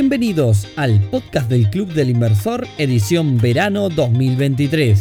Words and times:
Bienvenidos 0.00 0.68
al 0.76 1.00
podcast 1.10 1.50
del 1.50 1.70
Club 1.70 1.92
del 1.92 2.10
Inversor, 2.10 2.68
edición 2.78 3.36
verano 3.36 3.88
2023. 3.88 5.00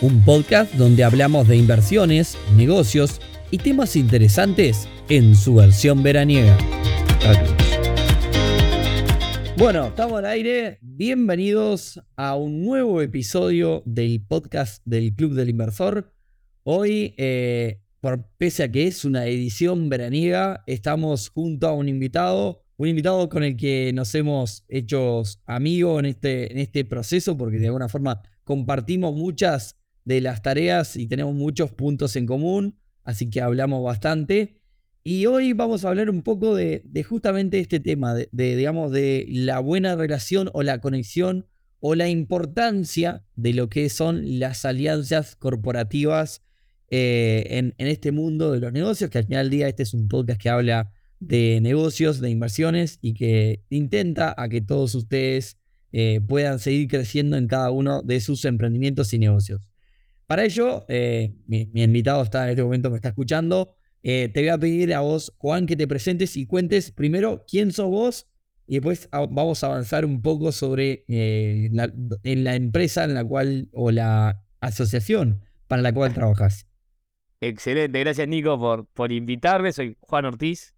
Un 0.00 0.24
podcast 0.24 0.72
donde 0.72 1.04
hablamos 1.04 1.46
de 1.46 1.58
inversiones, 1.58 2.38
negocios 2.56 3.20
y 3.50 3.58
temas 3.58 3.94
interesantes 3.94 4.88
en 5.10 5.36
su 5.36 5.56
versión 5.56 6.02
veraniega. 6.02 6.56
Bueno, 9.58 9.88
estamos 9.88 10.20
al 10.20 10.24
aire. 10.24 10.78
Bienvenidos 10.80 12.00
a 12.16 12.36
un 12.36 12.64
nuevo 12.64 13.02
episodio 13.02 13.82
del 13.84 14.22
podcast 14.26 14.82
del 14.86 15.14
Club 15.14 15.34
del 15.34 15.50
Inversor. 15.50 16.10
Hoy, 16.62 17.14
eh, 17.18 17.82
por, 18.00 18.30
pese 18.38 18.62
a 18.62 18.72
que 18.72 18.86
es 18.86 19.04
una 19.04 19.26
edición 19.26 19.90
veraniega, 19.90 20.64
estamos 20.66 21.28
junto 21.28 21.68
a 21.68 21.74
un 21.74 21.90
invitado, 21.90 22.64
un 22.78 22.88
invitado 22.88 23.28
con 23.28 23.42
el 23.42 23.56
que 23.56 23.92
nos 23.92 24.14
hemos 24.14 24.64
hecho 24.68 25.24
amigos 25.46 25.98
en 25.98 26.06
este, 26.06 26.52
en 26.52 26.58
este 26.58 26.84
proceso, 26.84 27.36
porque 27.36 27.58
de 27.58 27.66
alguna 27.66 27.88
forma 27.88 28.22
compartimos 28.44 29.14
muchas 29.14 29.76
de 30.04 30.20
las 30.20 30.42
tareas 30.42 30.96
y 30.96 31.08
tenemos 31.08 31.34
muchos 31.34 31.72
puntos 31.72 32.14
en 32.14 32.24
común, 32.24 32.78
así 33.02 33.28
que 33.28 33.42
hablamos 33.42 33.82
bastante. 33.82 34.60
Y 35.02 35.26
hoy 35.26 35.54
vamos 35.54 35.84
a 35.84 35.88
hablar 35.88 36.08
un 36.08 36.22
poco 36.22 36.54
de, 36.54 36.84
justamente 37.06 37.58
este 37.58 37.80
tema, 37.80 38.14
de, 38.14 38.28
digamos, 38.30 38.92
de 38.92 39.26
la 39.28 39.58
buena 39.58 39.96
relación 39.96 40.48
o 40.52 40.62
la 40.62 40.80
conexión 40.80 41.46
o 41.80 41.96
la 41.96 42.08
importancia 42.08 43.24
de 43.34 43.54
lo 43.54 43.68
que 43.68 43.88
son 43.88 44.38
las 44.38 44.64
alianzas 44.64 45.34
corporativas 45.34 46.42
eh, 46.90 47.44
en, 47.50 47.74
este 47.88 48.12
mundo 48.12 48.52
de 48.52 48.60
los 48.60 48.72
negocios, 48.72 49.10
que 49.10 49.18
al 49.18 49.24
final 49.24 49.46
del 49.46 49.58
día 49.58 49.68
este 49.68 49.82
es 49.82 49.94
un 49.94 50.06
podcast 50.08 50.40
que 50.40 50.48
habla 50.48 50.92
de 51.20 51.60
negocios, 51.60 52.20
de 52.20 52.30
inversiones 52.30 52.98
y 53.02 53.14
que 53.14 53.62
intenta 53.70 54.34
a 54.36 54.48
que 54.48 54.60
todos 54.60 54.94
ustedes 54.94 55.58
eh, 55.92 56.20
puedan 56.26 56.58
seguir 56.58 56.88
creciendo 56.88 57.36
en 57.36 57.46
cada 57.46 57.70
uno 57.70 58.02
de 58.02 58.20
sus 58.20 58.44
emprendimientos 58.44 59.12
y 59.14 59.18
negocios. 59.18 59.60
Para 60.26 60.44
ello, 60.44 60.84
eh, 60.88 61.34
mi, 61.46 61.70
invitado 61.74 62.22
está 62.22 62.44
en 62.44 62.50
este 62.50 62.62
momento, 62.62 62.90
me 62.90 62.96
está 62.96 63.08
escuchando. 63.08 63.74
Eh, 64.02 64.28
te 64.32 64.40
voy 64.40 64.50
a 64.50 64.58
pedir 64.58 64.94
a 64.94 65.00
vos, 65.00 65.34
Juan, 65.38 65.66
que 65.66 65.76
te 65.76 65.88
presentes 65.88 66.36
y 66.36 66.46
cuentes 66.46 66.92
primero 66.92 67.44
quién 67.50 67.72
sos 67.72 67.88
vos 67.88 68.26
y 68.66 68.74
después 68.74 69.08
vamos 69.10 69.64
a 69.64 69.68
avanzar 69.68 70.04
un 70.04 70.20
poco 70.20 70.52
sobre 70.52 71.04
la, 71.08 71.90
en 72.22 72.44
la 72.44 72.54
empresa 72.54 73.04
en 73.04 73.14
la 73.14 73.24
cual 73.24 73.70
o 73.72 73.90
la 73.90 74.44
asociación 74.60 75.40
para 75.66 75.80
la 75.80 75.92
cual 75.92 76.12
trabajas. 76.12 76.66
Excelente, 77.40 77.98
gracias 78.00 78.28
Nico 78.28 78.58
por, 78.58 78.86
por 78.88 79.10
invitarme. 79.10 79.72
Soy 79.72 79.96
Juan 80.00 80.26
Ortiz. 80.26 80.74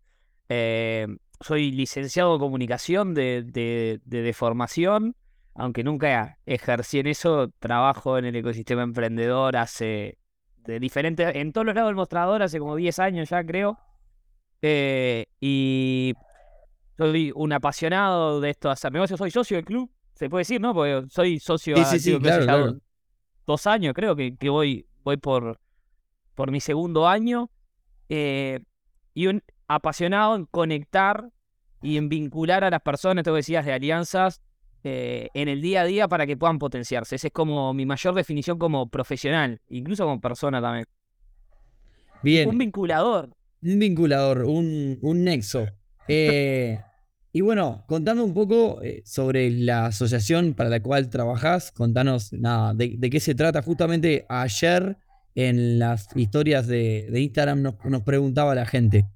Eh, 0.53 1.07
soy 1.41 1.71
licenciado 1.71 2.35
en 2.35 2.41
comunicación 2.41 3.15
de, 3.15 3.45
de, 3.45 4.01
de, 4.05 4.33
formación, 4.33 5.15
aunque 5.55 5.85
nunca 5.85 6.39
ejercí 6.45 6.99
en 6.99 7.07
eso. 7.07 7.51
Trabajo 7.61 8.19
en 8.19 8.25
el 8.25 8.35
ecosistema 8.35 8.83
emprendedor 8.83 9.57
hace 9.57 10.19
de 10.65 10.81
diferentes, 10.81 11.37
en 11.37 11.53
todos 11.53 11.67
los 11.67 11.75
lados 11.77 11.91
del 11.91 11.97
mostrador 11.97 12.43
hace 12.43 12.59
como 12.59 12.75
10 12.75 12.99
años 12.99 13.31
ya 13.31 13.45
creo. 13.45 13.79
Eh, 14.61 15.27
y 15.41 16.15
soy 16.99 17.33
un 17.35 17.53
apasionado 17.53 18.41
de 18.41 18.51
esto 18.51 18.69
de 18.69 18.73
hacer 18.73 18.93
negocios, 18.93 19.19
soy 19.19 19.31
socio 19.31 19.57
del 19.57 19.65
club, 19.65 19.89
se 20.15 20.29
puede 20.29 20.41
decir, 20.41 20.61
¿no? 20.61 20.75
Porque 20.75 21.07
soy 21.11 21.39
socio 21.39 21.77
sí, 21.85 22.19
dos 23.47 23.67
años, 23.69 23.95
creo 23.95 24.17
que, 24.17 24.37
que, 24.37 24.49
voy, 24.49 24.85
voy 25.05 25.17
por, 25.17 25.61
por 26.35 26.51
mi 26.51 26.61
segundo 26.61 27.07
año. 27.07 27.51
Eh, 28.09 28.59
y 29.15 29.29
un 29.29 29.43
apasionado 29.75 30.35
en 30.35 30.47
conectar 30.47 31.31
y 31.81 31.97
en 31.97 32.09
vincular 32.09 32.65
a 32.65 32.71
las 32.71 32.83
personas, 32.83 33.23
te 33.25 33.31
decías, 33.31 33.65
de 33.65 33.73
alianzas 33.73 34.43
eh, 34.83 35.29
en 35.33 35.49
el 35.49 35.63
día 35.63 35.83
a 35.83 35.85
día 35.85 36.09
para 36.09 36.27
que 36.27 36.37
puedan 36.37 36.59
potenciarse. 36.59 37.15
Esa 37.15 37.29
es 37.29 37.33
como 37.33 37.73
mi 37.73 37.87
mayor 37.87 38.15
definición 38.15 38.59
como 38.59 38.89
profesional, 38.89 39.61
incluso 39.69 40.05
como 40.05 40.21
persona 40.21 40.61
también. 40.61 40.87
Bien. 42.23 42.49
Un 42.49 42.59
vinculador. 42.59 43.31
Un 43.63 43.79
vinculador, 43.79 44.45
un, 44.45 44.99
un 45.01 45.25
nexo. 45.25 45.67
Eh, 46.13 46.81
y 47.33 47.41
bueno, 47.41 47.85
contando 47.87 48.25
un 48.25 48.35
poco 48.35 48.83
eh, 48.83 49.01
sobre 49.05 49.49
la 49.49 49.87
asociación 49.87 50.55
para 50.55 50.69
la 50.69 50.83
cual 50.83 51.09
trabajás, 51.09 51.71
contanos 51.71 52.33
nada, 52.33 52.75
de, 52.75 52.99
qué 52.99 53.21
se 53.21 53.37
trata. 53.37 53.63
Justamente 53.63 54.27
ayer 54.29 54.97
en 55.37 55.79
las 55.79 56.09
historias 56.17 56.67
de, 56.67 57.09
Instagram 57.15 57.63
nos, 57.63 57.75
nos, 57.85 58.03
preguntaba 58.03 58.57
la 58.57 58.67
gente. 58.67 59.07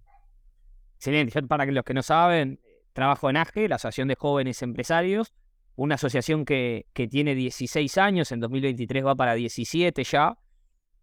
Excelente. 1.06 1.42
para 1.42 1.66
los 1.66 1.84
que 1.84 1.94
no 1.94 2.02
saben, 2.02 2.60
trabajo 2.92 3.28
en 3.28 3.36
AGE, 3.36 3.68
la 3.68 3.76
Asociación 3.76 4.08
de 4.08 4.14
Jóvenes 4.14 4.62
Empresarios 4.62 5.34
una 5.76 5.96
asociación 5.96 6.44
que, 6.44 6.86
que, 6.92 7.08
tiene 7.08 7.34
16 7.34 7.98
años, 7.98 8.30
en 8.32 8.40
2023 8.40 9.04
va 9.04 9.14
para 9.14 9.34
17 9.34 10.04
ya, 10.04 10.38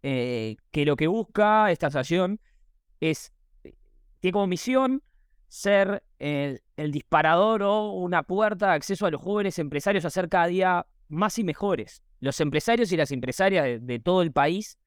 eh, 0.02 0.56
que 0.70 0.84
lo 0.84 0.96
que 0.96 1.06
busca 1.06 1.70
esta 1.70 1.88
asociación 1.88 2.40
es, 3.00 3.32
tiene 4.20 4.32
como 4.32 4.46
misión 4.46 5.02
ser 5.48 6.02
el, 6.18 6.60
disparador 6.90 7.62
o 7.62 7.92
una 7.92 8.22
puerta 8.22 8.68
de 8.68 8.72
acceso 8.72 9.06
a 9.06 9.10
los 9.10 9.20
jóvenes 9.20 9.58
empresarios 9.58 10.04
a 10.04 10.10
ser 10.10 10.28
cada 10.28 10.46
día 10.46 10.86
más 11.08 11.38
y 11.38 11.44
mejores. 11.44 12.02
Los 12.20 12.40
empresarios 12.40 12.90
y 12.92 12.96
las 12.96 13.10
empresarias 13.10 13.84
de, 13.84 13.98
todo 13.98 14.22
el 14.22 14.32
país, 14.32 14.78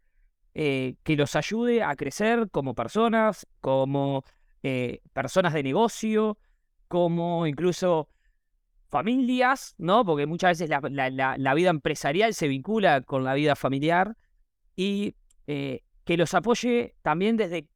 eh, 0.55 0.95
que 1.03 1.15
los 1.15 1.35
ayude 1.35 1.83
a 1.83 1.95
crecer 1.95 2.49
como 2.49 2.73
personas, 2.73 3.45
como 3.61 4.23
eh, 4.67 5.03
personas 5.13 5.53
de 5.53 5.61
negocio, 5.61 6.39
como 6.87 7.45
incluso 7.45 8.09
familias, 8.89 9.75
¿no? 9.77 10.03
Porque 10.03 10.25
muchas 10.25 10.57
veces 10.57 10.75
la, 10.89 11.53
vida 11.53 11.69
empresarial 11.69 12.33
se 12.33 12.47
vincula 12.47 13.01
con 13.01 13.23
la 13.23 13.35
vida 13.35 13.55
familiar 13.55 14.17
y 14.75 15.13
eh, 15.45 15.83
que 16.03 16.17
los 16.17 16.33
apoye 16.33 16.95
también 17.03 17.37
desde 17.37 17.69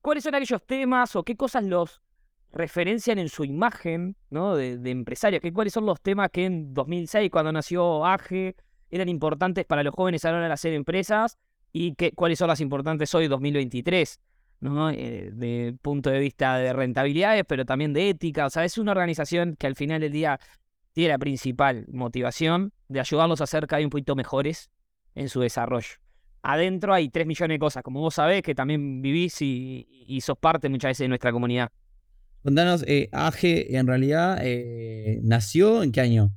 cuáles 0.00 0.24
son 0.24 0.34
aquellos 0.34 0.60
temas 0.66 1.14
o 1.14 1.22
qué 1.22 1.36
cosas 1.36 1.62
los 1.62 2.02
referencian 2.50 3.20
en 3.20 3.28
su 3.28 3.44
imagen, 3.44 4.16
¿no? 4.28 4.56
De, 4.56 4.76
de 4.76 4.90
empresarios, 4.90 5.40
que 5.40 5.52
cuáles 5.52 5.72
son 5.72 5.86
los 5.86 6.00
temas 6.00 6.30
que 6.32 6.46
en 6.46 6.74
2006, 6.74 7.30
cuando 7.30 7.52
nació 7.52 8.04
AGE, 8.04 8.56
eran 8.90 9.08
importantes 9.08 9.66
para 9.66 9.84
los 9.84 9.94
jóvenes 9.94 10.24
a 10.24 10.32
la 10.32 10.38
hora 10.38 10.48
de 10.48 10.52
hacer 10.52 10.72
empresas 10.72 11.38
y 11.72 11.94
que, 11.94 12.10
cuáles 12.10 12.40
son 12.40 12.48
las 12.48 12.60
importantes 12.60 13.14
hoy, 13.14 13.28
2023. 13.28 14.18
¿No? 14.60 14.90
Eh, 14.90 15.30
de 15.32 15.76
punto 15.82 16.10
de 16.10 16.18
vista 16.18 16.56
de 16.58 16.72
rentabilidades, 16.72 17.44
pero 17.46 17.64
también 17.64 17.92
de 17.92 18.10
ética. 18.10 18.46
O 18.46 18.50
sea, 18.50 18.64
es 18.64 18.78
una 18.78 18.92
organización 18.92 19.56
que 19.58 19.66
al 19.66 19.76
final 19.76 20.00
del 20.00 20.12
día 20.12 20.40
tiene 20.92 21.10
la 21.10 21.18
principal 21.18 21.86
motivación 21.92 22.72
de 22.88 23.00
ayudarlos 23.00 23.40
a 23.40 23.46
ser 23.46 23.66
cada 23.66 23.78
vez 23.78 23.86
un 23.86 23.90
poquito 23.90 24.14
mejores 24.14 24.70
en 25.14 25.28
su 25.28 25.40
desarrollo. 25.40 25.96
Adentro 26.42 26.92
hay 26.92 27.08
tres 27.08 27.26
millones 27.26 27.54
de 27.54 27.58
cosas, 27.58 27.82
como 27.82 28.00
vos 28.00 28.14
sabés, 28.14 28.42
que 28.42 28.54
también 28.54 29.00
vivís 29.00 29.40
y, 29.40 30.20
sos 30.20 30.38
parte 30.38 30.68
muchas 30.68 30.90
veces 30.90 31.04
de 31.04 31.08
nuestra 31.08 31.32
comunidad. 31.32 31.70
Contanos, 32.42 32.84
eh, 32.86 33.08
AGE 33.12 33.76
en 33.76 33.86
realidad 33.86 34.38
eh, 34.42 35.20
nació 35.22 35.82
en 35.82 35.90
qué 35.90 36.02
año? 36.02 36.30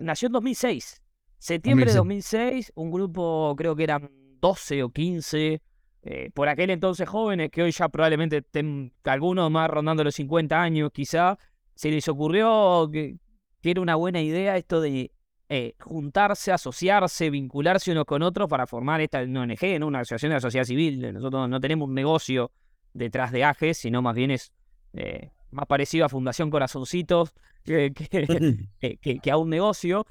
Nació 0.00 0.26
en 0.26 0.32
2006. 0.32 1.02
Septiembre 1.38 1.90
de 1.90 1.98
2006, 1.98 2.72
un 2.74 2.90
grupo 2.90 3.54
creo 3.56 3.76
que 3.76 3.84
eran 3.84 4.10
12 4.40 4.82
o 4.82 4.88
15 4.90 5.60
eh, 6.08 6.30
por 6.32 6.48
aquel 6.48 6.70
entonces 6.70 7.08
jóvenes, 7.08 7.50
que 7.50 7.64
hoy 7.64 7.72
ya 7.72 7.88
probablemente 7.88 8.36
estén 8.36 8.92
algunos 9.02 9.50
más 9.50 9.68
rondando 9.68 10.04
los 10.04 10.14
50 10.14 10.62
años 10.62 10.92
quizá, 10.92 11.36
se 11.74 11.90
les 11.90 12.06
ocurrió 12.06 12.88
que, 12.92 13.16
era 13.64 13.80
una 13.80 13.96
buena 13.96 14.20
idea 14.20 14.56
esto 14.56 14.80
de 14.80 15.10
eh, 15.48 15.74
juntarse, 15.80 16.52
asociarse, 16.52 17.28
vincularse 17.30 17.90
unos 17.90 18.04
con 18.04 18.22
otros 18.22 18.48
para 18.48 18.68
formar 18.68 19.00
esta 19.00 19.22
ONG, 19.22 19.80
¿no? 19.80 19.88
una 19.88 19.98
asociación 19.98 20.30
de 20.30 20.34
la 20.34 20.40
sociedad 20.40 20.64
civil. 20.64 21.12
Nosotros 21.12 21.48
no 21.48 21.60
tenemos 21.60 21.88
un 21.88 21.94
negocio 21.96 22.52
detrás 22.94 23.32
de 23.32 23.42
AGES, 23.42 23.78
sino 23.78 24.00
más 24.00 24.14
bien 24.14 24.30
es 24.30 24.52
eh, 24.92 25.32
más 25.50 25.66
parecido 25.66 26.04
a 26.04 26.08
Fundación 26.08 26.50
Corazoncitos 26.50 27.34
que, 27.64 27.92
que 27.92 29.30
a 29.32 29.36
un 29.36 29.50
negocio 29.50 30.06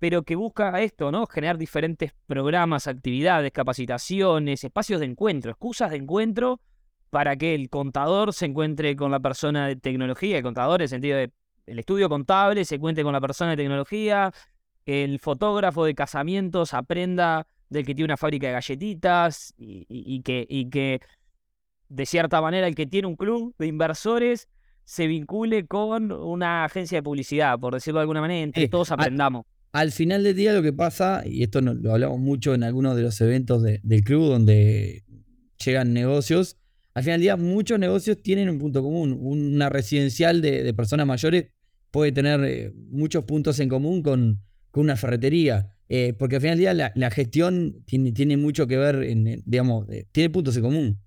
pero 0.00 0.22
que 0.22 0.34
busca 0.34 0.80
esto, 0.80 1.12
¿no? 1.12 1.26
Generar 1.26 1.58
diferentes 1.58 2.12
programas, 2.26 2.86
actividades, 2.86 3.52
capacitaciones, 3.52 4.64
espacios 4.64 4.98
de 4.98 5.06
encuentro, 5.06 5.50
excusas 5.50 5.90
de 5.90 5.98
encuentro 5.98 6.58
para 7.10 7.36
que 7.36 7.54
el 7.54 7.68
contador 7.68 8.32
se 8.32 8.46
encuentre 8.46 8.96
con 8.96 9.10
la 9.10 9.20
persona 9.20 9.68
de 9.68 9.76
tecnología, 9.76 10.38
el 10.38 10.42
contador 10.42 10.80
en 10.80 10.84
el 10.84 10.88
sentido 10.88 11.18
de 11.18 11.30
el 11.66 11.78
estudio 11.78 12.08
contable 12.08 12.64
se 12.64 12.76
encuentre 12.76 13.04
con 13.04 13.12
la 13.12 13.20
persona 13.20 13.50
de 13.50 13.58
tecnología, 13.58 14.32
el 14.86 15.20
fotógrafo 15.20 15.84
de 15.84 15.94
casamientos 15.94 16.72
aprenda 16.72 17.46
del 17.68 17.84
que 17.84 17.94
tiene 17.94 18.06
una 18.06 18.16
fábrica 18.16 18.46
de 18.46 18.54
galletitas 18.54 19.54
y, 19.58 20.22
que, 20.22 20.46
y 20.48 20.70
que 20.70 21.00
de 21.90 22.06
cierta 22.06 22.40
manera 22.40 22.66
el 22.66 22.74
que 22.74 22.86
tiene 22.86 23.06
un 23.06 23.16
club 23.16 23.54
de 23.58 23.66
inversores 23.66 24.48
se 24.84 25.06
vincule 25.06 25.66
con 25.66 26.10
una 26.10 26.64
agencia 26.64 26.98
de 26.98 27.02
publicidad, 27.02 27.58
por 27.58 27.74
decirlo 27.74 28.00
de 28.00 28.04
alguna 28.04 28.22
manera, 28.22 28.42
entre 28.42 28.66
todos 28.68 28.90
aprendamos 28.90 29.44
al 29.72 29.92
final 29.92 30.24
del 30.24 30.34
día 30.34 30.52
lo 30.52 30.62
que 30.62 30.72
pasa, 30.72 31.22
y 31.24 31.42
esto 31.42 31.60
lo 31.60 31.92
hablamos 31.92 32.18
mucho 32.18 32.54
en 32.54 32.62
algunos 32.64 32.96
de 32.96 33.02
los 33.02 33.20
eventos 33.20 33.62
del 33.62 34.04
club 34.04 34.28
donde 34.28 35.04
llegan 35.64 35.92
negocios, 35.92 36.56
al 36.94 37.04
final 37.04 37.18
del 37.18 37.22
día 37.22 37.36
muchos 37.36 37.78
negocios 37.78 38.20
tienen 38.22 38.48
un 38.48 38.58
punto 38.58 38.82
común. 38.82 39.16
Una 39.20 39.68
residencial 39.68 40.42
de, 40.42 40.74
personas 40.74 41.06
mayores 41.06 41.46
puede 41.90 42.12
tener 42.12 42.44
eh, 42.44 42.72
muchos 42.90 43.24
puntos 43.24 43.60
en 43.60 43.68
común 43.68 44.02
con, 44.02 44.40
una 44.72 44.96
ferretería. 44.96 45.76
Eh, 45.88 46.14
porque 46.16 46.36
al 46.36 46.42
final 46.42 46.58
del 46.58 46.76
día 46.76 46.92
la, 46.94 47.10
gestión 47.10 47.82
tiene, 47.84 48.12
tiene, 48.12 48.36
mucho 48.36 48.66
que 48.66 48.76
ver, 48.76 49.02
en, 49.02 49.42
digamos, 49.44 49.86
tiene 50.12 50.30
puntos 50.30 50.56
en 50.56 50.62
común. 50.62 51.00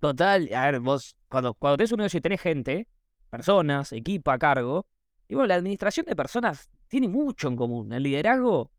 Total, 0.00 0.48
a 0.54 0.70
ver, 0.70 0.80
vos, 0.80 1.16
cuando, 1.28 1.54
cuando 1.54 1.78
tenés 1.78 1.92
un 1.92 1.98
negocio 1.98 2.18
y 2.18 2.20
tenés 2.20 2.40
gente, 2.40 2.86
personas, 3.30 3.92
equipo 3.92 4.30
a 4.30 4.38
cargo, 4.38 4.86
y 5.28 5.34
bueno, 5.34 5.48
la 5.48 5.54
administración 5.54 6.04
de 6.06 6.14
personas 6.14 6.68
tiene 6.96 7.08
mucho 7.08 7.48
en 7.48 7.56
común. 7.56 7.92
El 7.92 8.04
liderazgo 8.04 8.70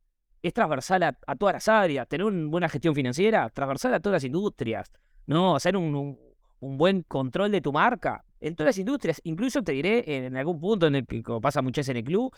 es 0.41 0.51
transversal 0.51 1.03
a, 1.03 1.35
todas 1.35 1.53
las 1.53 1.67
áreas, 1.67 2.07
tener 2.07 2.25
una 2.25 2.49
buena 2.49 2.67
gestión 2.67 2.95
financiera, 2.95 3.47
transversal 3.51 3.93
a 3.93 3.99
todas 3.99 4.15
las 4.15 4.23
industrias, 4.23 4.91
¿no? 5.27 5.55
Hacer 5.55 5.77
un, 5.77 6.17
buen 6.59 7.03
control 7.03 7.51
de 7.51 7.61
tu 7.61 7.71
marca 7.71 8.25
en 8.39 8.55
todas 8.55 8.69
las 8.69 8.77
industrias, 8.79 9.21
incluso 9.23 9.61
te 9.61 9.71
diré 9.73 10.25
en 10.25 10.35
algún 10.35 10.59
punto 10.59 10.87
en 10.87 10.95
el 10.95 11.05
que 11.05 11.21
pasa 11.39 11.61
mucho 11.61 11.81
en 11.81 11.97
el 11.97 12.03
club, 12.03 12.35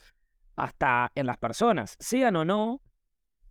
hasta 0.58 1.14
en 1.16 1.26
las 1.26 1.38
personas, 1.38 1.96
sean 1.98 2.36
o 2.36 2.44
no 2.44 2.82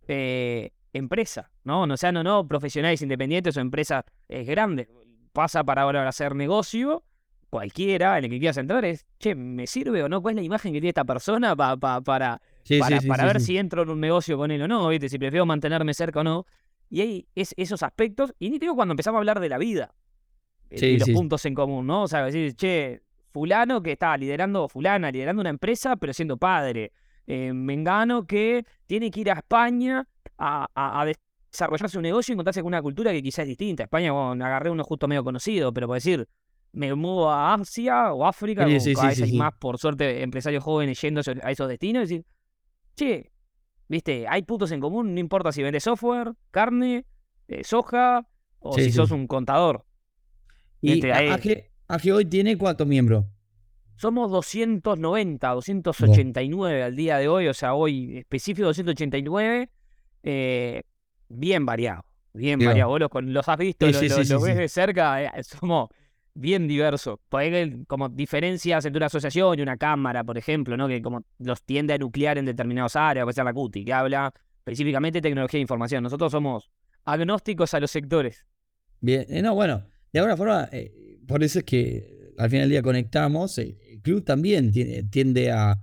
eh, 0.07 0.69
empresa, 0.93 1.49
¿no? 1.63 1.87
No 1.87 1.97
sean 1.97 2.17
o 2.17 2.23
no 2.23 2.47
profesionales 2.47 3.01
independientes 3.01 3.57
o 3.57 3.59
empresas 3.59 4.03
eh, 4.27 4.43
grandes. 4.43 4.87
Pasa 5.33 5.63
para 5.63 5.81
ahora 5.81 6.07
hacer 6.07 6.35
negocio, 6.35 7.03
cualquiera 7.49 8.17
en 8.17 8.25
el 8.25 8.29
que 8.29 8.39
quieras 8.39 8.57
entrar 8.57 8.85
es, 8.85 9.05
che, 9.19 9.35
¿me 9.35 9.67
sirve 9.67 10.03
o 10.03 10.09
no? 10.09 10.21
¿Cuál 10.21 10.33
es 10.33 10.35
la 10.37 10.43
imagen 10.43 10.71
que 10.71 10.79
tiene 10.79 10.89
esta 10.89 11.05
persona 11.05 11.55
para, 11.55 11.77
para, 11.77 12.41
para 13.07 13.25
ver 13.25 13.41
si 13.41 13.57
entro 13.57 13.83
en 13.83 13.89
un 13.89 13.99
negocio 13.99 14.37
con 14.37 14.51
él 14.51 14.61
o 14.61 14.67
no, 14.67 14.87
¿viste? 14.89 15.09
Si 15.09 15.17
prefiero 15.17 15.45
mantenerme 15.45 15.93
cerca 15.93 16.19
o 16.21 16.23
no. 16.23 16.45
Y 16.89 17.01
hay 17.01 17.27
es, 17.35 17.53
esos 17.57 17.83
aspectos, 17.83 18.33
y 18.39 18.49
ni 18.49 18.59
digo 18.59 18.75
cuando 18.75 18.93
empezamos 18.93 19.17
a 19.17 19.19
hablar 19.19 19.39
de 19.39 19.49
la 19.49 19.57
vida, 19.57 19.93
y 20.71 20.97
los 20.97 21.09
puntos 21.09 21.45
en 21.45 21.55
común, 21.55 21.87
¿no? 21.87 22.03
O 22.03 22.07
sea, 22.07 22.23
decir, 22.25 22.55
che, 22.55 23.01
fulano 23.31 23.81
que 23.81 23.93
está 23.93 24.15
liderando, 24.17 24.67
fulana, 24.67 25.11
liderando 25.11 25.41
una 25.41 25.49
empresa, 25.49 25.95
pero 25.95 26.13
siendo 26.13 26.37
padre. 26.37 26.91
Eh, 27.25 27.53
Mengano 27.53 28.25
que 28.25 28.65
tiene 28.87 29.11
que 29.11 29.21
ir 29.21 29.29
a 29.29 29.33
España 29.33 30.07
a, 30.37 31.05
desarrollarse 31.51 31.97
un 31.97 32.03
negocio 32.03 32.31
y 32.31 32.33
encontrarse 32.33 32.61
con 32.61 32.67
una 32.67 32.81
cultura 32.81 33.11
que 33.11 33.21
quizás 33.21 33.43
es 33.43 33.49
distinta. 33.49 33.83
España, 33.83 34.11
bueno, 34.11 34.43
agarré 34.43 34.69
uno 34.69 34.83
justo 34.83 35.07
medio 35.07 35.23
conocido, 35.23 35.71
pero 35.73 35.87
por 35.87 35.95
decir, 35.95 36.27
me 36.71 36.93
muevo 36.93 37.29
a 37.29 37.53
Asia 37.53 38.13
o 38.13 38.25
África, 38.25 38.67
sí, 38.79 38.93
hay 38.97 39.33
más, 39.33 39.53
por 39.55 39.77
suerte, 39.77 40.21
empresarios 40.21 40.63
jóvenes 40.63 41.01
yendo 41.01 41.21
a 41.43 41.51
esos 41.51 41.67
destinos 41.67 42.03
y 42.11 42.17
decir, 42.17 42.25
che, 42.95 43.31
viste, 43.87 44.25
hay 44.27 44.43
puntos 44.43 44.71
en 44.71 44.79
común, 44.79 45.13
no 45.13 45.19
importa 45.19 45.51
si 45.51 45.63
vendes 45.63 45.83
software, 45.83 46.33
carne, 46.51 47.05
eh, 47.47 47.63
soja 47.63 48.27
o 48.59 48.73
si 48.73 48.91
sos 48.91 49.11
un 49.11 49.27
contador. 49.27 49.85
¿Y 50.81 51.05
AG, 51.09 52.13
hoy 52.13 52.25
tiene 52.25 52.57
cuántos 52.57 52.87
miembros? 52.87 53.25
Somos 53.95 54.31
290, 54.31 55.49
289 55.49 56.83
al 56.83 56.95
día 56.95 57.17
de 57.17 57.27
hoy, 57.27 57.47
o 57.47 57.53
sea, 57.53 57.73
hoy 57.73 58.19
específico 58.19 58.67
289, 58.67 59.69
eh, 60.23 60.83
bien 61.27 61.65
variado, 61.65 62.05
bien 62.33 62.59
variado. 62.59 62.91
Vos 62.91 63.01
los, 63.23 63.49
has 63.49 63.57
visto, 63.57 63.85
los, 63.87 64.41
ves 64.41 64.55
de 64.55 64.69
cerca, 64.69 65.21
eh, 65.23 65.43
somos 65.43 65.89
bien 66.33 66.67
diverso. 66.67 67.19
Como 67.87 68.09
diferencias 68.09 68.85
entre 68.85 68.97
una 68.97 69.07
asociación 69.07 69.59
y 69.59 69.61
una 69.61 69.77
cámara, 69.77 70.23
por 70.23 70.37
ejemplo, 70.37 70.77
¿no? 70.77 70.87
Que 70.87 71.01
como 71.01 71.23
los 71.39 71.61
tiende 71.63 71.93
a 71.93 71.97
nuclear 71.97 72.37
en 72.37 72.45
determinados 72.45 72.95
áreas, 72.95 73.25
puede 73.25 73.35
ser 73.35 73.45
la 73.45 73.53
CUTI, 73.53 73.85
que 73.85 73.93
habla 73.93 74.33
específicamente 74.59 75.17
de 75.17 75.21
tecnología 75.21 75.57
de 75.57 75.61
información. 75.61 76.03
Nosotros 76.03 76.31
somos 76.31 76.69
agnósticos 77.05 77.73
a 77.73 77.79
los 77.79 77.91
sectores. 77.91 78.45
Bien, 79.01 79.25
eh, 79.29 79.41
no, 79.41 79.55
bueno, 79.55 79.83
de 80.11 80.19
alguna 80.19 80.37
forma, 80.37 80.69
eh, 80.71 81.19
por 81.27 81.43
eso 81.43 81.59
es 81.59 81.65
que 81.65 82.33
al 82.37 82.49
final 82.49 82.63
del 82.63 82.71
día 82.71 82.81
conectamos. 82.81 83.57
El 83.57 84.01
club 84.01 84.23
también 84.23 84.71
tiende 85.09 85.51
a, 85.51 85.79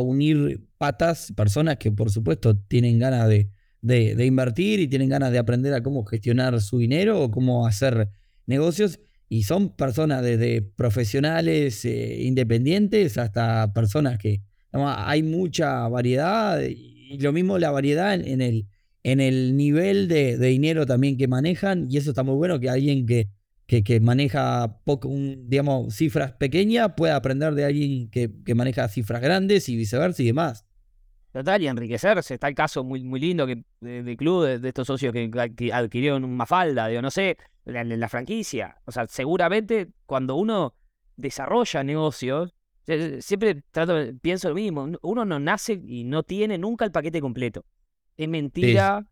unir 0.00 0.60
patas, 0.76 1.32
personas 1.36 1.78
que 1.78 1.90
por 1.90 2.10
supuesto 2.10 2.56
tienen 2.56 2.98
ganas 2.98 3.28
de, 3.28 3.50
de 3.80 4.26
invertir 4.26 4.78
y 4.78 4.86
tienen 4.86 5.08
ganas 5.08 5.32
de 5.32 5.38
aprender 5.38 5.74
a 5.74 5.82
cómo 5.82 6.04
gestionar 6.04 6.60
su 6.60 6.78
dinero 6.78 7.20
o 7.20 7.30
cómo 7.30 7.66
hacer 7.66 8.08
negocios 8.46 9.00
y 9.28 9.42
son 9.42 9.70
personas 9.70 10.22
desde 10.22 10.62
profesionales 10.62 11.84
eh, 11.84 12.22
independientes 12.22 13.18
hasta 13.18 13.72
personas 13.72 14.18
que 14.18 14.42
hay 14.72 15.22
mucha 15.22 15.88
variedad 15.88 16.60
y 16.62 17.18
lo 17.18 17.32
mismo 17.32 17.58
la 17.58 17.70
variedad 17.70 18.14
en, 18.14 18.40
el, 18.40 18.66
en 19.02 19.20
el 19.20 19.56
nivel 19.56 20.08
de, 20.08 20.36
dinero 20.38 20.86
también 20.86 21.16
que 21.16 21.28
manejan 21.28 21.86
y 21.90 21.96
eso 21.96 22.10
está 22.10 22.22
muy 22.22 22.36
bueno 22.36 22.60
que 22.60 22.70
alguien 22.70 23.06
que, 23.06 23.28
que, 23.66 24.00
maneja 24.00 24.80
poco, 24.84 25.10
digamos, 25.10 25.94
cifras 25.94 26.32
pequeñas 26.32 26.92
pueda 26.96 27.16
aprender 27.16 27.54
de 27.54 27.64
alguien 27.64 28.10
que, 28.10 28.30
maneja 28.54 28.88
cifras 28.88 29.20
grandes 29.20 29.68
y 29.68 29.76
viceversa 29.76 30.22
y 30.22 30.26
demás. 30.26 30.64
Total, 31.32 31.62
y 31.62 31.68
enriquecerse. 31.68 32.34
Está 32.34 32.48
el 32.48 32.54
caso 32.54 32.82
muy, 32.82 33.04
muy 33.04 33.20
lindo 33.20 33.46
que, 33.46 33.62
de, 33.80 34.16
club, 34.16 34.46
de, 34.46 34.68
estos 34.68 34.86
socios 34.86 35.12
que, 35.12 35.70
adquirieron 35.72 36.24
una 36.24 36.46
falda, 36.46 36.88
digo, 36.88 37.02
no 37.02 37.10
sé, 37.10 37.36
la, 37.72 37.84
la 37.84 38.08
franquicia. 38.08 38.80
O 38.84 38.92
sea, 38.92 39.06
seguramente 39.06 39.88
cuando 40.06 40.36
uno 40.36 40.74
desarrolla 41.16 41.82
negocios, 41.82 42.54
siempre 43.20 43.62
trato, 43.70 43.94
pienso 44.20 44.48
lo 44.48 44.54
mismo, 44.54 44.88
uno 45.02 45.24
no 45.24 45.38
nace 45.38 45.80
y 45.84 46.04
no 46.04 46.22
tiene 46.22 46.56
nunca 46.58 46.84
el 46.84 46.92
paquete 46.92 47.20
completo. 47.20 47.64
Es 48.16 48.28
mentira 48.28 49.06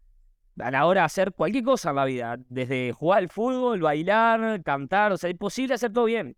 a 0.58 0.70
la 0.70 0.86
hora 0.86 1.02
de 1.02 1.04
hacer 1.04 1.32
cualquier 1.32 1.64
cosa 1.64 1.90
en 1.90 1.96
la 1.96 2.04
vida, 2.06 2.36
desde 2.48 2.92
jugar 2.92 3.18
al 3.18 3.28
fútbol, 3.28 3.80
bailar, 3.80 4.62
cantar, 4.62 5.12
o 5.12 5.16
sea, 5.16 5.28
es 5.28 5.36
posible 5.36 5.74
hacer 5.74 5.92
todo 5.92 6.06
bien. 6.06 6.36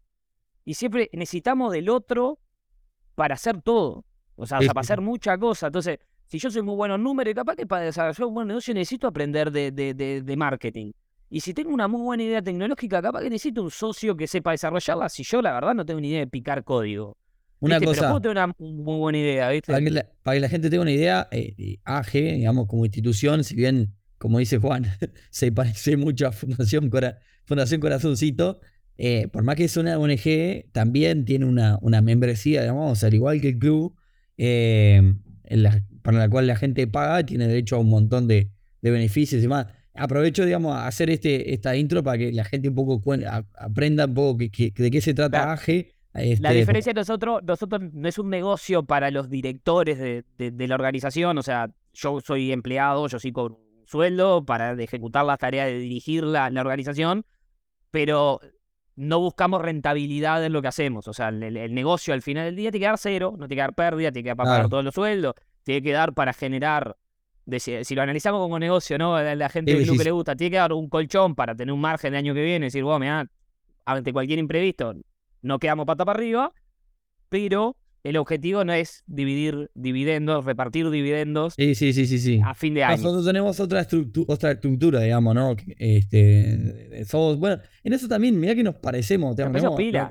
Y 0.65 0.75
siempre 0.75 1.09
necesitamos 1.13 1.73
del 1.73 1.89
otro 1.89 2.39
para 3.15 3.35
hacer 3.35 3.63
todo. 3.63 4.05
O 4.35 4.47
sea, 4.47 4.59
para 4.59 4.81
hacer 4.81 5.01
mucha 5.01 5.39
cosa. 5.39 5.69
Entonces, 5.69 5.99
si 6.27 6.39
yo 6.39 6.51
soy 6.51 6.63
muy 6.63 6.77
bueno 6.77 6.97
en 6.97 7.03
números, 7.03 7.35
capaz 7.35 7.57
que 7.57 7.67
para 7.67 7.85
desarrollar 7.85 8.27
un 8.27 8.35
buen 8.35 8.49
negocio 8.49 8.75
necesito 8.75 9.07
aprender 9.07 9.51
de, 9.51 9.71
de, 9.73 9.95
de 10.23 10.37
marketing. 10.37 10.93
Y 11.31 11.41
si 11.41 11.53
tengo 11.53 11.71
una 11.71 11.89
muy 11.89 12.01
buena 12.01 12.23
idea 12.23 12.43
tecnológica, 12.43 13.03
capaz 13.03 13.21
que 13.21 13.31
necesito 13.31 13.63
un 13.63 13.71
socio 13.71 14.17
que 14.17 14.27
sepa 14.27 14.53
desarrollarla. 14.53 15.09
Si 15.09 15.23
yo, 15.25 15.43
la 15.43 15.53
verdad, 15.53 15.75
no 15.75 15.85
tengo 15.85 16.01
ni 16.01 16.09
idea 16.09 16.21
de 16.21 16.27
picar 16.27 16.65
código. 16.65 17.19
Una 17.61 17.81
cosa. 17.81 18.01
Pero 18.03 18.13
puedo 18.13 18.31
una 18.31 18.47
muy 18.59 18.99
buena 18.99 19.19
idea, 19.19 19.51
¿viste? 19.51 19.73
Para 19.73 19.85
que 20.35 20.41
la, 20.41 20.49
gente 20.49 20.71
tenga 20.71 20.83
una 20.83 20.93
idea, 20.93 21.29
eh, 21.31 21.79
AG, 21.85 22.13
digamos, 22.13 22.67
como 22.67 22.85
institución, 22.85 23.45
si 23.45 23.55
bien, 23.57 23.95
como 24.17 24.39
dice 24.39 24.59
Juan, 24.59 24.87
se 25.31 25.53
parece 25.53 25.97
mucho 25.97 26.29
a 26.29 26.33
Fundación, 26.33 26.91
Fundación 27.45 27.81
Corazoncito, 27.81 28.61
eh, 28.97 29.29
por 29.29 29.43
más 29.43 29.57
que 29.57 29.65
es 29.65 29.77
una 29.77 29.99
ONG, 29.99 30.71
también 30.73 31.25
tiene 31.25 31.45
una, 31.45 31.79
una 31.83 32.01
membresía, 32.01 32.63
digamos, 32.63 33.05
al 33.05 33.15
igual 33.15 33.41
que 33.41 33.51
el 33.51 33.59
club, 33.59 33.97
eh, 34.37 35.15
para 36.03 36.19
la 36.19 36.29
cual 36.31 36.47
la 36.47 36.57
gente 36.57 36.87
paga, 36.87 37.25
tiene 37.27 37.49
derecho 37.49 37.77
a 37.77 37.81
un 37.81 37.91
montón 37.91 38.29
de, 38.29 38.51
de 38.81 38.91
beneficios 38.91 39.41
y 39.41 39.43
demás 39.43 39.67
aprovecho, 39.99 40.45
digamos, 40.45 40.75
a 40.75 40.87
hacer 40.87 41.11
este, 41.11 41.53
esta 41.53 41.77
intro 41.77 42.03
para 42.03 42.19
que 42.19 42.33
la 42.33 42.45
gente 42.45 42.69
un 42.69 42.75
poco 42.75 43.03
aprenda 43.55 44.07
un 44.07 44.15
poco 44.15 44.39
de 44.39 44.51
qué 44.51 45.01
se 45.01 45.15
trata 45.15 45.53
AGE. 45.53 45.95
Este, 46.15 46.43
la 46.43 46.53
diferencia 46.53 46.93
de 46.93 47.01
nosotros, 47.01 47.43
nosotros 47.45 47.83
no 47.93 48.09
es 48.09 48.19
un 48.19 48.31
negocio 48.31 48.83
para 48.85 49.11
los 49.11 49.29
directores 49.29 49.99
de, 49.99 50.67
la 50.67 50.75
organización, 50.75 51.39
o 51.39 51.43
sea, 51.43 51.71
yo 51.93 52.21
soy 52.25 52.53
empleado, 52.53 53.07
yo 53.09 53.19
sí 53.19 53.31
con 53.31 53.59
sueldo 53.87 54.45
para 54.45 54.73
ejecutar 54.73 55.25
las 55.25 55.39
tareas 55.39 55.67
de 55.67 55.79
dirigir 55.79 56.25
la, 56.25 56.47
organización, 56.47 57.25
pero 57.91 58.41
no 58.97 59.21
buscamos 59.21 59.63
rentabilidad 59.63 60.45
en 60.45 60.53
lo 60.53 60.61
que 60.63 60.69
hacemos. 60.69 61.09
O 61.09 61.13
sea, 61.13 61.29
el, 61.29 61.75
negocio 61.75 62.15
al 62.15 62.23
final 62.23 62.47
del 62.47 62.57
día 62.57 62.71
tiene 62.71 62.85
que 62.85 62.89
dar 62.89 62.99
cero, 62.99 63.35
no 63.39 63.47
tiene 63.47 63.57
que 63.57 63.63
dar 63.63 63.75
pérdida, 63.75 64.11
tiene 64.11 64.25
que 64.25 64.31
dar 64.31 64.37
para 64.37 64.51
pagar 64.51 64.69
todos 64.69 64.85
los 64.85 64.95
sueldos, 64.95 65.35
tiene 65.63 65.83
que 65.83 65.93
dar 65.93 66.15
para 66.15 66.33
generar 66.33 66.97
si, 67.59 67.95
lo 67.95 68.03
analizamos 68.03 68.41
como 68.41 68.59
negocio, 68.59 68.99
¿no? 68.99 69.21
La, 69.21 69.35
la 69.35 69.49
gente 69.49 69.73
que 69.73 69.85
le 69.85 70.11
gusta, 70.11 70.37
tiene 70.37 70.51
que 70.51 70.57
dar 70.59 70.73
un 70.73 70.89
colchón 70.89 71.35
para 71.35 71.55
tener 71.55 71.73
un 71.73 71.81
margen 71.81 72.13
de 72.13 72.19
año 72.19 72.35
que 72.35 72.43
viene, 72.43 72.67
decir, 72.67 72.85
bueno, 72.85 72.99
mira, 73.01 73.27
ante 73.87 74.13
cualquier 74.13 74.39
imprevisto, 74.39 74.95
no 75.41 75.59
quedamos 75.59 75.87
pata 75.87 76.05
para 76.05 76.19
arriba, 76.19 76.53
pero 77.31 77.77
el 78.05 78.17
objetivo 78.17 78.65
no 78.65 78.73
es 78.73 79.03
dividir 79.07 79.71
dividendos, 79.75 80.45
repartir 80.45 80.89
dividendos 80.91 81.55
sí, 81.57 81.75
sí, 81.75 81.93
sí, 81.93 82.07
sí, 82.07 82.41
a 82.45 82.55
fin 82.55 82.75
de 82.75 82.85
año. 82.85 82.97
Nosotros 82.97 83.27
tenemos 83.27 83.61
otra, 83.61 83.87
otra 84.27 84.53
estructura, 84.53 85.01
digamos, 85.01 85.35
¿no? 85.35 85.57
Este, 85.79 87.05
somos, 87.05 87.39
bueno, 87.39 87.61
en 87.83 87.93
eso 87.93 88.09
también, 88.09 88.39
mira 88.39 88.55
que 88.55 88.63
nos 88.63 88.77
parecemos. 88.77 89.35
Tenemos 89.37 89.77
pila. 89.77 90.11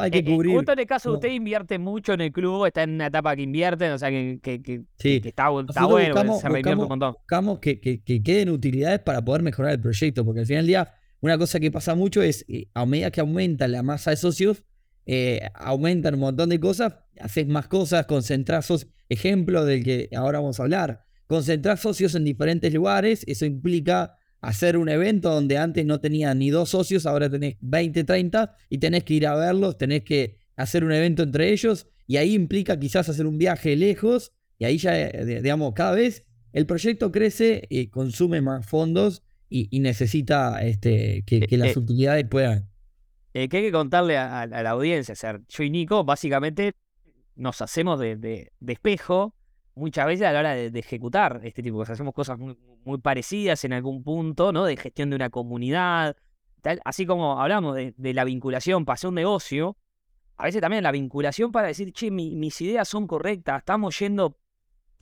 hay 0.00 0.10
que 0.10 0.18
eh, 0.18 0.20
eh, 0.20 0.24
cubrir. 0.24 0.54
justo 0.54 0.72
en 0.72 0.78
el 0.78 0.86
caso 0.86 1.10
de 1.10 1.14
usted 1.16 1.30
invierte 1.30 1.78
mucho 1.78 2.12
en 2.12 2.20
el 2.22 2.32
club, 2.32 2.66
está 2.66 2.82
en 2.82 2.94
una 2.94 3.06
etapa 3.06 3.34
que 3.36 3.42
invierte, 3.42 3.90
o 3.90 3.98
sea 3.98 4.10
que, 4.10 4.38
que, 4.42 4.62
que, 4.62 4.84
está, 4.98 5.48
está 5.68 5.86
bueno, 5.86 6.14
buscamos, 6.14 6.40
se 6.40 6.74
un 6.74 6.88
montón. 6.88 7.14
Buscamos 7.14 7.58
que, 7.58 7.80
queden 7.80 8.50
utilidades 8.50 9.00
para 9.00 9.24
poder 9.24 9.42
mejorar 9.42 9.72
el 9.72 9.80
proyecto, 9.80 10.24
porque 10.24 10.40
al 10.40 10.46
final 10.46 10.62
del 10.62 10.68
día, 10.68 10.94
una 11.20 11.38
cosa 11.38 11.60
que 11.60 11.70
pasa 11.70 11.94
mucho 11.94 12.22
es, 12.22 12.44
eh, 12.48 12.68
a 12.74 12.86
medida 12.86 13.10
que 13.10 13.20
aumenta 13.20 13.68
la 13.68 13.82
masa 13.82 14.10
de 14.10 14.16
socios, 14.16 14.64
eh, 15.06 15.48
aumentan 15.54 16.14
un 16.14 16.20
montón 16.20 16.48
de 16.48 16.60
cosas, 16.60 16.94
haces 17.20 17.46
más 17.46 17.68
cosas, 17.68 18.06
concentras 18.06 18.66
socios. 18.66 18.90
Ejemplo 19.08 19.64
del 19.64 19.84
que 19.84 20.08
ahora 20.16 20.40
vamos 20.40 20.58
a 20.58 20.64
hablar. 20.64 21.04
Concentrar 21.28 21.78
socios 21.78 22.14
en 22.16 22.24
diferentes 22.24 22.74
lugares, 22.74 23.22
eso 23.26 23.46
implica 23.46 24.16
hacer 24.40 24.76
un 24.76 24.88
evento 24.88 25.30
donde 25.30 25.58
antes 25.58 25.84
no 25.86 26.00
tenía 26.00 26.34
ni 26.34 26.50
dos 26.50 26.70
socios, 26.70 27.06
ahora 27.06 27.30
tenés 27.30 27.56
20, 27.60 28.04
30 28.04 28.54
y 28.68 28.78
tenés 28.78 29.04
que 29.04 29.14
ir 29.14 29.26
a 29.26 29.34
verlos, 29.34 29.78
tenés 29.78 30.02
que 30.02 30.38
hacer 30.56 30.84
un 30.84 30.92
evento 30.92 31.22
entre 31.22 31.52
ellos 31.52 31.86
y 32.06 32.16
ahí 32.16 32.34
implica 32.34 32.78
quizás 32.78 33.08
hacer 33.08 33.26
un 33.26 33.38
viaje 33.38 33.74
lejos 33.76 34.32
y 34.58 34.64
ahí 34.64 34.78
ya, 34.78 34.98
eh, 34.98 35.40
digamos, 35.42 35.72
cada 35.74 35.92
vez 35.92 36.24
el 36.52 36.66
proyecto 36.66 37.12
crece 37.12 37.66
y 37.68 37.88
consume 37.88 38.40
más 38.40 38.66
fondos 38.66 39.22
y, 39.48 39.78
necesita 39.80 40.62
este, 40.62 41.22
que, 41.26 41.46
eh, 41.48 41.56
las 41.56 41.76
utilidades 41.76 42.26
puedan. 42.28 42.68
Eh, 43.38 43.50
que 43.50 43.58
hay 43.58 43.64
que 43.64 43.72
contarle 43.72 44.16
a, 44.16 44.46
la 44.46 44.70
audiencia, 44.70 45.12
o 45.12 45.14
sea, 45.14 45.38
yo 45.46 45.62
y 45.62 45.68
Nico 45.68 46.04
básicamente 46.04 46.74
nos 47.34 47.60
hacemos 47.60 48.00
de, 48.00 48.50
espejo 48.66 49.34
muchas 49.74 50.06
veces 50.06 50.26
a 50.26 50.32
la 50.32 50.38
hora 50.38 50.54
de, 50.54 50.78
ejecutar 50.78 51.42
este 51.44 51.62
tipo 51.62 51.76
de 51.76 51.82
cosas. 51.82 51.96
Hacemos 51.96 52.14
cosas 52.14 52.38
muy, 52.38 52.56
parecidas 53.02 53.62
en 53.66 53.74
algún 53.74 54.02
punto, 54.02 54.52
¿no? 54.52 54.64
De 54.64 54.78
gestión 54.78 55.10
de 55.10 55.16
una 55.16 55.28
comunidad. 55.28 56.16
Así 56.82 57.04
como 57.04 57.38
hablamos 57.38 57.76
de, 57.76 58.14
la 58.14 58.24
vinculación 58.24 58.86
para 58.86 58.94
hacer 58.94 59.08
un 59.08 59.16
negocio, 59.16 59.76
a 60.38 60.44
veces 60.44 60.62
también 60.62 60.82
la 60.82 60.92
vinculación 60.92 61.52
para 61.52 61.68
decir, 61.68 61.92
che, 61.92 62.10
mis 62.10 62.58
ideas 62.62 62.88
son 62.88 63.06
correctas, 63.06 63.58
estamos 63.58 63.98
yendo 63.98 64.38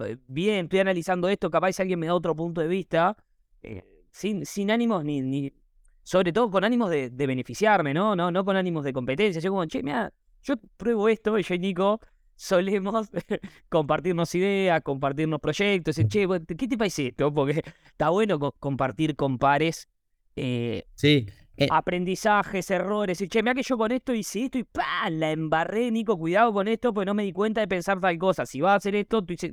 eh, 0.01 0.17
bien, 0.27 0.65
estoy 0.65 0.81
analizando 0.81 1.29
esto, 1.29 1.53
capaz 1.53 1.79
alguien 1.79 2.01
me 2.01 2.09
da 2.09 2.17
otro 2.17 2.35
punto 2.35 2.61
de 2.61 2.67
vista, 2.67 3.17
eh, 3.63 3.85
sin, 4.11 4.71
ánimos 4.73 5.05
ni, 5.05 5.23
ni, 5.23 5.53
sobre 6.05 6.33
todo 6.33 6.51
con 6.51 6.65
ánimos 6.65 6.91
de, 6.91 7.09
beneficiarme, 7.11 7.95
¿no? 7.95 8.15
¿no? 8.15 8.31
No 8.31 8.45
con 8.45 8.57
ánimos 8.57 8.85
de 8.85 8.93
competencia. 8.93 9.41
Yo 9.41 9.51
como, 9.51 9.65
che, 9.65 9.83
mira, 9.83 10.13
yo 10.43 10.55
pruebo 10.77 11.09
esto 11.09 11.37
y 11.39 11.43
yo 11.43 11.55
y 11.55 11.59
Nico 11.59 12.01
solemos 12.37 13.09
compartirnos 13.71 14.35
ideas, 14.35 14.83
compartirnos 14.83 15.41
proyectos. 15.41 15.97
che, 15.97 16.29
¿qué 16.57 16.69
te 16.69 16.77
parece 16.77 17.09
esto? 17.09 17.33
Porque 17.33 17.63
está 17.87 18.11
bueno 18.11 18.39
compartir 18.39 19.17
con 19.17 19.39
pares. 19.39 19.89
Eh, 20.37 20.85
sí. 20.95 21.27
Eh 21.57 21.69
aprendizajes, 21.71 22.71
errores. 22.71 23.21
Y 23.21 23.29
che, 23.29 23.43
mira 23.43 23.55
que 23.55 23.63
yo 23.63 23.79
con 23.79 23.91
esto 23.91 24.13
hice 24.13 24.45
esto 24.45 24.59
y 24.59 24.65
¡pam! 24.65 25.19
La 25.19 25.31
embarré, 25.31 25.91
Nico. 25.91 26.19
Cuidado 26.19 26.53
con 26.53 26.69
esto, 26.69 26.93
pues 26.93 27.07
no 27.07 27.15
me 27.15 27.23
di 27.23 27.33
cuenta 27.33 27.61
de 27.63 27.69
pensar 27.69 27.99
tal 28.01 28.19
cosa. 28.19 28.45
Si 28.45 28.61
vas 28.61 28.73
a 28.73 28.77
hacer 28.77 28.95
esto, 28.97 29.23
tú 29.23 29.33
dices, 29.33 29.53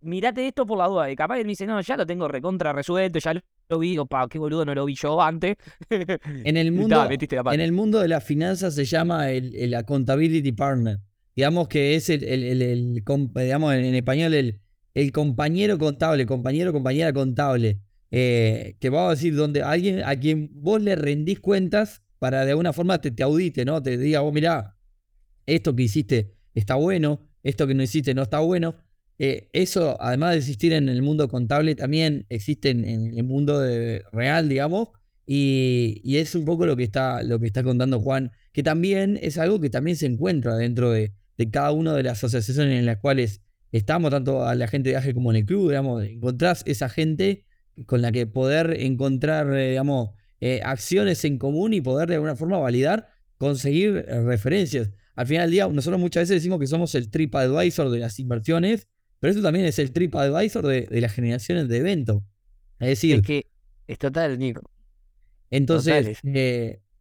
mirate 0.00 0.46
esto 0.46 0.66
por 0.66 0.76
la 0.76 0.88
duda. 0.88 1.10
Y 1.10 1.16
capaz 1.16 1.38
él 1.38 1.44
me 1.44 1.50
dice, 1.50 1.66
no, 1.66 1.80
ya 1.80 1.96
lo 1.96 2.04
tengo 2.04 2.28
recontra 2.28 2.72
resuelto, 2.72 3.18
ya 3.18 3.34
lo 3.34 3.40
vi. 3.76 3.98
O 3.98 4.06
pa, 4.06 4.28
qué 4.28 4.38
boludo, 4.38 4.64
no 4.64 4.74
lo 4.74 4.84
vi 4.86 4.94
yo 4.94 5.20
antes. 5.20 5.56
En 6.44 6.56
el 6.56 6.72
mundo, 6.72 7.08
en 7.10 7.60
el 7.60 7.72
mundo 7.72 8.00
de 8.00 8.08
las 8.08 8.24
finanzas 8.24 8.74
se 8.74 8.84
llama 8.84 9.30
el, 9.30 9.54
el 9.54 9.74
accountability 9.74 10.52
partner 10.52 11.00
digamos 11.38 11.68
que 11.68 11.94
es 11.94 12.10
el, 12.10 12.24
el, 12.24 13.04
digamos 13.04 13.72
en 13.72 13.94
español, 13.94 14.34
el, 14.34 14.60
el 14.92 15.12
compañero 15.12 15.78
contable, 15.78 16.26
compañero, 16.26 16.72
compañera 16.72 17.12
contable, 17.12 17.78
eh, 18.10 18.74
que 18.80 18.90
vamos 18.90 19.06
a 19.06 19.14
decir, 19.14 19.36
donde 19.36 19.62
alguien 19.62 20.02
a 20.04 20.16
quien 20.16 20.50
vos 20.52 20.82
le 20.82 20.96
rendís 20.96 21.38
cuentas 21.38 22.02
para 22.18 22.44
de 22.44 22.50
alguna 22.50 22.72
forma 22.72 23.00
te, 23.00 23.12
te 23.12 23.22
audite, 23.22 23.64
¿no? 23.64 23.80
Te 23.80 23.96
diga, 23.96 24.18
vos 24.18 24.32
mirá, 24.32 24.76
esto 25.46 25.76
que 25.76 25.84
hiciste 25.84 26.34
está 26.54 26.74
bueno, 26.74 27.20
esto 27.44 27.68
que 27.68 27.74
no 27.74 27.84
hiciste 27.84 28.14
no 28.14 28.22
está 28.22 28.40
bueno. 28.40 28.74
Eh, 29.18 29.48
eso, 29.52 29.96
además 30.00 30.32
de 30.32 30.38
existir 30.38 30.72
en 30.72 30.88
el 30.88 31.02
mundo 31.02 31.28
contable, 31.28 31.74
también 31.74 32.26
existe 32.28 32.70
en, 32.70 32.84
el 32.84 33.24
mundo 33.24 33.60
real, 34.12 34.48
digamos, 34.48 34.88
y, 35.26 36.00
y, 36.04 36.16
es 36.18 36.34
un 36.34 36.44
poco 36.44 36.64
lo 36.64 36.76
que, 36.76 36.84
está, 36.84 37.22
lo 37.22 37.38
que 37.38 37.46
está 37.46 37.62
contando 37.62 38.00
Juan, 38.00 38.32
que 38.52 38.62
también 38.62 39.18
es 39.20 39.36
algo 39.36 39.60
que 39.60 39.68
también 39.68 39.96
se 39.96 40.06
encuentra 40.06 40.56
dentro 40.56 40.90
de, 40.90 41.12
de 41.36 41.50
cada 41.50 41.70
una 41.72 41.94
de 41.94 42.02
las 42.02 42.24
asociaciones 42.24 42.78
en 42.78 42.86
las 42.86 42.98
cuales 42.98 43.42
estamos, 43.72 44.10
tanto 44.10 44.44
a 44.44 44.54
la 44.54 44.68
gente 44.68 44.88
de 44.88 44.94
viaje 44.94 45.14
como 45.14 45.30
en 45.30 45.36
el 45.36 45.44
club, 45.46 45.68
digamos, 45.68 46.04
encontrás 46.04 46.62
esa 46.66 46.88
gente 46.88 47.44
con 47.86 48.02
la 48.02 48.12
que 48.12 48.26
poder 48.26 48.76
encontrar, 48.80 49.52
eh, 49.52 49.70
digamos, 49.70 50.10
eh, 50.40 50.60
acciones 50.64 51.24
en 51.24 51.38
común 51.38 51.74
y 51.74 51.80
poder 51.80 52.08
de 52.08 52.16
alguna 52.16 52.36
forma 52.36 52.58
validar, 52.58 53.08
conseguir 53.38 54.04
eh, 54.08 54.20
referencias. 54.22 54.90
Al 55.14 55.26
final 55.26 55.44
del 55.44 55.52
día, 55.52 55.68
nosotros 55.68 56.00
muchas 56.00 56.22
veces 56.22 56.36
decimos 56.36 56.58
que 56.58 56.66
somos 56.66 56.94
el 56.94 57.10
trip 57.10 57.34
advisor 57.34 57.90
de 57.90 57.98
las 57.98 58.18
inversiones, 58.18 58.88
pero 59.20 59.32
eso 59.32 59.42
también 59.42 59.66
es 59.66 59.78
el 59.78 59.92
trip 59.92 60.14
advisor 60.16 60.66
de, 60.66 61.00
las 61.00 61.12
generaciones 61.12 61.68
de 61.68 61.78
evento. 61.78 62.24
Es 62.78 62.88
decir, 62.88 63.16
es 63.16 63.22
que 63.22 63.46
es 63.86 63.98
total, 63.98 64.38
Nico. 64.38 64.62
Entonces, 65.50 66.18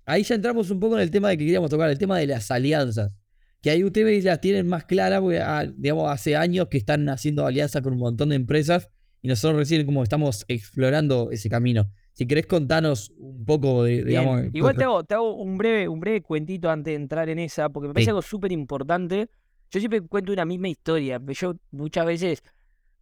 ahí 0.05 0.23
ya 0.23 0.35
entramos 0.35 0.69
un 0.71 0.79
poco 0.79 0.95
en 0.95 1.01
el 1.01 1.11
tema 1.11 1.29
de 1.29 1.37
que 1.37 1.45
queríamos 1.45 1.69
tocar, 1.69 1.89
el 1.89 1.97
tema 1.97 2.17
de 2.17 2.27
las 2.27 2.49
alianzas 2.49 3.13
que 3.61 3.69
ahí 3.71 3.83
ustedes 3.83 4.23
las 4.23 4.39
tienen 4.39 4.67
más 4.67 4.85
claras, 4.85 5.21
porque 5.21 5.39
ah, 5.39 5.65
digamos, 5.75 6.09
hace 6.09 6.35
años 6.35 6.67
que 6.67 6.77
están 6.77 7.09
haciendo 7.09 7.45
alianza 7.45 7.81
con 7.81 7.93
un 7.93 7.99
montón 7.99 8.29
de 8.29 8.35
empresas 8.35 8.89
y 9.21 9.27
nosotros 9.27 9.59
recién 9.59 9.85
como 9.85 10.03
estamos 10.03 10.45
explorando 10.47 11.31
ese 11.31 11.49
camino. 11.49 11.89
Si 12.13 12.25
querés 12.25 12.47
contarnos 12.47 13.13
un 13.17 13.45
poco 13.45 13.83
de, 13.83 14.03
digamos... 14.03 14.45
Igual 14.53 14.75
te 14.75 15.13
hago, 15.13 15.35
un, 15.35 15.57
breve, 15.57 15.87
un 15.87 15.99
breve 15.99 16.21
cuentito 16.21 16.69
antes 16.69 16.91
de 16.91 16.95
entrar 16.95 17.29
en 17.29 17.39
esa, 17.39 17.69
porque 17.69 17.89
me 17.89 17.93
parece 17.93 18.09
algo 18.09 18.23
súper 18.23 18.51
importante. 18.51 19.29
Yo 19.69 19.79
siempre 19.79 20.01
cuento 20.01 20.31
una 20.31 20.45
misma 20.45 20.69
historia, 20.69 21.19
yo 21.27 21.55
muchas 21.71 22.05
veces 22.05 22.43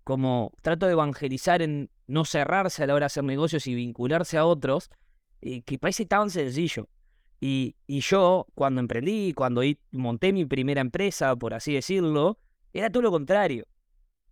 como 0.04 0.52
trato 0.62 0.86
de 0.86 0.94
evangelizar 0.94 1.62
en 1.62 1.90
no 2.08 2.26
cerrarse 2.26 2.84
a 2.84 2.88
la 2.88 2.94
hora 2.94 3.04
de 3.04 3.08
hacer 3.08 3.24
negocios 3.24 3.66
y 3.68 3.74
vincularse 3.74 4.38
a 4.38 4.46
otros, 4.46 4.90
eh, 5.42 5.64
que 5.64 5.80
parece 5.80 6.06
tan 6.06 6.30
sencillo. 6.30 6.88
Y, 7.42 7.76
yo, 7.88 8.48
cuando 8.56 8.82
emprendí, 8.82 9.34
cuando 9.34 9.62
monté 9.92 10.32
mi 10.32 10.46
primera 10.46 10.82
empresa, 10.82 11.36
por 11.36 11.54
así 11.54 11.74
decirlo, 11.74 12.40
era 12.74 12.90
todo 12.90 13.04
lo 13.04 13.12
contrario. 13.12 13.66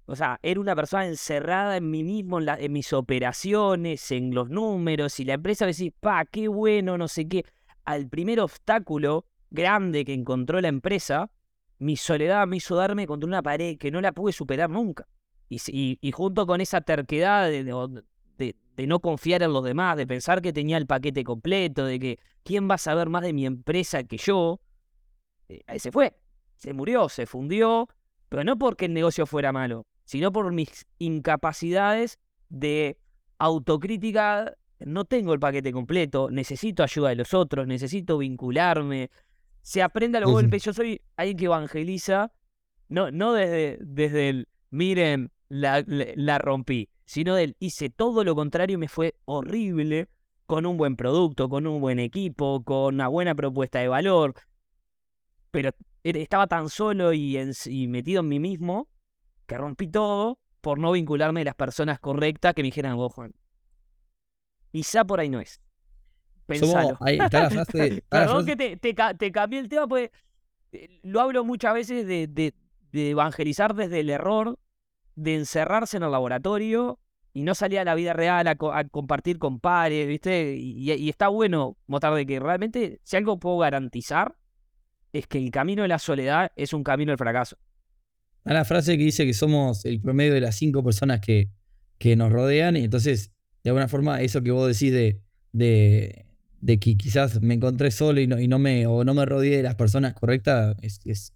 O 0.06 0.16
sea, 0.16 0.40
era 0.42 0.60
una 0.60 0.76
persona 0.76 1.06
encerrada 1.08 1.78
en 1.78 1.90
mí 1.90 2.04
mismo, 2.04 2.40
en, 2.40 2.72
mis 2.72 2.92
operaciones, 2.94 4.12
en 4.12 4.34
los 4.34 4.50
números, 4.50 5.20
y 5.20 5.26
la 5.26 5.34
empresa 5.34 5.66
decía, 5.66 5.92
pa, 6.00 6.26
qué 6.26 6.48
bueno, 6.48 6.98
no 6.98 7.08
sé 7.08 7.28
qué. 7.28 7.46
Al 7.86 8.10
primer 8.10 8.40
obstáculo 8.40 9.26
grande 9.50 10.06
que 10.06 10.14
encontró 10.14 10.60
la 10.62 10.68
empresa, 10.68 11.30
mi 11.84 11.98
soledad 11.98 12.48
me 12.48 12.58
hizo 12.58 12.76
darme 12.76 13.06
contra 13.06 13.28
una 13.28 13.44
pared 13.44 13.78
que 13.78 13.92
no 13.92 14.02
la 14.02 14.12
pude 14.12 14.34
superar 14.34 14.70
nunca. 14.70 15.08
Y, 15.50 16.12
junto 16.14 16.48
con 16.48 16.62
esa 16.62 16.82
terquedad 16.82 17.48
de, 17.50 17.64
de 18.76 18.88
no 18.88 19.00
confiar 19.00 19.44
en 19.44 19.54
los 19.54 19.64
demás, 19.64 19.98
de 19.98 20.08
pensar 20.08 20.42
que 20.42 20.52
tenía 20.52 20.78
el 20.78 20.88
paquete 20.88 21.24
completo, 21.24 21.86
de 21.86 22.00
que 22.00 22.20
quién 22.44 22.70
va 22.70 22.76
a 22.76 22.80
saber 22.80 23.10
más 23.10 23.22
de 23.22 23.34
mi 23.34 23.46
empresa 23.46 24.04
que 24.04 24.18
yo, 24.18 24.60
eh, 25.50 25.80
se 25.80 25.92
fue, 25.92 26.16
se 26.58 26.74
murió, 26.74 27.10
se 27.10 27.26
fundió, 27.26 27.88
pero 28.30 28.44
no 28.44 28.58
porque 28.58 28.86
el 28.86 28.94
negocio 28.94 29.26
fuera 29.26 29.52
malo, 29.52 29.86
sino 30.06 30.32
por 30.32 30.52
mis 30.52 30.86
incapacidades 30.98 32.20
de 32.50 32.98
autocrítica. 33.38 34.56
No 34.80 35.06
tengo 35.06 35.34
el 35.34 35.40
paquete 35.40 35.72
completo, 35.72 36.30
necesito 36.32 36.84
ayuda 36.84 37.10
de 37.10 37.16
los 37.16 37.34
otros, 37.34 37.68
necesito 37.68 38.18
vincularme. 38.18 39.12
Se 39.64 39.82
aprende 39.82 40.20
a 40.20 40.22
los 40.22 40.32
golpes. 40.32 40.64
Yo 40.64 40.74
soy 40.74 41.02
alguien 41.16 41.38
que 41.38 41.46
evangeliza, 41.46 42.32
no, 42.88 43.10
no 43.10 43.34
desde, 43.34 43.80
desde 43.82 44.30
el 44.30 44.48
miren, 44.70 45.32
la, 45.50 45.84
la 45.88 46.38
rompí 46.38 46.90
sino 47.06 47.36
del 47.36 47.56
hice 47.60 47.90
todo 47.90 48.24
lo 48.24 48.36
contrario 48.36 48.76
y 48.76 48.78
me 48.78 48.88
fue 48.88 49.16
horrible 49.26 50.10
con 50.46 50.66
un 50.66 50.78
buen 50.78 50.96
producto, 50.96 51.50
con 51.50 51.68
un 51.68 51.80
buen 51.80 52.00
equipo, 52.00 52.64
con 52.64 52.96
una 52.96 53.08
buena 53.08 53.36
propuesta 53.36 53.80
de 53.80 53.88
valor. 53.88 54.36
Pero 55.52 55.72
estaba 56.04 56.48
tan 56.48 56.70
solo 56.70 57.14
y, 57.14 57.38
metido 57.88 58.22
en 58.22 58.30
mí 58.30 58.40
mismo 58.40 58.90
que 59.46 59.58
rompí 59.58 59.88
todo 59.88 60.40
por 60.62 60.80
no 60.80 60.92
vincularme 60.92 61.42
a 61.42 61.46
las 61.46 61.56
personas 61.56 62.00
correctas 62.00 62.54
que 62.54 62.62
me 62.62 62.68
dijeran, 62.68 62.96
vos, 62.96 63.14
Juan. 63.14 63.34
Quizá 64.72 65.06
por 65.06 65.20
ahí 65.20 65.30
no 65.30 65.40
es. 65.40 65.62
Pensalo. 66.46 66.98
Perdón 68.10 68.46
que 68.46 68.56
te, 68.56 68.78
te, 68.78 69.32
cambié 69.32 69.60
el 69.60 69.70
tema, 69.70 69.88
pues 69.88 70.10
lo 71.04 71.22
hablo 71.22 71.44
muchas 71.44 71.74
veces 71.74 72.08
de, 72.08 72.28
de 72.28 73.10
evangelizar 73.10 73.76
desde 73.76 74.00
el 74.00 74.10
error 74.10 74.58
de 75.16 75.36
encerrarse 75.36 75.98
en 75.98 76.04
el 76.04 76.12
laboratorio 76.12 77.00
y 77.34 77.44
no 77.44 77.56
salir 77.56 77.80
a 77.80 77.84
la 77.84 77.96
vida 77.96 78.14
real 78.14 78.48
a, 78.48 78.56
compartir 78.90 79.40
con 79.40 79.60
pares, 79.60 80.08
¿viste? 80.08 80.56
Y, 80.56 81.10
está 81.10 81.30
bueno 81.30 81.78
mostrar 81.88 82.14
de 82.14 82.26
que 82.26 82.40
realmente, 82.40 83.00
si 83.04 83.18
algo 83.18 83.40
puedo 83.40 83.58
garantizar, 83.58 84.36
es 85.12 85.28
que 85.28 85.40
el 85.40 85.52
camino 85.52 85.82
de 85.82 85.88
la 85.88 86.00
soledad 86.00 86.52
es 86.56 86.74
un 86.74 86.84
camino 86.84 87.12
del 87.12 87.18
fracaso. 87.18 87.58
Hay 88.46 88.52
una 88.52 88.66
frase 88.66 88.98
que 88.98 89.04
dice 89.04 89.26
que 89.26 89.34
somos 89.34 89.86
el 89.86 90.02
promedio 90.02 90.34
de 90.34 90.42
las 90.42 90.56
cinco 90.56 90.84
personas 90.84 91.22
que, 91.22 91.50
que 91.98 92.16
nos 92.16 92.32
rodean, 92.32 92.78
y 92.78 92.84
entonces, 92.84 93.32
de 93.64 93.70
alguna 93.72 93.88
forma, 93.88 94.22
eso 94.22 94.44
que 94.44 94.52
vos 94.52 94.68
decís 94.68 94.94
de, 94.94 95.22
de, 95.54 96.26
de 96.64 96.80
que 96.80 96.96
quizás 96.96 97.42
me 97.42 97.56
encontré 97.56 97.92
solo 97.92 98.22
y 98.22 98.28
no, 98.28 98.40
y 98.40 98.48
no 98.48 98.60
me, 98.60 98.88
o 98.88 99.04
no 99.04 99.14
me 99.14 99.26
rodeé 99.26 99.58
de 99.58 99.64
las 99.64 99.76
personas 99.76 100.14
correctas, 100.14 100.76
es, 100.82 101.00
es 101.06 101.34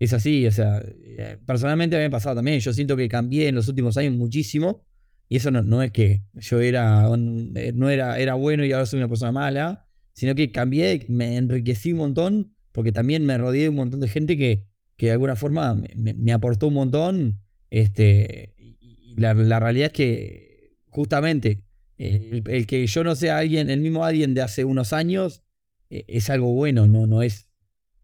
es 0.00 0.12
así, 0.12 0.46
o 0.46 0.50
sea, 0.50 0.82
eh, 0.84 1.38
personalmente 1.46 1.96
me 1.96 2.06
ha 2.06 2.10
pasado 2.10 2.34
también, 2.34 2.58
yo 2.60 2.72
siento 2.72 2.96
que 2.96 3.08
cambié 3.08 3.48
en 3.48 3.54
los 3.54 3.68
últimos 3.68 3.96
años 3.96 4.14
muchísimo 4.14 4.84
y 5.28 5.36
eso 5.36 5.50
no, 5.50 5.62
no 5.62 5.82
es 5.82 5.92
que 5.92 6.22
yo 6.34 6.60
era, 6.60 7.08
eh, 7.54 7.72
no 7.74 7.90
era, 7.90 8.18
era 8.18 8.34
bueno 8.34 8.64
y 8.64 8.72
ahora 8.72 8.86
soy 8.86 8.98
una 8.98 9.08
persona 9.08 9.32
mala, 9.32 9.86
sino 10.12 10.34
que 10.34 10.50
cambié, 10.50 11.06
me 11.08 11.36
enriquecí 11.36 11.92
un 11.92 11.98
montón 11.98 12.54
porque 12.72 12.92
también 12.92 13.24
me 13.24 13.38
rodeé 13.38 13.62
de 13.62 13.68
un 13.68 13.76
montón 13.76 14.00
de 14.00 14.08
gente 14.08 14.36
que, 14.36 14.66
que 14.96 15.06
de 15.06 15.12
alguna 15.12 15.36
forma 15.36 15.80
me, 15.94 16.32
aportó 16.32 16.68
un 16.68 16.74
montón. 16.74 17.40
Este, 17.70 18.54
y 18.58 19.14
la, 19.16 19.32
realidad 19.60 19.86
es 19.86 19.92
que 19.92 20.76
justamente 20.86 21.62
el, 22.04 22.66
que 22.66 22.86
yo 22.86 23.04
no 23.04 23.14
sea 23.14 23.38
alguien, 23.38 23.70
el 23.70 23.80
mismo 23.80 24.04
alguien 24.04 24.34
de 24.34 24.42
hace 24.42 24.64
unos 24.64 24.92
años, 24.92 25.42
eh, 25.90 26.04
es 26.08 26.30
algo 26.30 26.52
bueno, 26.52 26.86
no, 26.86 27.06
no 27.06 27.22
es. 27.22 27.48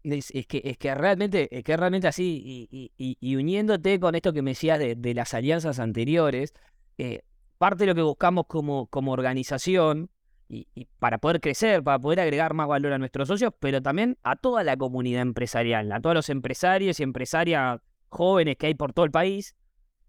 Es, 0.03 0.31
que, 0.47 0.61
es 0.63 0.77
que 0.77 0.95
realmente, 0.95 1.47
es 1.55 1.63
que 1.63 1.77
realmente 1.77 2.07
así, 2.07 2.67
y, 2.71 3.35
uniéndote 3.35 3.99
con 3.99 4.15
esto 4.15 4.33
que 4.33 4.41
me 4.41 4.51
decías 4.51 4.79
de, 4.79 5.13
las 5.13 5.33
alianzas 5.35 5.79
anteriores, 5.79 6.53
eh, 6.97 7.21
parte 7.59 7.83
de 7.83 7.87
lo 7.87 7.95
que 7.95 8.01
buscamos 8.01 8.45
como, 8.47 8.87
como 8.87 9.11
organización, 9.11 10.09
y, 10.51 10.67
para 10.99 11.17
poder 11.19 11.39
crecer, 11.39 11.83
para 11.83 11.99
poder 11.99 12.19
agregar 12.19 12.53
más 12.53 12.67
valor 12.67 12.93
a 12.93 12.97
nuestros 12.97 13.27
socios, 13.27 13.53
pero 13.59 13.81
también 13.81 14.17
a 14.23 14.35
toda 14.35 14.63
la 14.63 14.75
comunidad 14.75 15.21
empresarial, 15.21 15.91
a 15.91 16.01
todos 16.01 16.15
los 16.15 16.29
empresarios 16.29 16.99
y 16.99 17.03
empresarias 17.03 17.79
jóvenes 18.09 18.57
que 18.57 18.67
hay 18.67 18.73
por 18.73 18.91
todo 18.91 19.05
el 19.05 19.11
país, 19.11 19.55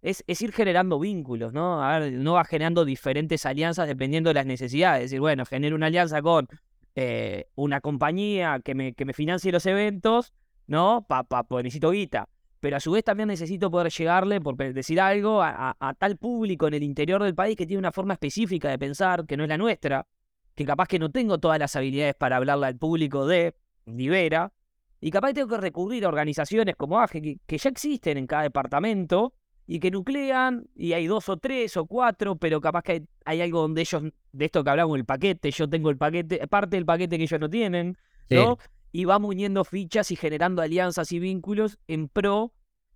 es, 0.03 0.25
ir 0.43 0.53
generando 0.53 0.99
vínculos, 0.99 1.53
¿no? 1.53 1.83
A 1.83 1.99
ver, 2.01 2.13
no 2.13 2.35
va 2.35 2.45
generando 2.45 2.85
diferentes 2.85 3.47
alianzas 3.47 3.87
dependiendo 3.87 4.31
de 4.31 4.35
las 4.35 4.47
necesidades. 4.47 5.05
Es 5.05 5.11
decir, 5.11 5.21
bueno, 5.21 5.47
genero 5.47 5.77
una 5.77 5.87
alianza 5.87 6.21
con 6.21 6.49
eh, 6.97 7.47
una 7.55 7.81
compañía 7.81 8.61
que 8.65 8.75
me, 8.75 8.95
que 8.95 9.05
me 9.05 9.13
financie 9.13 9.53
los 9.53 9.65
eventos, 9.65 10.35
¿no? 10.67 11.07
Pa, 11.09 11.23
pa, 11.23 11.45
pues 11.45 11.63
necesito 11.63 11.93
guita. 11.93 12.29
Pero 12.59 12.77
a 12.77 12.81
su 12.81 12.93
vez 12.93 13.05
también 13.05 13.29
necesito 13.29 13.71
poder 13.71 13.93
llegarle, 13.93 14.41
por 14.41 14.57
decir 14.57 15.01
algo, 15.01 15.43
a, 15.43 15.95
tal 15.99 16.17
público 16.17 16.69
en 16.69 16.75
el 16.75 16.83
interior 16.83 17.23
del 17.23 17.35
país 17.35 17.57
que 17.57 17.67
tiene 17.67 17.79
una 17.79 17.91
forma 17.91 18.15
específica 18.15 18.69
de 18.69 18.79
pensar 18.79 19.27
que 19.27 19.37
no 19.37 19.43
es 19.43 19.49
la 19.49 19.59
nuestra, 19.59 20.07
que 20.55 20.65
capaz 20.65 20.87
que 20.87 21.01
no 21.01 21.11
tengo 21.11 21.39
todas 21.39 21.59
las 21.59 21.75
habilidades 21.75 22.15
para 22.15 22.37
hablarle 22.37 22.67
al 22.67 22.77
público 22.77 23.27
de 23.27 23.55
Libera, 23.87 24.53
y 25.01 25.11
capaz 25.11 25.33
tengo 25.33 25.49
que 25.49 25.57
recurrir 25.57 26.05
a 26.05 26.09
organizaciones 26.09 26.77
como 26.77 27.01
AGE, 27.01 27.41
que 27.45 27.59
ya 27.59 27.69
existen 27.69 28.17
en 28.19 28.29
cada 28.29 28.45
departamento, 28.45 29.35
y 29.73 29.81
que 29.81 29.91
nuclean, 29.91 30.67
y 30.77 30.93
hay 30.93 31.07
dos 31.07 31.31
o 31.31 31.39
tres 31.39 31.79
o 31.79 31.87
cuatro, 31.87 32.37
pero 32.37 32.61
capaz 32.61 32.83
que 32.83 33.07
hay, 33.25 33.41
algo 33.41 33.63
donde 33.63 33.81
ellos, 33.81 34.03
de 34.31 34.45
esto 34.45 34.63
que 34.63 34.69
hablamos, 34.69 34.99
el 34.99 35.07
paquete, 35.07 35.51
yo 35.51 35.67
tengo 35.67 35.89
el 35.89 35.97
paquete, 35.97 36.47
parte 36.47 36.77
del 36.77 36.85
paquete 36.85 37.17
que 37.17 37.23
ellos 37.23 37.41
no 37.41 37.49
tienen, 37.49 37.97
¿no? 38.29 38.59
Y 38.93 39.07
vamos 39.07 39.31
uniendo 39.31 39.65
fichas 39.65 40.11
y 40.11 40.17
generando 40.17 40.61
alianzas 40.61 41.11
y 41.13 41.19
vínculos 41.19 41.79
en 41.89 42.09
pro 42.09 42.53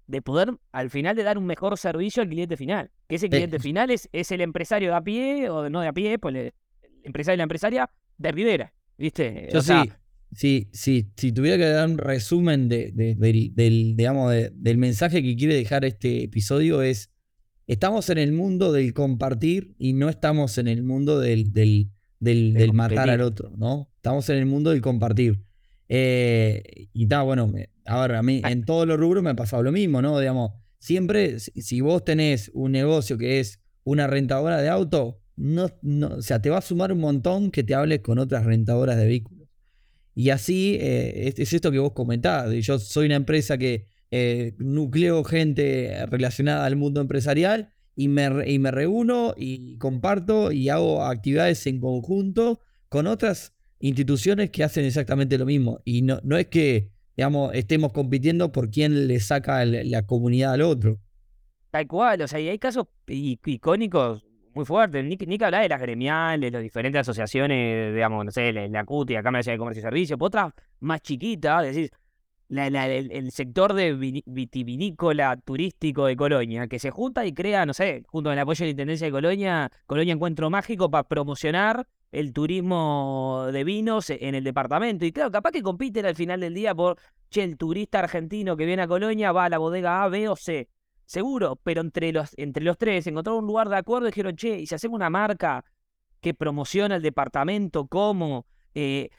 de 0.07 0.21
poder, 0.21 0.53
al 0.71 0.91
final, 0.91 1.17
de 1.17 1.23
dar 1.23 1.39
un 1.39 1.47
mejor 1.47 1.79
servicio 1.79 2.23
al 2.23 2.29
cliente 2.29 2.59
final. 2.59 2.91
Que 3.09 3.15
ese 3.15 3.31
cliente 3.31 3.59
final 3.59 3.91
es, 3.91 4.11
es 4.13 4.31
el 4.31 4.43
empresario 4.43 4.91
de 4.91 4.97
a 4.97 5.01
pie, 5.01 5.49
o 5.49 5.71
no 5.71 5.81
de 5.81 5.89
a 5.89 5.95
pie, 5.95 6.19
pues 6.19 6.35
el 6.35 6.53
empresario 7.05 7.37
y 7.37 7.39
la 7.39 7.45
empresaria 7.45 7.91
de 8.19 8.33
Rivera, 8.33 8.75
¿viste? 8.99 9.49
Yo 9.51 9.63
sí, 9.63 9.73
Sí, 10.33 10.69
sí, 10.73 11.13
si 11.17 11.33
tuviera 11.33 11.57
que 11.57 11.65
dar 11.65 11.89
un 11.89 11.99
resumen 11.99 12.69
de, 12.69 12.93
del, 12.93 13.97
digamos, 13.97 14.35
del 14.53 14.79
mensaje 14.79 15.23
que 15.23 15.37
quiere 15.37 15.55
dejar 15.55 15.85
este 15.85 16.25
episodio 16.25 16.83
es, 16.83 17.11
estamos 17.67 18.11
en 18.11 18.19
el 18.19 18.33
mundo 18.33 18.73
del 18.73 18.93
compartir 18.93 19.75
y 19.79 19.93
no 19.93 20.09
estamos 20.09 20.59
en 20.59 20.69
el 20.69 20.83
mundo 20.83 21.21
del, 21.21 21.53
del, 21.53 21.91
del, 22.21 22.73
matar 22.73 23.09
al 23.09 23.21
otro, 23.23 23.53
¿no? 23.57 23.91
Estamos 23.97 24.29
en 24.29 24.39
el 24.39 24.47
mundo 24.47 24.71
del 24.71 24.81
compartir. 24.81 25.43
Eh, 25.89 26.89
y 26.93 27.05
está, 27.05 27.23
bueno, 27.23 27.51
ahora 27.87 28.19
a 28.19 28.23
mí 28.23 28.43
en 28.45 28.65
todos 28.65 28.87
los 28.87 28.99
rubros 28.99 29.23
me 29.23 29.31
ha 29.31 29.37
pasado 29.37 29.63
lo 29.63 29.73
mismo, 29.73 30.03
¿no? 30.03 30.19
Digamos, 30.19 30.53
siempre, 30.79 31.39
si 31.39 31.81
vos 31.81 32.05
tenés 32.05 32.51
un 32.55 32.73
negocio 32.73 33.17
que 33.17 33.41
es 33.41 33.61
una 33.85 34.07
rentadora 34.07 34.61
de 34.61 34.69
auto, 34.69 35.21
no, 35.37 35.69
no, 35.83 36.09
o 36.09 36.23
sea, 36.23 36.41
te 36.41 36.51
va 36.51 36.59
a 36.59 36.63
sumar 36.63 36.93
un 36.93 37.01
montón 37.01 37.51
que 37.51 37.63
te 37.63 37.75
hables 37.75 38.01
con 38.01 38.19
otras 38.19 38.45
rentadoras 38.45 38.97
de 38.97 39.07
vehículos. 39.07 39.36
Y 40.17 40.31
así 40.31 40.79
eh, 40.81 41.33
es, 41.37 41.53
esto 41.53 41.71
que 41.71 41.79
vos 41.79 41.93
comentabas. 41.93 42.53
Yo 42.65 42.79
soy 42.79 43.07
una 43.07 43.17
empresa 43.17 43.59
que 43.59 43.87
eh, 44.11 44.55
nucleo 44.59 45.23
gente 45.23 46.07
relacionada 46.07 46.65
al 46.65 46.75
mundo 46.75 47.03
empresarial 47.03 47.73
y 47.95 48.09
me, 48.09 48.51
y 48.51 48.59
me 48.59 48.71
reúno 48.71 49.35
y 49.37 49.77
comparto 49.77 50.53
y 50.53 50.71
hago 50.71 51.05
actividades 51.05 51.67
en 51.67 51.81
conjunto 51.81 52.61
con 52.89 53.07
otras 53.07 53.53
instituciones 53.79 54.51
que 54.51 54.65
hacen 54.65 54.87
exactamente 54.87 55.37
lo 55.37 55.45
mismo. 55.45 55.81
Y 55.85 56.01
no, 56.01 56.19
no 56.25 56.39
es 56.39 56.47
que 56.47 56.97
digamos, 57.15 57.55
estemos 57.55 57.93
compitiendo 57.93 58.53
por 58.53 58.71
quién 58.71 59.09
le 59.09 59.21
saca 59.21 59.65
la 59.65 60.07
comunidad 60.07 60.53
al 60.53 60.63
otro. 60.63 60.99
Tal 61.71 61.87
cual, 61.87 62.23
o 62.23 62.29
sea, 62.29 62.41
y 62.41 62.49
hay 62.49 62.59
casos 62.59 62.87
icónicos 63.07 64.25
muy 64.57 64.65
fuerte. 64.65 65.03
Nick, 65.03 65.27
Nick 65.27 65.43
habla 65.43 65.61
de 65.61 65.69
las 65.69 65.81
gremiales, 65.81 66.51
las 66.51 66.63
diferentes 66.63 67.03
asociaciones, 67.03 67.95
digamos, 67.95 68.25
no 68.25 68.31
sé, 68.31 68.53
la, 68.53 68.85
CUTI, 68.85 69.15
la 69.15 69.23
Cámara 69.23 69.43
de 69.45 69.59
Comercio 69.59 69.81
y 69.81 69.83
Servicios, 69.83 70.19
otra 70.21 70.53
más 70.81 71.03
chiquita, 71.03 71.61
decir, 71.61 71.91
el, 72.49 73.31
sector 73.33 73.75
de 73.75 74.23
vitivinícola 74.25 75.37
turístico 75.37 76.07
de 76.07 76.17
Colonia, 76.17 76.69
que 76.69 76.79
se 76.79 76.91
junta 76.91 77.27
y 77.27 77.35
crea, 77.35 77.67
no 77.67 77.75
sé, 77.75 78.03
junto 78.07 78.29
con 78.29 78.33
el 78.33 78.39
apoyo 78.39 78.61
de 78.61 78.67
la 78.67 78.71
Intendencia 78.71 79.07
de 79.07 79.13
Colonia, 79.13 79.71
Colonia 79.87 80.15
Encuentro 80.15 80.49
Mágico 80.49 80.91
para 80.91 81.05
promocionar 81.05 81.87
el 82.11 82.33
turismo 82.33 83.49
de 83.53 83.63
vinos 83.63 84.09
en 84.09 84.35
el 84.35 84.43
departamento. 84.43 85.05
Y 85.05 85.13
claro, 85.13 85.31
capaz 85.31 85.51
que 85.51 85.63
compiten 85.63 86.07
al 86.07 86.15
final 86.15 86.41
del 86.41 86.55
día 86.55 86.75
por, 86.75 86.97
che, 87.29 87.43
el 87.43 87.59
turista 87.59 87.99
argentino 87.99 88.57
que 88.57 88.65
viene 88.65 88.83
a 88.83 88.89
Colonia 88.89 89.33
va 89.33 89.45
a 89.45 89.49
la 89.51 89.59
bodega 89.59 90.03
A, 90.03 90.09
B 90.09 90.29
o 90.29 90.37
C. 90.37 90.69
Seguro, 91.07 91.55
pero 91.63 91.81
entre 91.81 92.13
los, 92.13 92.35
entre 92.37 92.65
los 92.65 92.77
tres 92.77 93.07
encontraron 93.07 93.45
un 93.45 93.47
lugar 93.47 93.69
de 93.69 93.77
acuerdo 93.77 94.09
y 94.09 94.11
dijeron, 94.11 94.35
che, 94.35 94.59
¿y 94.59 94.67
si 94.67 94.75
hacemos 94.75 94.97
una 94.97 95.09
marca 95.09 95.65
que 96.21 96.35
promociona 96.35 96.97
el 96.97 97.03
departamento 97.03 97.87
como, 97.87 98.45
eh, 98.75 99.11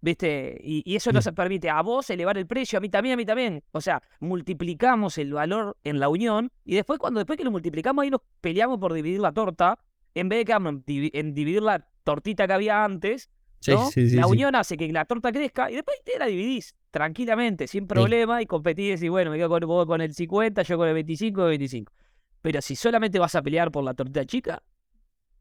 viste? 0.00 0.58
Y, 0.64 0.96
eso 0.96 1.12
nos 1.12 1.28
permite 1.28 1.68
a 1.68 1.82
vos 1.82 2.08
elevar 2.08 2.38
el 2.38 2.46
precio, 2.46 2.78
a 2.78 2.80
mí 2.80 2.88
también, 2.88 3.12
a 3.12 3.16
mí 3.18 3.26
también. 3.26 3.62
O 3.72 3.82
sea, 3.82 4.02
multiplicamos 4.20 5.18
el 5.18 5.34
valor 5.34 5.76
en 5.84 6.00
la 6.00 6.08
unión 6.08 6.50
y 6.64 6.76
después, 6.76 6.98
cuando 6.98 7.20
después 7.20 7.36
que 7.36 7.44
lo 7.44 7.50
multiplicamos, 7.50 8.02
ahí 8.02 8.10
nos 8.10 8.22
peleamos 8.40 8.78
por 8.78 8.94
dividir 8.94 9.20
la 9.20 9.32
torta, 9.32 9.78
en 10.14 10.30
vez 10.30 10.38
de 10.38 10.44
que 10.46 11.10
en 11.12 11.34
dividir 11.34 11.62
la 11.62 11.86
tortita 12.04 12.46
que 12.46 12.54
había 12.54 12.84
antes, 12.84 13.28
la 13.66 14.26
unión 14.26 14.54
hace 14.54 14.78
que 14.78 14.90
la 14.90 15.04
torta 15.04 15.30
crezca 15.30 15.70
y 15.70 15.74
después 15.74 15.98
te 16.04 16.18
la 16.18 16.26
dividís 16.26 16.74
tranquilamente, 16.94 17.66
sin 17.66 17.88
problema, 17.88 18.40
y 18.40 18.46
competís 18.46 19.02
y 19.02 19.08
bueno, 19.08 19.32
me 19.32 19.36
quedo 19.36 19.48
con, 19.48 19.84
con 19.84 20.00
el 20.00 20.14
50, 20.14 20.62
yo 20.62 20.76
con 20.76 20.86
el 20.86 20.94
25 20.94 21.46
y 21.46 21.48
25. 21.48 21.92
Pero 22.40 22.62
si 22.62 22.76
solamente 22.76 23.18
vas 23.18 23.34
a 23.34 23.42
pelear 23.42 23.72
por 23.72 23.82
la 23.82 23.94
torta 23.94 24.24
chica, 24.24 24.62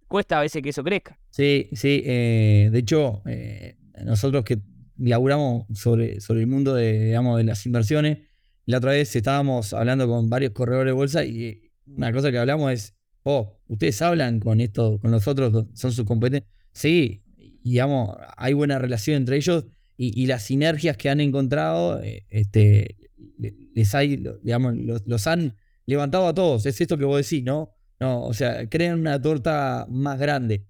cuesta 0.07 0.39
a 0.39 0.41
veces 0.41 0.63
que 0.63 0.69
eso 0.69 0.83
crezca. 0.83 1.19
Sí, 1.29 1.69
sí. 1.73 2.01
Eh, 2.05 2.69
de 2.71 2.79
hecho, 2.79 3.21
eh, 3.27 3.77
nosotros 4.03 4.43
que 4.43 4.61
laburamos 4.97 5.67
sobre, 5.75 6.21
sobre 6.21 6.39
el 6.39 6.47
mundo 6.47 6.73
de, 6.73 7.05
digamos, 7.05 7.37
de 7.37 7.43
las 7.43 7.63
inversiones, 7.67 8.17
la 8.65 8.79
otra 8.79 8.93
vez 8.93 9.15
estábamos 9.15 9.75
hablando 9.75 10.07
con 10.07 10.31
varios 10.31 10.53
corredores 10.53 10.89
de 10.89 10.93
bolsa 10.93 11.23
y 11.23 11.69
una 11.85 12.11
cosa 12.11 12.31
que 12.31 12.39
hablamos 12.39 12.71
es, 12.71 12.95
oh, 13.21 13.59
ustedes 13.67 14.01
hablan 14.01 14.39
con 14.39 14.59
esto, 14.59 14.97
con 14.99 15.11
nosotros, 15.11 15.67
son 15.75 15.91
sus 15.91 16.03
competentes. 16.03 16.49
Sí, 16.71 17.21
digamos, 17.63 18.17
hay 18.37 18.53
buena 18.53 18.79
relación 18.79 19.17
entre 19.17 19.35
ellos 19.35 19.65
y, 19.95 20.25
las 20.25 20.43
sinergias 20.43 20.97
que 20.97 21.09
han 21.09 21.19
encontrado, 21.19 22.01
eh, 22.01 22.25
este, 22.29 22.97
les 23.73 23.93
hay, 23.95 24.23
digamos, 24.41 24.75
los, 25.05 25.27
han 25.27 25.55
levantado 25.85 26.27
a 26.27 26.33
todos. 26.33 26.65
Es 26.65 26.81
esto 26.81 26.97
que 26.97 27.05
vos 27.05 27.17
decís, 27.17 27.43
¿no? 27.43 27.71
No, 27.99 28.23
o 28.23 28.33
sea, 28.33 28.67
crean 28.69 28.99
una 28.99 29.21
torta 29.21 29.85
más 29.89 30.19
grande. 30.19 30.65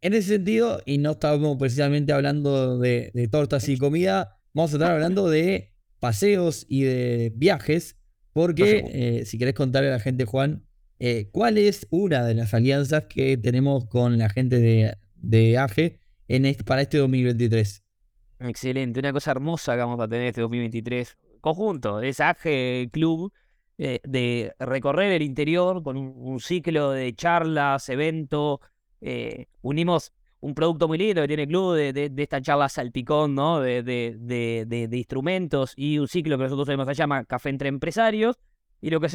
En 0.00 0.14
ese 0.14 0.36
sentido, 0.36 0.80
y 0.86 0.98
no 0.98 1.12
estamos 1.12 1.58
precisamente 1.58 2.12
hablando 2.12 2.78
de, 2.78 3.28
tortas 3.30 3.68
y 3.68 3.76
comida, 3.76 4.38
vamos 4.54 4.72
a 4.72 4.76
estar 4.76 4.92
hablando 4.92 5.28
de 5.28 5.74
paseos 5.98 6.64
y 6.68 6.82
de 6.82 7.32
viajes, 7.36 7.96
porque 8.32 8.84
eh, 8.88 9.24
si 9.26 9.38
querés 9.38 9.54
contarle 9.54 9.88
a 9.88 9.92
la 9.92 10.00
gente, 10.00 10.24
Juan, 10.24 10.64
eh, 10.98 11.28
¿cuál 11.30 11.58
es 11.58 11.86
una 11.90 12.24
de 12.24 12.34
las 12.34 12.54
alianzas 12.54 13.04
que 13.08 13.36
tenemos 13.36 13.86
con 13.86 14.16
la 14.18 14.30
gente 14.30 14.58
de, 14.58 14.96
de 15.16 15.58
AGE 15.58 16.00
en 16.28 16.54
para 16.64 16.82
este 16.82 16.98
2023? 16.98 17.84
Excelente, 18.40 18.98
una 19.00 19.12
cosa 19.12 19.32
hermosa 19.32 19.74
que 19.74 19.80
vamos 19.80 20.00
a 20.00 20.08
tener 20.08 20.28
este 20.28 20.40
2023. 20.40 21.18
Conjunto, 21.42 22.00
es 22.00 22.20
AGE 22.20 22.88
Club, 22.90 23.32
eh, 23.76 24.00
de 24.02 24.54
recorrer 24.58 25.12
el 25.12 25.22
interior 25.22 25.82
con 25.82 25.98
un, 25.98 26.40
ciclo 26.40 26.90
de 26.92 27.14
charlas, 27.14 27.90
eventos. 27.90 28.60
Eh, 29.02 29.46
unimos 29.60 30.12
un 30.40 30.54
producto 30.54 30.88
muy 30.88 30.96
lindo 30.96 31.20
que 31.20 31.28
tiene 31.28 31.42
el 31.42 31.48
club 31.48 31.74
de, 31.74 31.92
de, 31.92 32.22
esta 32.22 32.40
charla 32.40 32.70
salpicón, 32.70 33.34
¿no? 33.34 33.60
De, 33.60 33.82
de, 33.82 34.88
instrumentos 34.92 35.74
y 35.76 35.98
un 35.98 36.08
ciclo 36.08 36.38
que 36.38 36.44
nosotros 36.44 36.66
tenemos 36.66 36.86
se 36.86 36.94
llama 36.94 37.24
Café 37.24 37.50
entre 37.50 37.68
Empresarios. 37.68 38.38
Y 38.80 38.88
lo 38.88 39.00
que 39.00 39.08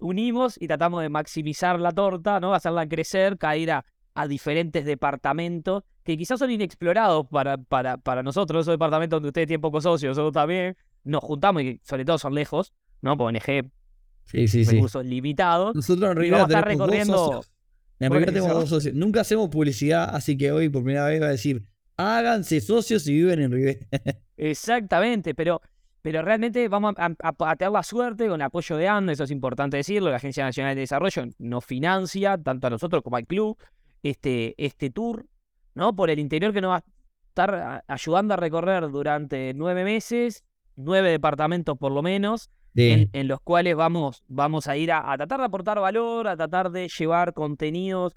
unimos 0.00 0.60
y 0.60 0.66
tratamos 0.66 1.00
de 1.00 1.08
maximizar 1.08 1.80
la 1.80 1.92
torta, 1.92 2.40
¿no? 2.40 2.52
Hacerla 2.52 2.86
crecer, 2.86 3.38
caer 3.38 3.70
a, 3.70 3.86
a 4.16 4.26
diferentes 4.26 4.84
departamentos 4.84 5.84
que 6.02 6.16
quizás 6.16 6.38
son 6.38 6.50
inexplorados 6.50 7.26
para, 7.30 7.58
para, 7.58 7.98
para 7.98 8.22
nosotros, 8.22 8.62
esos 8.62 8.74
departamentos 8.74 9.16
donde 9.16 9.28
ustedes 9.28 9.46
tienen 9.46 9.60
pocos 9.60 9.84
socios, 9.84 10.16
nosotros 10.16 10.32
también 10.32 10.76
nos 11.04 11.22
juntamos 11.22 11.62
y 11.62 11.80
sobre 11.84 12.04
todo 12.04 12.18
son 12.18 12.34
lejos, 12.34 12.72
¿no? 13.02 13.16
Por 13.16 13.32
NG, 13.32 13.70
sí, 14.24 14.48
sí, 14.48 14.64
recursos 14.64 15.04
limitados. 15.04 15.74
Nosotros 15.74 16.10
en 16.10 16.16
realidad 16.16 16.46
tenemos 16.46 16.64
recorriendo... 16.64 17.12
dos 17.12 17.26
socios. 17.26 17.52
En 17.98 18.10
realidad 18.10 18.32
tenemos 18.32 18.54
dos 18.54 18.68
socios. 18.68 18.94
Nunca 18.94 19.20
hacemos 19.22 19.48
publicidad, 19.48 20.14
así 20.14 20.36
que 20.36 20.52
hoy 20.52 20.68
por 20.68 20.82
primera 20.82 21.06
vez 21.06 21.20
va 21.20 21.26
a 21.26 21.30
decir, 21.30 21.62
háganse 21.96 22.60
socios 22.60 23.06
y 23.06 23.14
viven 23.14 23.40
en 23.40 23.52
Rivera. 23.52 23.80
Exactamente, 24.36 25.34
pero, 25.34 25.60
pero 26.02 26.22
realmente 26.22 26.68
vamos 26.68 26.94
a, 26.98 27.10
a, 27.18 27.56
tener 27.56 27.72
la 27.72 27.82
suerte 27.82 28.28
con 28.28 28.40
el 28.40 28.46
apoyo 28.46 28.76
de 28.76 28.88
ANDE, 28.88 29.14
eso 29.14 29.24
es 29.24 29.30
importante 29.30 29.78
decirlo, 29.78 30.10
la 30.10 30.16
Agencia 30.16 30.44
Nacional 30.44 30.74
de 30.74 30.82
Desarrollo 30.82 31.24
nos 31.38 31.64
financia 31.64 32.38
tanto 32.38 32.66
a 32.66 32.70
nosotros 32.70 33.02
como 33.02 33.16
al 33.16 33.26
club, 33.26 33.56
este, 34.02 34.54
este 34.58 34.90
tour, 34.90 35.26
¿no? 35.74 35.94
Por 35.94 36.10
el 36.10 36.18
interior 36.18 36.52
que 36.52 36.60
nos 36.60 36.70
va 36.70 36.76
a 36.76 36.84
estar 37.28 37.84
ayudando 37.86 38.34
a 38.34 38.36
recorrer 38.36 38.90
durante 38.90 39.52
nueve 39.54 39.84
meses, 39.84 40.44
nueve 40.74 41.10
departamentos 41.10 41.76
por 41.78 41.92
lo 41.92 42.02
menos, 42.02 42.50
en, 42.74 43.28
los 43.28 43.40
cuales 43.40 43.74
vamos, 43.74 44.22
vamos 44.28 44.68
a 44.68 44.76
ir 44.76 44.92
a, 44.92 45.16
tratar 45.16 45.40
de 45.40 45.46
aportar 45.46 45.80
valor, 45.80 46.28
a 46.28 46.36
tratar 46.36 46.70
de 46.70 46.88
llevar 46.88 47.32
contenidos 47.32 48.12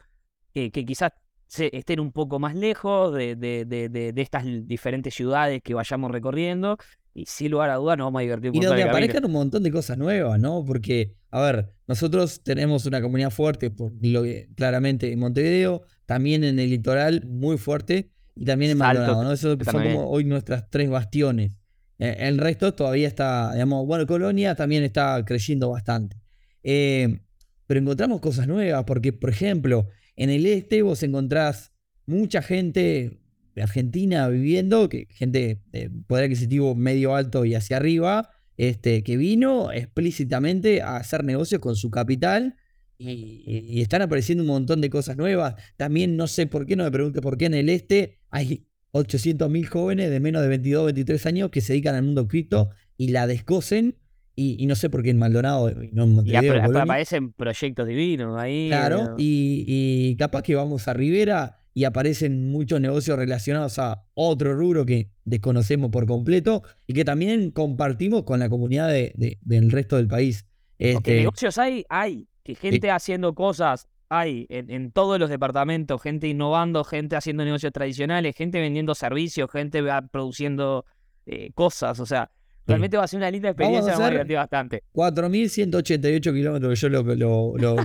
que 0.53 0.71
quizás 0.71 1.11
estén 1.57 1.99
un 1.99 2.11
poco 2.11 2.39
más 2.39 2.55
lejos 2.55 3.13
de, 3.13 3.35
de, 3.35 3.65
de, 3.65 3.89
de, 3.89 4.21
estas 4.21 4.45
diferentes 4.67 5.13
ciudades 5.13 5.61
que 5.63 5.73
vayamos 5.73 6.11
recorriendo. 6.11 6.77
Y 7.19 7.25
sin 7.25 7.51
lugar 7.51 7.69
a 7.69 7.75
dudas 7.75 7.97
nos 7.97 8.05
vamos 8.05 8.19
a 8.19 8.23
divertir 8.23 8.51
un 8.51 8.55
Y 8.55 8.61
donde 8.61 8.83
aparezcan 8.83 9.25
un 9.25 9.33
montón 9.33 9.61
de 9.61 9.71
cosas 9.71 9.97
nuevas, 9.97 10.39
¿no? 10.39 10.63
Porque, 10.65 11.15
a 11.31 11.41
ver, 11.41 11.73
nosotros 11.85 12.41
tenemos 12.43 12.85
una 12.85 13.01
comunidad 13.01 13.29
fuerte, 13.29 13.69
por 13.71 13.91
lo 14.01 14.23
claramente 14.55 15.11
en 15.11 15.19
Montevideo, 15.19 15.81
también 16.05 16.45
en 16.45 16.59
el 16.59 16.69
litoral 16.69 17.25
muy 17.27 17.57
fuerte, 17.57 18.09
y 18.35 18.45
también 18.45 18.71
en 18.71 18.77
Maldonado, 18.77 19.21
¿no? 19.21 19.33
Eso 19.33 19.57
son 19.61 19.83
como 19.83 20.09
hoy 20.09 20.23
nuestras 20.23 20.69
tres 20.69 20.89
bastiones. 20.89 21.51
Eh, 21.97 22.15
el 22.19 22.37
resto 22.37 22.73
todavía 22.73 23.09
está, 23.09 23.51
digamos, 23.51 23.85
bueno, 23.85 24.07
Colonia 24.07 24.55
también 24.55 24.83
está 24.83 25.21
creciendo 25.25 25.69
bastante. 25.69 26.15
Eh, 26.63 27.19
pero 27.67 27.81
encontramos 27.81 28.21
cosas 28.21 28.47
nuevas, 28.47 28.85
porque, 28.85 29.11
por 29.11 29.29
ejemplo, 29.29 29.89
en 30.15 30.29
el 30.29 30.45
este 30.45 30.83
vos 30.83 31.03
encontrás 31.03 31.73
mucha 32.05 32.41
gente 32.41 33.19
de 33.59 33.63
Argentina 33.63 34.27
viviendo, 34.29 34.87
que, 34.87 35.07
gente 35.09 35.59
de 35.73 35.89
poder 36.07 36.25
adquisitivo 36.25 36.75
medio 36.75 37.13
alto 37.13 37.43
y 37.43 37.55
hacia 37.55 37.75
arriba, 37.75 38.29
este, 38.55 39.03
que 39.03 39.17
vino 39.17 39.71
explícitamente 39.71 40.81
a 40.81 40.95
hacer 40.95 41.25
negocios 41.25 41.59
con 41.59 41.75
su 41.75 41.91
capital 41.91 42.55
y, 42.97 43.81
están 43.81 44.01
apareciendo 44.01 44.43
un 44.43 44.47
montón 44.47 44.79
de 44.79 44.89
cosas 44.89 45.17
nuevas. 45.17 45.55
También 45.75 46.15
no 46.15 46.27
sé 46.27 46.47
por 46.47 46.65
qué, 46.65 46.77
no 46.77 46.85
me 46.85 46.91
pregunte 46.91 47.21
por 47.21 47.37
qué 47.37 47.45
en 47.45 47.53
el 47.53 47.67
este 47.67 48.19
hay 48.29 48.65
800.000 48.93 49.65
jóvenes 49.67 50.09
de 50.09 50.19
menos 50.21 50.41
de 50.41 50.47
22, 50.47 50.85
23 50.85 51.25
años 51.25 51.49
que 51.49 51.59
se 51.59 51.73
dedican 51.73 51.95
al 51.95 52.03
mundo 52.03 52.27
cripto 52.27 52.69
y 52.97 53.09
la 53.09 53.27
descosen 53.27 53.97
y, 54.35 54.65
no 54.67 54.75
sé 54.75 54.89
por 54.89 55.03
qué 55.03 55.09
en 55.09 55.19
Maldonado 55.19 55.69
y 55.69 55.91
no 55.91 56.05
en 56.05 56.15
Montevideo. 56.15 56.55
Y 56.55 56.77
aparecen 56.77 57.33
proyectos 57.33 57.85
divinos 57.85 58.39
ahí. 58.39 58.69
Claro, 58.69 59.15
y, 59.17 60.15
capaz 60.17 60.43
que 60.43 60.55
vamos 60.55 60.87
a 60.87 60.93
Rivera 60.93 61.58
y 61.79 61.85
aparecen 61.85 62.51
muchos 62.51 62.81
negocios 62.81 63.17
relacionados 63.17 63.79
a 63.79 64.03
otro 64.13 64.53
rubro 64.53 64.85
que 64.85 65.11
desconocemos 65.23 65.91
por 65.91 66.05
completo 66.05 66.61
y 66.85 66.91
que 66.91 67.05
también 67.05 67.51
compartimos 67.51 68.23
con 68.23 68.41
la 68.41 68.49
comunidad 68.49 68.89
del 68.89 69.71
resto 69.71 69.95
del 69.95 70.09
país. 70.09 70.45
Este, 70.77 71.15
negocios 71.15 71.57
hay, 71.57 71.85
hay. 71.87 72.27
Que 72.43 72.55
gente 72.55 72.91
haciendo 72.91 73.33
cosas 73.33 73.87
hay 74.09 74.45
en, 74.49 74.91
todos 74.91 75.21
los 75.21 75.29
departamentos, 75.29 76.01
gente 76.01 76.27
innovando, 76.27 76.83
gente 76.83 77.15
haciendo 77.15 77.45
negocios 77.45 77.71
tradicionales, 77.71 78.35
gente 78.35 78.59
vendiendo 78.59 78.93
servicios, 78.93 79.49
gente 79.49 79.81
produciendo 80.11 80.83
eh, 81.27 81.51
cosas. 81.53 81.97
O 82.01 82.05
sea, 82.05 82.29
Realmente 82.67 82.97
va 82.97 83.05
a 83.05 83.07
ser 83.07 83.19
una 83.19 83.31
linda 83.31 83.49
experiencia, 83.49 83.97
va 83.97 84.05
a 84.05 84.09
divertir 84.09 84.35
bastante. 84.35 84.83
4.188 84.93 86.33
kilómetros, 86.33 86.81
yo 86.81 86.89
lo, 86.89 87.03
lo, 87.03 87.57
lo 87.57 87.77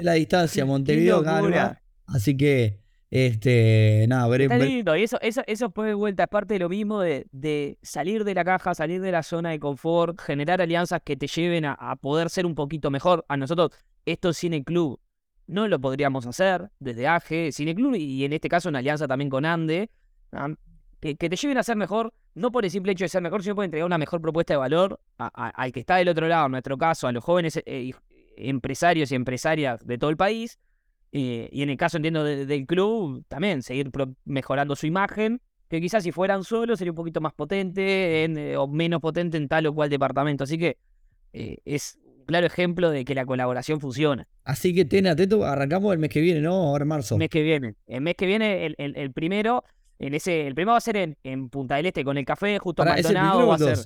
la 0.00 0.14
distancia, 0.14 0.64
Montevideo, 0.64 1.22
Calma. 1.22 1.78
Así 2.06 2.36
que, 2.36 2.85
este, 3.10 4.06
nada, 4.08 4.26
veremos. 4.28 4.54
Está 4.54 4.66
lindo, 4.66 4.96
y 4.96 5.02
eso, 5.02 5.18
eso, 5.20 5.42
eso 5.46 5.70
pues 5.70 5.88
de 5.88 5.94
vuelta, 5.94 6.24
es 6.24 6.28
parte 6.28 6.54
de 6.54 6.60
lo 6.60 6.68
mismo 6.68 7.00
de, 7.00 7.26
de, 7.32 7.78
salir 7.82 8.24
de 8.24 8.34
la 8.34 8.44
caja, 8.44 8.74
salir 8.74 9.00
de 9.00 9.12
la 9.12 9.22
zona 9.22 9.50
de 9.50 9.60
confort, 9.60 10.20
generar 10.20 10.60
alianzas 10.60 11.00
que 11.04 11.16
te 11.16 11.26
lleven 11.26 11.64
a, 11.64 11.74
a 11.74 11.96
poder 11.96 12.30
ser 12.30 12.46
un 12.46 12.54
poquito 12.54 12.90
mejor. 12.90 13.24
A 13.28 13.36
nosotros, 13.36 13.70
esto 14.04 14.30
es 14.30 14.36
Cine 14.36 14.64
Club, 14.64 15.00
no 15.46 15.68
lo 15.68 15.80
podríamos 15.80 16.26
hacer 16.26 16.70
desde 16.80 17.06
AGE, 17.06 17.52
Cine 17.52 17.74
Club, 17.74 17.94
y 17.94 18.24
en 18.24 18.32
este 18.32 18.48
caso 18.48 18.68
una 18.68 18.80
alianza 18.80 19.06
también 19.06 19.30
con 19.30 19.44
Ande 19.44 19.90
que, 21.00 21.14
te 21.14 21.36
lleven 21.36 21.58
a 21.58 21.62
ser 21.62 21.76
mejor, 21.76 22.12
no 22.34 22.50
por 22.50 22.64
el 22.64 22.70
simple 22.70 22.92
hecho 22.92 23.04
de 23.04 23.08
ser 23.08 23.22
mejor, 23.22 23.42
sino 23.42 23.54
por 23.54 23.64
entregar 23.64 23.86
una 23.86 23.98
mejor 23.98 24.20
propuesta 24.20 24.54
de 24.54 24.58
valor 24.58 25.00
al 25.18 25.72
que 25.72 25.80
está 25.80 25.96
del 25.96 26.08
otro 26.08 26.26
lado, 26.26 26.46
en 26.46 26.52
nuestro 26.52 26.76
caso, 26.76 27.06
a 27.06 27.12
los 27.12 27.22
jóvenes 27.22 27.60
eh, 27.64 27.92
empresarios 28.36 29.12
y 29.12 29.14
empresarias 29.14 29.86
de 29.86 29.98
todo 29.98 30.10
el 30.10 30.16
país. 30.16 30.58
Eh, 31.18 31.48
y 31.50 31.62
en 31.62 31.70
el 31.70 31.76
caso, 31.76 31.96
entiendo, 31.96 32.24
del 32.24 32.66
club, 32.66 33.24
también 33.28 33.62
seguir 33.62 33.90
mejorando 34.24 34.76
su 34.76 34.86
imagen, 34.86 35.40
que 35.68 35.80
quizás 35.80 36.02
si 36.02 36.12
fueran 36.12 36.44
solos 36.44 36.78
sería 36.78 36.92
un 36.92 36.96
poquito 36.96 37.20
más 37.20 37.32
potente 37.32 38.24
eh, 38.24 38.56
o 38.56 38.68
menos 38.68 39.00
potente 39.00 39.36
en 39.36 39.48
tal 39.48 39.66
o 39.66 39.74
cual 39.74 39.88
departamento. 39.88 40.44
Así 40.44 40.58
que 40.58 40.78
es 41.32 41.98
un 42.04 42.24
claro 42.26 42.46
ejemplo 42.46 42.90
de 42.90 43.04
que 43.04 43.14
la 43.14 43.24
colaboración 43.24 43.80
funciona. 43.80 44.26
Así 44.44 44.74
que 44.74 44.84
ten 44.84 45.06
atento, 45.06 45.44
arrancamos 45.44 45.92
el 45.92 45.98
mes 45.98 46.10
que 46.10 46.20
viene, 46.20 46.40
¿no? 46.40 46.52
Ahora 46.52 46.84
marzo. 46.84 47.14
El 47.14 47.20
mes 47.20 47.30
que 47.30 47.42
viene. 47.42 47.74
El 47.86 48.00
mes 48.02 48.14
que 48.14 48.26
viene, 48.26 48.74
el 48.76 49.12
primero, 49.12 49.64
en 49.98 50.14
ese, 50.14 50.46
el 50.46 50.54
primero 50.54 50.72
va 50.72 50.78
a 50.78 50.82
ser 50.82 50.96
en, 50.96 51.16
en 51.22 51.48
Punta 51.48 51.76
del 51.76 51.86
Este 51.86 52.04
con 52.04 52.18
el 52.18 52.24
café, 52.24 52.58
justo 52.58 52.82
a 52.82 52.86
Maldonado. 52.86 53.46
Va 53.46 53.54
a 53.54 53.58
ser 53.58 53.78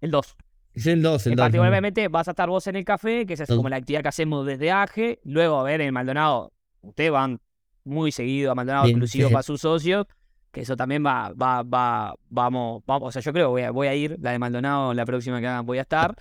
el 0.00 0.10
2. 0.10 0.36
Es 0.72 0.86
el 0.86 1.02
2, 1.02 1.26
el 1.28 1.36
2. 1.36 1.44
Particularmente 1.44 2.08
vas 2.08 2.28
a 2.28 2.32
estar 2.32 2.48
vos 2.48 2.66
en 2.66 2.76
el 2.76 2.84
café, 2.84 3.26
que 3.26 3.34
es 3.34 3.44
como 3.46 3.68
la 3.68 3.76
actividad 3.76 4.02
que 4.02 4.08
hacemos 4.08 4.46
desde 4.46 4.70
AGE. 4.70 5.20
Luego, 5.24 5.60
a 5.60 5.62
ver, 5.62 5.80
en 5.80 5.92
Maldonado, 5.92 6.52
ustedes 6.84 7.10
van 7.10 7.40
muy 7.84 8.12
seguido 8.12 8.52
a 8.52 8.54
Maldonado, 8.54 8.88
inclusive 8.88 9.28
para 9.30 9.42
sus 9.42 9.60
socios. 9.60 10.06
Que 10.50 10.60
eso 10.60 10.76
también 10.76 11.04
va, 11.04 11.32
va, 11.32 11.64
va, 11.64 12.14
vamos, 12.28 12.82
vamos, 12.86 13.08
o 13.08 13.12
sea, 13.12 13.20
yo 13.20 13.32
creo 13.32 13.46
que 13.46 13.50
voy 13.50 13.62
a, 13.62 13.70
voy 13.72 13.88
a 13.88 13.94
ir, 13.94 14.16
la 14.20 14.30
de 14.30 14.38
Maldonado, 14.38 14.94
la 14.94 15.04
próxima 15.04 15.40
que 15.40 15.48
hagan 15.48 15.66
voy 15.66 15.78
a 15.78 15.82
estar. 15.82 16.14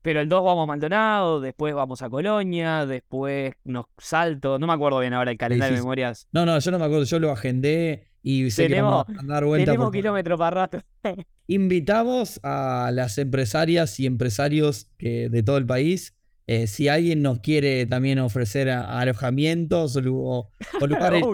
Pero 0.00 0.20
el 0.20 0.28
2 0.28 0.44
vamos 0.44 0.64
a 0.64 0.66
Maldonado, 0.66 1.40
después 1.40 1.74
vamos 1.74 2.02
a 2.02 2.10
Colonia, 2.10 2.86
después 2.86 3.52
nos 3.64 3.86
salto, 3.98 4.58
no 4.58 4.66
me 4.66 4.72
acuerdo 4.72 5.00
bien 5.00 5.12
ahora 5.14 5.30
el 5.30 5.38
calendario 5.38 5.76
de 5.76 5.80
memorias. 5.80 6.28
No, 6.32 6.44
no, 6.46 6.58
yo 6.58 6.70
no 6.70 6.78
me 6.78 6.84
acuerdo, 6.84 7.04
yo 7.04 7.18
lo 7.18 7.30
agendé 7.30 8.08
y 8.22 8.50
sé 8.50 8.68
tenemos, 8.68 9.04
que 9.04 9.12
vamos 9.12 9.30
a 9.30 9.34
dar 9.34 9.44
vuelta. 9.44 9.72
Tenemos 9.72 9.92
kilómetros 9.92 10.38
para 10.38 10.62
rato. 10.62 10.82
Invitamos 11.46 12.40
a 12.42 12.90
las 12.92 13.18
empresarias 13.18 14.00
y 14.00 14.06
empresarios 14.06 14.90
que, 14.96 15.28
de 15.28 15.42
todo 15.42 15.58
el 15.58 15.66
país. 15.66 16.13
Eh, 16.46 16.66
si 16.66 16.88
alguien 16.88 17.22
nos 17.22 17.40
quiere 17.40 17.86
también 17.86 18.18
ofrecer 18.18 18.68
alojamientos 18.68 19.96
o, 19.96 20.50
o 20.80 20.86
lugares, 20.86 21.24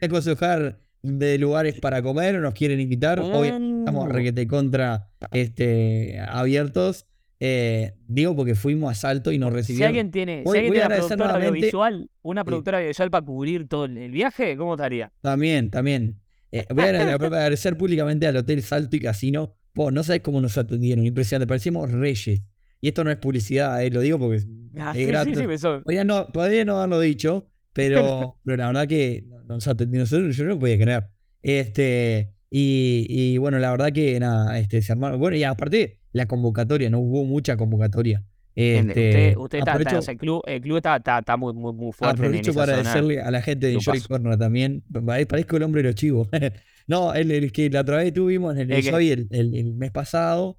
aconsejar 0.00 0.78
de 1.02 1.38
lugares 1.38 1.80
para 1.80 2.02
comer 2.02 2.36
o 2.36 2.40
nos 2.40 2.54
quieren 2.54 2.78
invitar, 2.80 3.20
hoy 3.20 3.48
estamos 3.48 4.06
mm. 4.06 4.10
requete 4.10 4.46
contra 4.46 5.08
este, 5.32 6.20
abiertos. 6.20 7.06
Eh, 7.42 7.94
digo 8.06 8.36
porque 8.36 8.54
fuimos 8.54 8.90
a 8.90 8.94
Salto 8.94 9.32
y 9.32 9.38
nos 9.38 9.52
recibieron. 9.52 9.86
Si 9.86 9.88
alguien 9.88 10.10
tiene, 10.10 10.44
si 10.44 10.50
alguien 10.50 10.72
tiene 10.74 10.86
una 10.86 10.96
productora 10.96 11.34
audiovisual, 11.34 12.10
una 12.22 12.44
productora 12.44 12.78
audiovisual 12.78 13.10
para 13.10 13.24
cubrir 13.24 13.66
todo 13.66 13.86
el 13.86 14.10
viaje, 14.10 14.56
¿cómo 14.58 14.74
estaría? 14.74 15.10
También, 15.22 15.70
también. 15.70 16.20
Eh, 16.52 16.66
voy 16.74 16.84
a 16.84 17.14
agradecer 17.14 17.76
públicamente 17.78 18.26
al 18.26 18.36
Hotel 18.36 18.62
Salto 18.62 18.94
y 18.96 19.00
Casino. 19.00 19.54
no 19.74 20.02
sabes 20.02 20.20
cómo 20.20 20.40
nos 20.40 20.58
atendieron, 20.58 21.06
impresionante. 21.06 21.48
Parecíamos 21.48 21.90
reyes. 21.90 22.42
Y 22.80 22.88
esto 22.88 23.04
no 23.04 23.10
es 23.10 23.18
publicidad, 23.18 23.82
eh, 23.84 23.90
lo 23.90 24.00
digo 24.00 24.18
porque 24.18 24.42
ah, 24.78 24.92
es 24.96 25.06
gratis. 25.06 25.38
podría, 25.84 26.04
no, 26.04 26.28
no 26.32 26.76
haberlo 26.76 27.00
dicho, 27.00 27.46
pero, 27.72 28.38
pero 28.44 28.56
la 28.56 28.66
verdad 28.68 28.88
que 28.88 29.24
nos 29.46 29.66
atendieron. 29.68 30.06
Yo 30.08 30.44
no 30.44 30.58
podía 30.58 30.78
creer. 30.78 31.08
Este, 31.42 32.32
y, 32.50 33.06
y, 33.08 33.38
bueno, 33.38 33.58
la 33.58 33.70
verdad 33.70 33.92
que 33.92 34.18
nada, 34.18 34.58
este, 34.58 34.82
se 34.82 34.92
armaron. 34.92 35.20
Bueno, 35.20 35.36
y 35.36 35.44
aparte, 35.44 36.00
la 36.12 36.26
convocatoria, 36.26 36.90
no 36.90 37.00
hubo 37.00 37.24
mucha 37.24 37.56
convocatoria. 37.56 38.24
Este, 38.54 39.34
usted, 39.38 39.58
está, 39.58 39.76
el 40.10 40.18
club, 40.18 40.42
el 40.46 40.60
club 40.60 40.76
está, 40.78 40.96
está, 40.96 41.36
muy, 41.36 41.54
muy, 41.54 41.72
muy 41.72 41.92
fuerte. 41.92 42.20
Aprovecho 42.20 42.52
para 42.52 42.74
agradecerle 42.74 43.22
a 43.22 43.30
la 43.30 43.40
gente 43.42 43.68
de 43.68 43.78
Joy 43.78 44.00
Corner 44.00 44.36
también. 44.36 44.82
Parezco 45.28 45.56
el 45.56 45.62
hombre 45.62 45.82
de 45.82 45.88
los 45.88 45.94
chivos. 45.94 46.28
no, 46.86 47.14
el, 47.14 47.30
el, 47.30 47.52
que 47.52 47.70
la 47.70 47.82
otra 47.82 47.98
vez 47.98 48.12
tuvimos 48.12 48.56
en 48.56 48.70
el, 48.70 49.28
el, 49.30 49.54
el, 49.54 49.74
mes 49.74 49.90
pasado 49.92 50.58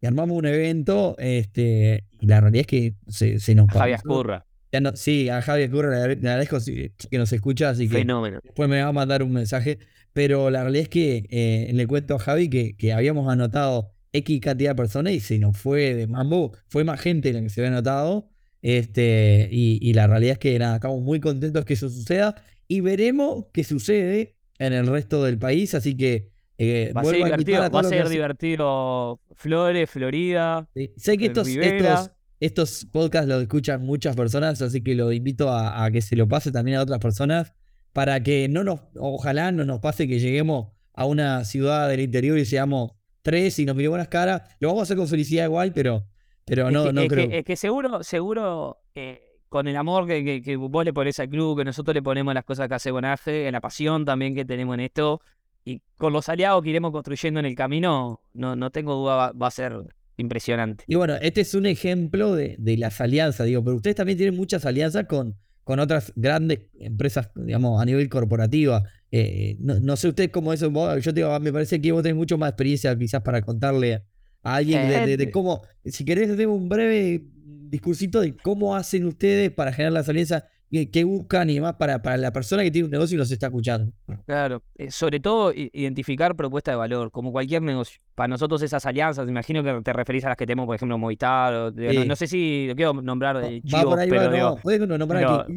y 0.00 0.06
armamos 0.06 0.36
un 0.36 0.46
evento. 0.46 1.16
Este, 1.18 2.04
y 2.20 2.26
la 2.26 2.40
realidad 2.40 2.60
es 2.60 2.66
que 2.66 2.94
se, 3.08 3.38
se 3.38 3.54
nos 3.54 3.68
Javier 3.68 4.00
Curra. 4.02 4.46
No, 4.80 4.94
sí, 4.96 5.28
a 5.28 5.40
Javier 5.40 5.70
Curra 5.70 6.06
le, 6.06 6.12
agradezco 6.12 6.58
que 6.64 7.18
nos 7.18 7.32
escucha, 7.32 7.70
así 7.70 7.88
que 7.88 7.98
Fenómeno. 7.98 8.40
después 8.42 8.68
me 8.68 8.82
va 8.82 8.88
a 8.88 8.92
mandar 8.92 9.22
un 9.22 9.32
mensaje. 9.32 9.78
Pero 10.12 10.50
la 10.50 10.62
realidad 10.62 10.82
es 10.82 10.88
que 10.88 11.26
eh, 11.30 11.70
le 11.72 11.86
cuento 11.86 12.16
a 12.16 12.18
Javi 12.18 12.48
que, 12.48 12.76
que 12.76 12.92
habíamos 12.92 13.30
anotado 13.30 13.92
X 14.12 14.40
cantidad 14.40 14.70
de 14.70 14.74
personas 14.74 15.12
y 15.12 15.20
se 15.20 15.38
nos 15.38 15.56
fue 15.56 15.94
de 15.94 16.06
mambo. 16.06 16.52
Fue 16.68 16.84
más 16.84 17.00
gente 17.00 17.32
la 17.32 17.40
que 17.40 17.48
se 17.48 17.60
había 17.60 17.72
notado. 17.72 18.30
Este, 18.62 19.48
y, 19.50 19.92
la 19.92 20.06
realidad 20.06 20.32
es 20.32 20.38
que 20.38 20.58
nada, 20.58 20.76
estamos 20.76 21.00
muy 21.02 21.20
contentos 21.20 21.64
que 21.64 21.74
eso 21.74 21.88
suceda 21.88 22.34
y 22.66 22.80
veremos 22.80 23.46
qué 23.52 23.62
sucede 23.62 24.34
en 24.58 24.72
el 24.72 24.86
resto 24.86 25.22
del 25.24 25.38
país. 25.38 25.74
Así 25.74 25.96
que 25.96 26.30
eh, 26.58 26.92
va, 26.94 27.02
a 27.02 27.04
ser 27.04 27.16
divertido, 27.16 27.70
va 27.70 27.80
a 27.80 27.84
ser 27.84 28.08
divertido 28.08 29.20
Flores, 29.34 29.88
Florida. 29.88 30.68
Sé 30.96 31.16
que 31.16 31.26
estos, 31.26 31.48
estos, 31.48 32.10
estos, 32.40 32.86
podcasts 32.92 33.28
los 33.28 33.42
escuchan 33.42 33.86
muchas 33.86 34.16
personas, 34.16 34.60
así 34.60 34.82
que 34.82 34.94
lo 34.94 35.12
invito 35.12 35.50
a, 35.50 35.84
a, 35.84 35.90
que 35.90 36.02
se 36.02 36.16
lo 36.16 36.26
pase 36.26 36.50
también 36.50 36.78
a 36.78 36.82
otras 36.82 36.98
personas 36.98 37.54
para 37.92 38.22
que 38.22 38.48
no 38.48 38.64
nos, 38.64 38.80
ojalá 38.96 39.52
no 39.52 39.64
nos 39.64 39.80
pase 39.80 40.08
que 40.08 40.18
lleguemos 40.18 40.68
a 40.94 41.04
una 41.04 41.44
ciudad 41.44 41.88
del 41.88 42.00
interior 42.00 42.38
y 42.38 42.44
seamos 42.44 42.92
tres 43.22 43.58
y 43.58 43.64
nos 43.64 43.76
miremos 43.76 43.92
buenas 43.92 44.08
caras. 44.08 44.42
Lo 44.58 44.68
vamos 44.68 44.80
a 44.80 44.82
hacer 44.84 44.96
con 44.96 45.06
felicidad 45.06 45.44
igual, 45.44 45.72
pero, 45.72 46.06
pero 46.44 46.70
no, 46.70 46.86
es 46.86 46.94
no 46.94 47.02
es 47.02 47.08
creo. 47.08 47.28
Que, 47.28 47.38
es 47.38 47.44
que 47.44 47.56
seguro, 47.56 48.02
seguro 48.02 48.78
eh, 48.94 49.20
con 49.48 49.68
el 49.68 49.76
amor 49.76 50.06
que, 50.06 50.42
que, 50.42 50.56
vos 50.56 50.84
le 50.84 50.92
pones 50.92 51.18
al 51.20 51.28
club, 51.28 51.58
que 51.58 51.64
nosotros 51.64 51.94
le 51.94 52.02
ponemos 52.02 52.34
las 52.34 52.44
cosas 52.44 52.68
que 52.68 52.74
hace 52.74 52.90
Bonaje, 52.90 53.46
en 53.46 53.52
la 53.52 53.60
pasión 53.60 54.04
también 54.04 54.34
que 54.34 54.44
tenemos 54.44 54.74
en 54.74 54.80
esto, 54.80 55.20
y 55.68 55.82
con 55.98 56.12
los 56.12 56.28
aliados 56.28 56.62
que 56.62 56.70
iremos 56.70 56.92
construyendo 56.92 57.40
en 57.40 57.46
el 57.46 57.54
camino, 57.54 58.22
no, 58.32 58.56
no 58.56 58.70
tengo 58.70 58.94
duda, 58.94 59.32
va, 59.32 59.46
a 59.46 59.50
ser 59.50 59.74
impresionante. 60.16 60.84
Y 60.86 60.94
bueno, 60.94 61.14
este 61.20 61.42
es 61.42 61.54
un 61.54 61.66
ejemplo 61.66 62.34
de, 62.34 62.56
de, 62.58 62.76
las 62.78 63.00
alianzas, 63.00 63.46
digo, 63.46 63.62
pero 63.62 63.76
ustedes 63.76 63.96
también 63.96 64.16
tienen 64.16 64.36
muchas 64.36 64.64
alianzas 64.64 65.04
con, 65.06 65.36
con 65.64 65.78
otras 65.78 66.14
grandes 66.16 66.60
empresas, 66.80 67.30
digamos, 67.34 67.82
a 67.82 67.84
nivel 67.84 68.08
corporativa. 68.08 68.84
Eh, 69.10 69.58
no, 69.60 69.96
sé 69.96 70.08
ustedes 70.08 70.30
cómo 70.30 70.54
eso, 70.54 70.70
yo 70.98 71.12
te 71.12 71.20
digo, 71.20 71.38
me 71.40 71.52
parece 71.52 71.80
que 71.80 71.92
vos 71.92 72.02
tenés 72.02 72.16
mucho 72.16 72.38
más 72.38 72.50
experiencia 72.50 72.96
quizás 72.96 73.20
para 73.20 73.42
contarle 73.42 74.04
a 74.42 74.54
alguien 74.54 74.88
de, 74.88 75.18
de, 75.18 75.30
cómo, 75.30 75.62
si 75.84 76.06
querés, 76.06 76.34
tengo 76.36 76.54
un 76.54 76.70
breve 76.70 77.22
discursito 77.68 78.20
de 78.20 78.34
cómo 78.34 78.74
hacen 78.76 79.04
ustedes 79.04 79.50
para 79.50 79.72
generar 79.72 79.92
las 79.92 80.08
alianzas, 80.08 80.44
qué, 80.70 81.04
buscan 81.04 81.48
y 81.50 81.54
demás 81.54 81.74
para, 81.74 82.02
para 82.02 82.16
la 82.16 82.32
persona 82.32 82.62
que 82.62 82.70
tiene 82.70 82.86
un 82.86 82.90
negocio 82.90 83.14
y 83.14 83.18
los 83.18 83.30
está 83.30 83.46
escuchando. 83.46 83.92
Claro, 84.26 84.62
eh, 84.76 84.90
sobre 84.90 85.20
todo 85.20 85.52
identificar 85.54 86.36
propuesta 86.36 86.70
de 86.70 86.76
valor, 86.76 87.10
como 87.10 87.32
cualquier 87.32 87.62
negocio. 87.62 88.00
Para 88.14 88.28
nosotros 88.28 88.62
esas 88.62 88.84
alianzas, 88.84 89.28
imagino 89.28 89.62
que 89.62 89.80
te 89.82 89.92
referís 89.92 90.24
a 90.24 90.28
las 90.28 90.36
que 90.36 90.46
tenemos, 90.46 90.66
por 90.66 90.76
ejemplo, 90.76 90.98
Movistar, 90.98 91.54
o, 91.54 91.70
no, 91.70 92.16
sé 92.16 92.26
si 92.26 92.66
lo 92.68 92.74
quiero 92.74 92.94
nombrar 92.94 93.36
va 93.36 93.82
por 93.82 93.98
ahí, 93.98 94.10
pero 94.10 94.58
va, 94.64 94.86
no, 94.86 94.98
nombrar 94.98 95.24
aquí. 95.24 95.54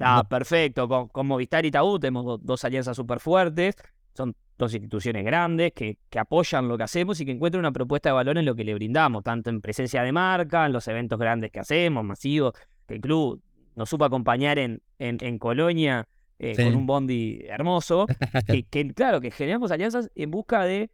Ah, 0.00 0.26
perfecto, 0.28 0.88
con, 0.88 1.26
Movistar 1.26 1.64
y 1.64 1.70
Tabú 1.70 1.98
tenemos 1.98 2.44
dos 2.44 2.64
alianzas 2.64 2.96
súper 2.96 3.20
fuertes, 3.20 3.76
son 4.14 4.34
dos 4.56 4.72
instituciones 4.74 5.24
grandes 5.24 5.72
que, 5.72 5.98
que, 6.10 6.18
apoyan 6.18 6.66
lo 6.66 6.76
que 6.76 6.82
hacemos 6.82 7.20
y 7.20 7.24
que 7.24 7.30
encuentran 7.30 7.60
una 7.60 7.70
propuesta 7.70 8.08
de 8.08 8.14
valor 8.14 8.38
en 8.38 8.44
lo 8.44 8.56
que 8.56 8.64
le 8.64 8.74
brindamos, 8.74 9.22
tanto 9.22 9.50
en 9.50 9.60
presencia 9.60 10.02
de 10.02 10.10
marca, 10.10 10.66
en 10.66 10.72
los 10.72 10.88
eventos 10.88 11.18
grandes 11.18 11.52
que 11.52 11.60
hacemos, 11.60 12.04
masivos, 12.04 12.54
que 12.86 12.94
el 12.94 13.00
club 13.00 13.40
nos 13.78 13.88
supo 13.88 14.04
acompañar 14.04 14.58
en, 14.58 14.82
en, 14.98 15.38
Colonia 15.38 16.08
eh, 16.38 16.56
con 16.56 16.74
un 16.74 16.86
bondi 16.86 17.40
hermoso, 17.48 18.06
que, 18.70 18.92
claro, 18.92 19.20
que 19.20 19.30
generamos 19.30 19.70
alianzas 19.70 20.10
en 20.14 20.30
busca 20.30 20.64
de... 20.64 20.90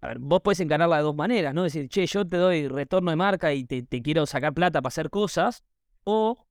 A 0.00 0.08
ver, 0.08 0.18
vos 0.18 0.40
puedes 0.42 0.60
encararla 0.60 0.98
de 0.98 1.02
dos 1.02 1.14
maneras, 1.14 1.54
¿no? 1.54 1.62
Decir, 1.62 1.88
che, 1.88 2.06
yo 2.06 2.26
te 2.26 2.36
doy 2.36 2.68
retorno 2.68 3.10
de 3.10 3.16
marca 3.16 3.52
y 3.54 3.64
te, 3.64 3.82
te 3.82 4.02
quiero 4.02 4.26
sacar 4.26 4.52
plata 4.52 4.82
para 4.82 4.88
hacer 4.88 5.08
cosas, 5.08 5.64
o 6.04 6.46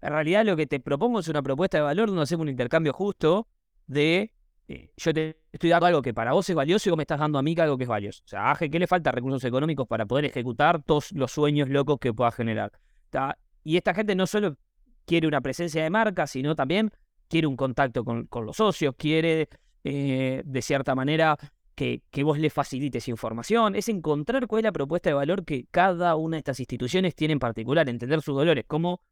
en 0.00 0.10
realidad 0.10 0.44
lo 0.44 0.56
que 0.56 0.66
te 0.66 0.80
propongo 0.80 1.20
es 1.20 1.28
una 1.28 1.42
propuesta 1.42 1.78
de 1.78 1.84
valor 1.84 2.08
donde 2.08 2.22
hacemos 2.22 2.42
un 2.44 2.50
intercambio 2.50 2.92
justo 2.92 3.48
de 3.86 4.32
eh, 4.68 4.90
yo 4.98 5.14
te 5.14 5.40
estoy 5.50 5.70
dando 5.70 5.86
algo 5.86 6.02
que 6.02 6.12
para 6.12 6.32
vos 6.32 6.48
es 6.48 6.54
valioso 6.54 6.88
y 6.88 6.90
vos 6.90 6.98
me 6.98 7.04
estás 7.04 7.18
dando 7.18 7.38
a 7.38 7.42
mí 7.42 7.54
algo 7.58 7.78
que 7.78 7.84
es 7.84 7.88
valioso. 7.88 8.22
O 8.24 8.28
sea, 8.28 8.54
¿qué 8.58 8.78
le 8.78 8.86
falta? 8.86 9.10
Recursos 9.10 9.42
económicos 9.44 9.88
para 9.88 10.04
poder 10.04 10.26
ejecutar 10.26 10.82
todos 10.82 11.12
los 11.12 11.32
sueños 11.32 11.70
locos 11.70 11.98
que 11.98 12.12
pueda 12.12 12.30
generar. 12.30 12.72
Y 13.68 13.76
esta 13.76 13.92
gente 13.92 14.14
no 14.14 14.26
solo 14.26 14.56
quiere 15.04 15.28
una 15.28 15.42
presencia 15.42 15.82
de 15.82 15.90
marca, 15.90 16.26
sino 16.26 16.56
también 16.56 16.90
quiere 17.28 17.46
un 17.46 17.54
contacto 17.54 18.02
con, 18.02 18.26
los 18.42 18.56
socios, 18.56 18.94
quiere, 18.96 19.50
eh, 19.84 20.40
de 20.42 20.62
cierta 20.62 20.94
manera, 20.94 21.36
que, 21.74 22.00
que, 22.10 22.22
vos 22.22 22.38
le 22.38 22.48
facilites 22.48 23.08
información. 23.08 23.76
Es 23.76 23.90
encontrar 23.90 24.46
cuál 24.46 24.60
es 24.60 24.64
la 24.64 24.72
propuesta 24.72 25.10
de 25.10 25.14
valor 25.14 25.44
que 25.44 25.66
cada 25.70 26.16
una 26.16 26.36
de 26.36 26.38
estas 26.38 26.60
instituciones 26.60 27.14
tiene 27.14 27.32
en 27.32 27.40
particular, 27.40 27.86
entender 27.90 28.22
sus 28.22 28.34
dolores, 28.34 28.64
cómo 28.66 29.02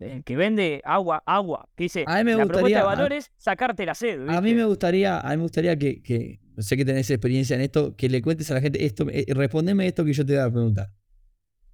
eh, 0.00 0.22
que 0.24 0.36
vende 0.36 0.80
agua, 0.82 1.22
agua, 1.26 1.68
que 1.76 1.84
dice, 1.84 2.04
a 2.06 2.16
mí 2.16 2.24
me 2.24 2.34
la 2.34 2.46
propuesta 2.46 2.78
de 2.78 2.84
valores, 2.86 3.30
sacarte 3.36 3.84
la 3.84 3.94
sed. 3.94 4.26
A 4.26 4.40
mí 4.40 4.54
me 4.54 4.64
gustaría, 4.64 5.20
a 5.20 5.28
mí 5.32 5.36
me 5.36 5.42
gustaría 5.42 5.76
que, 5.76 6.00
que, 6.00 6.40
sé 6.56 6.78
que 6.78 6.86
tenés 6.86 7.10
experiencia 7.10 7.54
en 7.56 7.60
esto, 7.60 7.94
que 7.94 8.08
le 8.08 8.22
cuentes 8.22 8.50
a 8.50 8.54
la 8.54 8.62
gente 8.62 8.86
esto, 8.86 9.06
eh, 9.10 9.26
respondeme 9.28 9.86
esto 9.86 10.02
que 10.02 10.14
yo 10.14 10.24
te 10.24 10.32
voy 10.32 10.42
a 10.42 10.50
preguntar. 10.50 10.88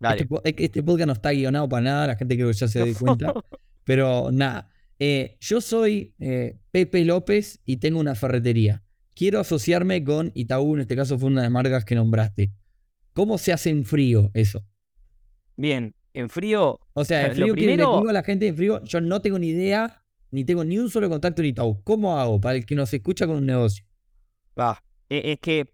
Este, 0.03 0.65
este, 0.65 0.83
podcast 0.83 1.07
no 1.07 1.13
está 1.13 1.31
guionado 1.31 1.69
para 1.69 1.83
nada, 1.83 2.07
la 2.09 2.17
gente 2.17 2.35
creo 2.37 2.49
que 2.49 2.55
ya 2.55 2.69
se 2.69 2.85
dio 2.85 2.95
cuenta, 2.99 3.33
pero 3.85 4.31
nada. 4.33 4.69
Eh, 4.99 5.37
yo 5.41 5.61
soy 5.61 6.15
Pepe 6.71 7.05
López 7.05 7.61
y 7.65 7.79
tengo 7.79 8.01
una 8.01 8.15
ferretería. 8.15 8.83
Quiero 9.15 9.41
asociarme 9.41 10.03
con 10.05 10.33
Itaú, 10.35 10.75
en 10.75 10.83
este 10.83 10.97
caso 10.97 11.19
fue 11.19 11.29
una 11.29 11.43
de 11.43 11.47
las 11.47 11.53
marcas 11.53 11.85
que 11.85 11.95
nombraste. 11.95 12.53
¿Cómo 13.13 13.37
se 13.37 13.53
hace 13.53 13.71
en 13.71 13.85
frío 13.85 14.31
eso? 14.33 14.65
Bien, 15.57 15.95
en 16.15 16.31
frío. 16.31 16.81
O 16.95 17.05
sea, 17.05 17.27
en 17.27 17.35
frío, 17.35 17.55
primero... 17.55 17.93
le 17.93 17.99
digo 17.99 18.09
a 18.09 18.13
la 18.13 18.23
gente 18.23 18.47
en 18.47 18.57
frío, 18.57 18.83
yo 18.85 19.01
no 19.01 19.21
tengo 19.21 19.39
ni 19.39 19.49
idea, 19.49 20.03
ni 20.31 20.45
tengo 20.45 20.65
ni 20.65 20.79
un 20.79 20.89
solo 20.89 21.09
contacto 21.11 21.43
en 21.43 21.49
Itaú. 21.49 21.83
¿Cómo 21.85 22.19
hago 22.19 22.41
para 22.41 22.57
el 22.57 22.65
que 22.65 22.75
nos 22.75 22.93
escucha 22.93 23.27
con 23.27 23.37
un 23.37 23.47
negocio? 23.47 23.85
Va, 24.59 24.83
e, 25.09 25.33
es 25.33 25.39
que 25.41 25.73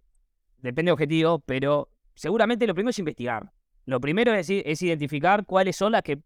depende 0.59 0.89
de 0.89 0.93
objetivo, 0.93 1.39
pero 1.41 1.91
seguramente 2.15 2.67
lo 2.67 2.75
primero 2.75 2.91
es 2.91 2.99
investigar. 2.99 3.53
Lo 3.89 4.03
primero 4.03 4.35
es, 4.35 4.51
es 4.51 4.83
identificar 4.83 5.47
cuáles 5.47 5.75
son 5.75 5.93
las 5.93 6.03
que 6.03 6.21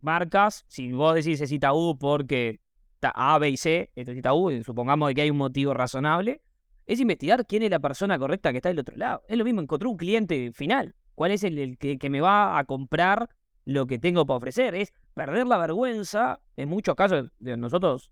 marcas, 0.00 0.64
si 0.66 0.90
vos 0.90 1.14
decís 1.14 1.40
es 1.40 1.52
Itaú 1.52 1.96
porque 1.96 2.58
A, 3.00 3.38
B 3.38 3.50
y 3.50 3.56
C, 3.56 3.92
esto 3.94 4.10
es 4.10 4.18
Itaú, 4.18 4.50
supongamos 4.64 5.14
que 5.14 5.22
hay 5.22 5.30
un 5.30 5.36
motivo 5.36 5.72
razonable, 5.72 6.42
es 6.86 6.98
investigar 6.98 7.46
quién 7.46 7.62
es 7.62 7.70
la 7.70 7.78
persona 7.78 8.18
correcta 8.18 8.50
que 8.50 8.56
está 8.58 8.70
del 8.70 8.80
otro 8.80 8.96
lado. 8.96 9.22
Es 9.28 9.38
lo 9.38 9.44
mismo, 9.44 9.60
encontrar 9.60 9.86
un 9.86 9.96
cliente 9.96 10.50
final 10.52 10.96
cuál 11.14 11.30
es 11.30 11.44
el, 11.44 11.78
que, 11.78 12.10
me 12.10 12.20
va 12.20 12.58
a 12.58 12.64
comprar 12.64 13.28
lo 13.64 13.86
que 13.86 14.00
tengo 14.00 14.26
para 14.26 14.38
ofrecer. 14.38 14.74
Es 14.74 14.92
perder 15.14 15.46
la 15.46 15.58
vergüenza, 15.58 16.40
en 16.56 16.68
muchos 16.68 16.96
casos 16.96 17.30
de 17.38 17.56
nosotros, 17.56 18.10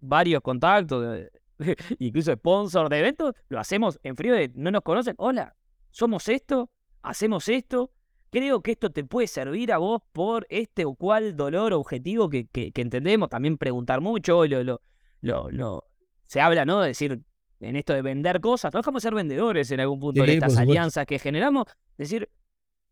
varios 0.00 0.40
contactos, 0.40 1.26
incluso 1.98 2.32
sponsor 2.32 2.90
de 2.90 3.00
eventos, 3.00 3.34
lo 3.48 3.58
hacemos 3.58 3.98
en 4.04 4.14
frío 4.14 4.34
de 4.34 4.52
no 4.54 4.70
nos 4.70 4.82
conocen. 4.82 5.16
Hola, 5.18 5.56
somos 5.90 6.28
esto, 6.28 6.70
hacemos 7.02 7.48
esto. 7.48 7.90
Creo 8.30 8.62
que 8.62 8.72
esto 8.72 8.90
te 8.90 9.04
puede 9.04 9.26
servir 9.26 9.72
a 9.72 9.78
vos 9.78 10.02
por 10.12 10.46
este 10.50 10.84
o 10.84 10.94
cual 10.94 11.36
dolor 11.36 11.72
objetivo 11.72 12.30
que, 12.30 12.46
que, 12.46 12.72
entendemos. 12.76 13.28
También 13.28 13.58
preguntar 13.58 14.00
mucho, 14.00 14.46
lo, 14.46 14.80
lo, 15.20 15.50
lo, 15.50 15.84
se 16.26 16.40
habla, 16.40 16.64
¿no? 16.64 16.80
De 16.80 16.88
decir, 16.88 17.20
en 17.60 17.76
esto 17.76 17.92
de 17.92 18.02
vender 18.02 18.40
cosas, 18.40 18.70
trabajamos 18.70 19.02
ser 19.02 19.14
vendedores 19.14 19.70
en 19.72 19.80
algún 19.80 19.98
punto 20.00 20.22
de 20.22 20.34
estas 20.34 20.56
alianzas 20.56 21.06
que 21.06 21.18
generamos. 21.18 21.66
Decir, 21.98 22.30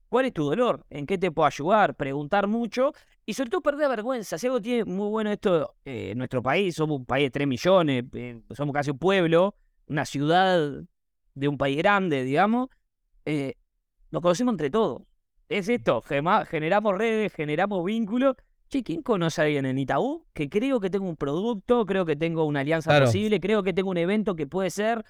¿Cuál 0.08 0.24
es 0.24 0.32
tu 0.32 0.44
dolor? 0.44 0.86
¿En 0.88 1.06
qué 1.06 1.18
te 1.18 1.30
puedo 1.30 1.46
ayudar? 1.46 1.94
Preguntar 1.94 2.46
mucho 2.46 2.92
y 3.26 3.34
sobre 3.34 3.50
todo 3.50 3.60
perder 3.60 3.90
vergüenza. 3.90 4.38
Si 4.38 4.46
algo 4.46 4.60
tiene 4.60 4.84
muy 4.84 5.08
bueno 5.10 5.30
esto, 5.30 5.74
eh, 5.84 6.10
en 6.12 6.18
nuestro 6.18 6.42
país, 6.42 6.76
somos 6.76 6.98
un 6.98 7.04
país 7.04 7.26
de 7.26 7.30
3 7.30 7.46
millones, 7.46 8.04
eh, 8.14 8.40
somos 8.54 8.72
casi 8.72 8.90
un 8.90 8.98
pueblo, 8.98 9.54
una 9.86 10.06
ciudad 10.06 10.82
de 11.34 11.48
un 11.48 11.58
país 11.58 11.76
grande, 11.76 12.24
digamos, 12.24 12.68
eh, 13.26 13.54
nos 14.10 14.22
conocemos 14.22 14.52
entre 14.52 14.70
todos. 14.70 15.02
Es 15.48 15.68
esto, 15.68 16.02
generamos 16.02 16.98
redes, 16.98 17.32
generamos 17.32 17.84
vínculos. 17.84 18.36
Che, 18.68 18.82
¿quién 18.82 19.00
conoce 19.02 19.40
a 19.40 19.44
alguien 19.44 19.64
en 19.64 19.78
Itaú? 19.78 20.26
Que 20.34 20.50
creo 20.50 20.78
que 20.78 20.90
tengo 20.90 21.08
un 21.08 21.16
producto, 21.16 21.86
creo 21.86 22.04
que 22.04 22.16
tengo 22.16 22.44
una 22.44 22.60
alianza 22.60 23.00
posible, 23.00 23.40
creo 23.40 23.62
que 23.62 23.72
tengo 23.72 23.90
un 23.90 23.96
evento 23.96 24.36
que 24.36 24.46
puede 24.46 24.68
ser 24.68 25.04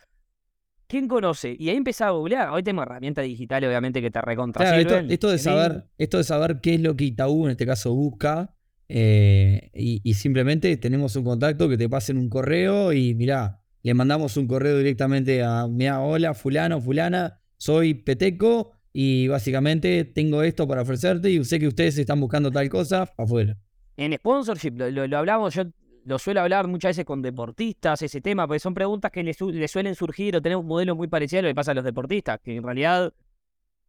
¿Quién 0.89 1.07
conoce? 1.07 1.55
Y 1.59 1.69
ahí 1.69 1.77
empezaba 1.77 2.13
a 2.13 2.15
googlear. 2.15 2.49
Hoy 2.49 2.63
tenemos 2.63 2.87
herramientas 2.87 3.23
digitales, 3.23 3.69
obviamente, 3.69 4.01
que 4.01 4.11
te 4.11 4.23
recontra. 4.23 4.65
Claro, 4.65 5.07
esto, 5.07 5.29
de 5.29 5.39
saber, 5.39 5.85
esto 5.99 6.17
de 6.17 6.25
saber 6.25 6.61
qué 6.63 6.77
es 6.77 6.81
lo 6.81 6.97
que 6.97 7.05
Itaú 7.05 7.45
en 7.45 7.51
este 7.51 7.67
caso 7.67 7.95
busca. 7.95 8.55
Eh, 8.89 9.71
y, 9.75 10.15
simplemente 10.15 10.75
tenemos 10.79 11.15
un 11.15 11.25
contacto 11.25 11.69
que 11.69 11.77
te 11.77 11.91
pasen 11.91 12.17
un 12.17 12.31
correo 12.31 12.95
y 12.95 13.15
mirá, 13.15 13.61
le 13.83 13.93
mandamos 13.93 14.39
un 14.39 14.47
correo 14.47 14.79
directamente 14.79 15.43
a, 15.43 15.67
mira, 15.69 16.01
hola, 16.01 16.33
fulano, 16.33 16.81
fulana, 16.81 17.39
soy 17.59 17.93
Peteco 17.93 18.78
y 18.93 19.29
básicamente 19.29 20.05
tengo 20.05 20.43
esto 20.43 20.67
para 20.67 20.83
ofrecerte 20.83 21.31
y 21.31 21.45
sé 21.45 21.59
que 21.59 21.69
ustedes 21.69 21.99
están 21.99 22.21
buscando 22.21 22.51
tal 22.51 22.69
cosa, 22.69 23.13
afuera. 23.17 23.57
En 23.97 24.13
sponsorship, 24.15 24.73
lo, 24.77 25.07
lo 25.07 25.19
hablamos, 25.19 25.55
yo 25.55 25.65
lo 26.09 26.19
suelo 26.19 26.41
hablar 26.41 26.67
muchas 26.69 26.91
veces 26.91 27.05
con 27.05 27.21
deportistas, 27.21 28.01
ese 28.01 28.23
tema, 28.23 28.47
porque 28.47 28.61
son 28.61 28.73
preguntas 28.73 29.13
que 29.13 29.23
le, 29.23 29.35
suelen 29.69 29.95
surgir 29.95 30.35
o 30.37 30.41
tenemos 30.41 30.63
un 30.63 30.69
modelo 30.69 30.97
muy 30.97 31.07
parecido 31.07 31.41
a 31.41 31.43
lo 31.43 31.49
que 31.49 31.55
pasa 31.55 31.73
a 31.73 31.75
los 31.75 31.85
deportistas, 31.85 32.41
que 32.43 32.57
en 32.57 32.63
realidad 32.63 33.13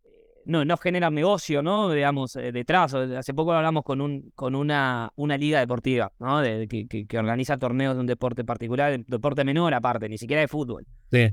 eh, 0.04 0.10
no, 0.46 0.66
no 0.66 0.76
generan 0.76 1.14
negocio, 1.14 1.62
¿no? 1.62 1.90
Digamos, 1.92 2.36
eh, 2.36 2.52
detrás. 2.52 2.94
Hace 2.94 3.34
poco 3.34 3.54
hablamos 3.54 3.84
con, 3.84 4.02
un, 4.02 4.32
con 4.36 4.54
una, 4.54 5.10
una 5.16 5.38
liga 5.38 5.62
deportiva, 5.62 6.12
¿no? 6.20 6.42
De, 6.42 6.68
que, 6.68 7.18
organiza 7.18 7.58
torneos 7.58 7.96
de 7.96 8.02
un 8.02 8.08
deporte 8.08 8.44
particular, 8.44 8.92
de 8.92 9.06
deporte 9.08 9.46
menor 9.46 9.74
aparte, 9.74 10.10
ni 10.10 10.18
siquiera 10.18 10.42
de 10.42 10.50
fútbol. 10.50 10.86
Sí. 11.10 11.30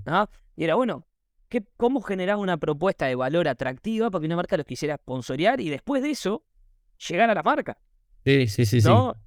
Y 0.55 0.65
era, 0.65 0.77
bueno, 0.77 1.05
¿qué, 1.49 1.65
¿cómo 1.77 2.01
generar 2.01 2.37
una 2.37 2.57
propuesta 2.57 3.07
de 3.07 3.15
valor 3.15 3.49
atractiva 3.49 4.11
para 4.11 4.21
que 4.21 4.27
una 4.27 4.37
marca 4.37 4.57
los 4.57 4.67
quisiera 4.67 4.97
sponsorear 4.97 5.61
y 5.61 5.69
después 5.69 6.03
de 6.03 6.11
eso 6.11 6.45
llegar 7.09 7.31
a 7.31 7.35
la 7.35 7.43
marca? 7.43 7.79
Sí, 8.25 8.49
sí, 8.49 8.67
sí. 8.67 8.81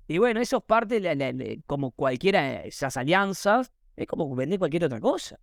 Y 0.07 0.17
bueno, 0.17 0.41
eso 0.41 0.57
es 0.57 0.63
parte, 0.63 0.99
de 0.99 1.61
como 1.65 1.91
cualquiera 1.91 2.41
de 2.41 2.67
esas 2.67 2.97
alianzas, 2.97 3.71
es 3.95 4.05
como 4.07 4.33
vender 4.35 4.59
cualquier 4.59 4.85
otra 4.85 4.99
cosa. 4.99 5.39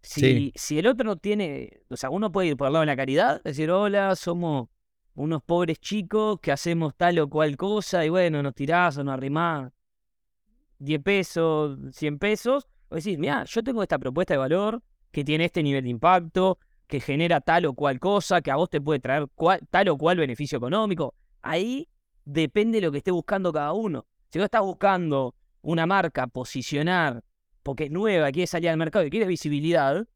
Si, 0.00 0.52
si 0.54 0.78
el 0.78 0.86
otro 0.86 1.04
no 1.04 1.16
tiene, 1.16 1.80
o 1.90 1.96
sea, 1.96 2.10
uno 2.10 2.30
puede 2.32 2.48
ir 2.48 2.56
por 2.56 2.68
el 2.68 2.72
lado 2.72 2.82
de 2.82 2.86
la 2.86 2.96
caridad, 2.96 3.42
decir, 3.42 3.70
hola, 3.70 4.14
somos 4.16 4.68
unos 5.14 5.42
pobres 5.42 5.78
chicos 5.80 6.38
que 6.40 6.52
hacemos 6.52 6.94
tal 6.96 7.18
o 7.18 7.28
cual 7.28 7.56
cosa, 7.56 8.04
y 8.04 8.08
bueno, 8.08 8.42
nos 8.42 8.54
tirás 8.54 8.96
o 8.98 9.04
nos 9.04 9.14
arrimás 9.14 9.72
10 10.78 11.02
pesos, 11.02 11.78
100 11.90 12.18
pesos, 12.18 12.66
o 12.88 12.94
decir, 12.94 13.18
mira, 13.18 13.44
yo 13.44 13.62
tengo 13.62 13.82
esta 13.82 13.98
propuesta 13.98 14.34
de 14.34 14.38
valor 14.38 14.82
que 15.10 15.24
tiene 15.24 15.46
este 15.46 15.62
nivel 15.62 15.84
de 15.84 15.90
impacto, 15.90 16.58
que 16.86 17.00
genera 17.00 17.40
tal 17.40 17.66
o 17.66 17.74
cual 17.74 17.98
cosa, 17.98 18.40
que 18.40 18.50
a 18.50 18.56
vos 18.56 18.70
te 18.70 18.80
puede 18.80 19.00
traer 19.00 19.26
tal 19.70 19.88
o 19.88 19.98
cual 19.98 20.18
beneficio 20.18 20.58
económico. 20.58 21.14
Ahí 21.42 21.88
depende 22.24 22.80
de 22.80 22.86
lo 22.86 22.92
que 22.92 22.98
esté 22.98 23.10
buscando 23.10 23.52
cada 23.52 23.72
uno. 23.72 24.06
Si 24.28 24.38
vos 24.38 24.44
estás 24.44 24.62
buscando 24.62 25.34
una 25.62 25.86
marca, 25.86 26.26
posicionar, 26.26 27.24
porque 27.62 27.84
es 27.84 27.90
nueva, 27.90 28.30
quiere 28.30 28.46
salir 28.46 28.70
al 28.70 28.76
mercado 28.76 29.04
y 29.04 29.10
quiere 29.10 29.26
visibilidad, 29.26 30.06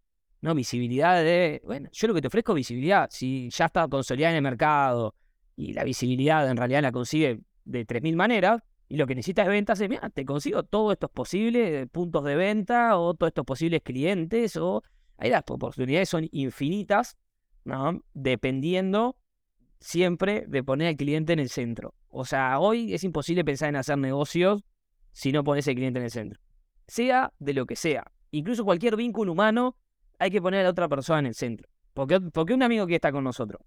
no, 0.40 0.54
visibilidad 0.54 1.22
de, 1.22 1.60
bueno, 1.64 1.88
yo 1.92 2.08
lo 2.08 2.14
que 2.14 2.20
te 2.20 2.28
ofrezco 2.28 2.52
es 2.52 2.56
visibilidad. 2.56 3.08
Si 3.10 3.50
ya 3.50 3.66
está 3.66 3.88
consolidada 3.88 4.32
en 4.32 4.36
el 4.36 4.42
mercado 4.42 5.14
y 5.56 5.72
la 5.72 5.84
visibilidad 5.84 6.48
en 6.48 6.56
realidad 6.56 6.82
la 6.82 6.92
consigue 6.92 7.40
de 7.64 7.86
3.000 7.86 8.16
maneras, 8.16 8.62
y 8.90 8.96
lo 8.96 9.06
que 9.06 9.14
necesitas 9.14 9.46
es 9.46 9.50
ventas, 9.52 9.80
es, 9.80 9.88
mira, 9.88 10.10
te 10.10 10.24
consigo 10.24 10.64
todos 10.64 10.94
estos 10.94 11.12
posibles 11.12 11.88
puntos 11.90 12.24
de 12.24 12.34
venta 12.34 12.98
o 12.98 13.14
todos 13.14 13.30
estos 13.30 13.44
posibles 13.44 13.82
clientes, 13.82 14.56
o 14.56 14.82
ahí 15.16 15.30
las 15.30 15.44
oportunidades 15.46 16.08
son 16.08 16.28
infinitas, 16.32 17.16
¿no? 17.62 18.02
Dependiendo 18.14 19.16
siempre 19.78 20.44
de 20.48 20.64
poner 20.64 20.88
al 20.88 20.96
cliente 20.96 21.32
en 21.32 21.38
el 21.38 21.50
centro. 21.50 21.94
O 22.08 22.24
sea, 22.24 22.58
hoy 22.58 22.92
es 22.92 23.04
imposible 23.04 23.44
pensar 23.44 23.68
en 23.68 23.76
hacer 23.76 23.96
negocios 23.96 24.64
si 25.12 25.30
no 25.30 25.44
pones 25.44 25.68
al 25.68 25.76
cliente 25.76 26.00
en 26.00 26.06
el 26.06 26.10
centro. 26.10 26.40
Sea 26.88 27.32
de 27.38 27.54
lo 27.54 27.66
que 27.66 27.76
sea. 27.76 28.10
Incluso 28.32 28.64
cualquier 28.64 28.96
vínculo 28.96 29.30
humano 29.30 29.76
hay 30.18 30.32
que 30.32 30.42
poner 30.42 30.60
a 30.60 30.62
la 30.64 30.70
otra 30.70 30.88
persona 30.88 31.20
en 31.20 31.26
el 31.26 31.34
centro. 31.36 31.68
Porque, 31.94 32.20
porque 32.20 32.54
un 32.54 32.64
amigo 32.64 32.88
que 32.88 32.96
está 32.96 33.12
con 33.12 33.22
nosotros. 33.22 33.62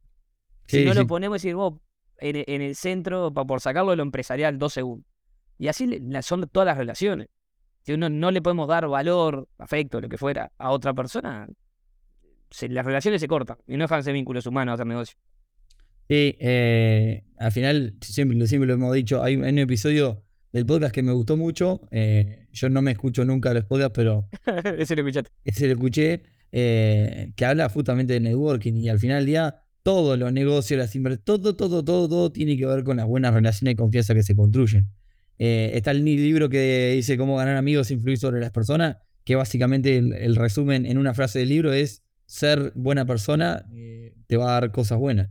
si 0.67 0.83
no 0.83 0.93
lo 0.93 1.07
ponemos 1.07 1.35
decir, 1.35 1.55
vos 1.55 1.75
en, 2.17 2.61
el 2.61 2.75
centro, 2.75 3.33
por 3.33 3.61
sacarlo 3.61 3.91
de 3.91 3.97
lo 3.97 4.03
empresarial, 4.03 4.57
dos 4.57 4.73
segundos. 4.73 5.12
Y 5.57 5.67
así 5.67 6.01
son 6.21 6.47
todas 6.49 6.65
las 6.65 6.77
relaciones. 6.77 7.27
Si 7.83 7.93
uno 7.93 8.09
no 8.09 8.31
le 8.31 8.41
podemos 8.41 8.67
dar 8.67 8.87
valor, 8.87 9.47
afecto, 9.57 9.99
lo 9.99 10.09
que 10.09 10.17
fuera, 10.17 10.51
a 10.57 10.71
otra 10.71 10.93
persona, 10.93 11.47
las 12.69 12.85
relaciones 12.85 13.19
se 13.21 13.27
cortan 13.27 13.57
y 13.67 13.77
no 13.77 13.83
dejan 13.83 13.99
de 13.99 14.03
ser 14.03 14.13
vínculos 14.13 14.45
humanos 14.45 14.71
a 14.71 14.75
hacer 14.75 14.87
negocio. 14.87 15.17
Sí, 16.09 16.35
eh, 16.39 17.23
al 17.37 17.51
final, 17.51 17.95
siempre, 18.01 18.47
siempre 18.47 18.67
lo 18.67 18.73
hemos 18.73 18.93
dicho, 18.93 19.23
hay, 19.23 19.35
un 19.35 19.57
episodio 19.57 20.23
del 20.51 20.65
podcast 20.65 20.93
que 20.93 21.03
me 21.03 21.11
gustó 21.11 21.35
mucho. 21.35 21.81
Eh, 21.91 22.47
yo 22.51 22.69
no 22.69 22.81
me 22.81 22.91
escucho 22.91 23.25
nunca 23.25 23.53
los 23.53 23.65
podcasts, 23.65 23.93
pero. 23.95 24.29
ese 24.77 24.95
lo 24.95 25.01
escuchaste. 25.01 25.31
Ese 25.43 25.67
lo 25.67 25.73
escuché. 25.73 26.23
Eh, 26.55 27.33
que 27.35 27.45
habla 27.45 27.67
justamente 27.67 28.13
de 28.13 28.19
networking 28.19 28.73
y 28.73 28.87
al 28.87 28.99
final 28.99 29.17
del 29.17 29.25
día 29.25 29.63
todos 29.81 30.19
los 30.19 30.31
negocios, 30.31 30.77
las 30.77 30.95
inversiones, 30.95 31.25
todo, 31.25 31.55
todo, 31.55 31.83
todo, 31.83 32.07
todo 32.07 32.31
tiene 32.31 32.55
que 32.55 32.65
ver 32.67 32.83
con 32.83 32.97
las 32.97 33.07
buenas 33.07 33.33
relaciones 33.33 33.73
de 33.73 33.75
confianza 33.75 34.13
que 34.13 34.21
se 34.21 34.35
construyen. 34.35 34.87
Está 35.37 35.91
el 35.91 36.05
libro 36.05 36.49
que 36.49 36.93
dice 36.95 37.17
cómo 37.17 37.37
ganar 37.37 37.57
amigos 37.57 37.89
e 37.89 37.95
influir 37.95 38.17
sobre 38.17 38.39
las 38.39 38.51
personas, 38.51 38.97
que 39.23 39.35
básicamente 39.35 39.97
el, 39.97 40.35
resumen 40.35 40.85
en 40.85 40.97
una 40.97 41.13
frase 41.13 41.39
del 41.39 41.49
libro 41.49 41.73
es 41.73 42.03
ser 42.25 42.71
buena 42.75 43.05
persona 43.05 43.65
te 44.27 44.37
va 44.37 44.49
a 44.49 44.61
dar 44.61 44.71
cosas 44.71 44.97
buenas 44.97 45.29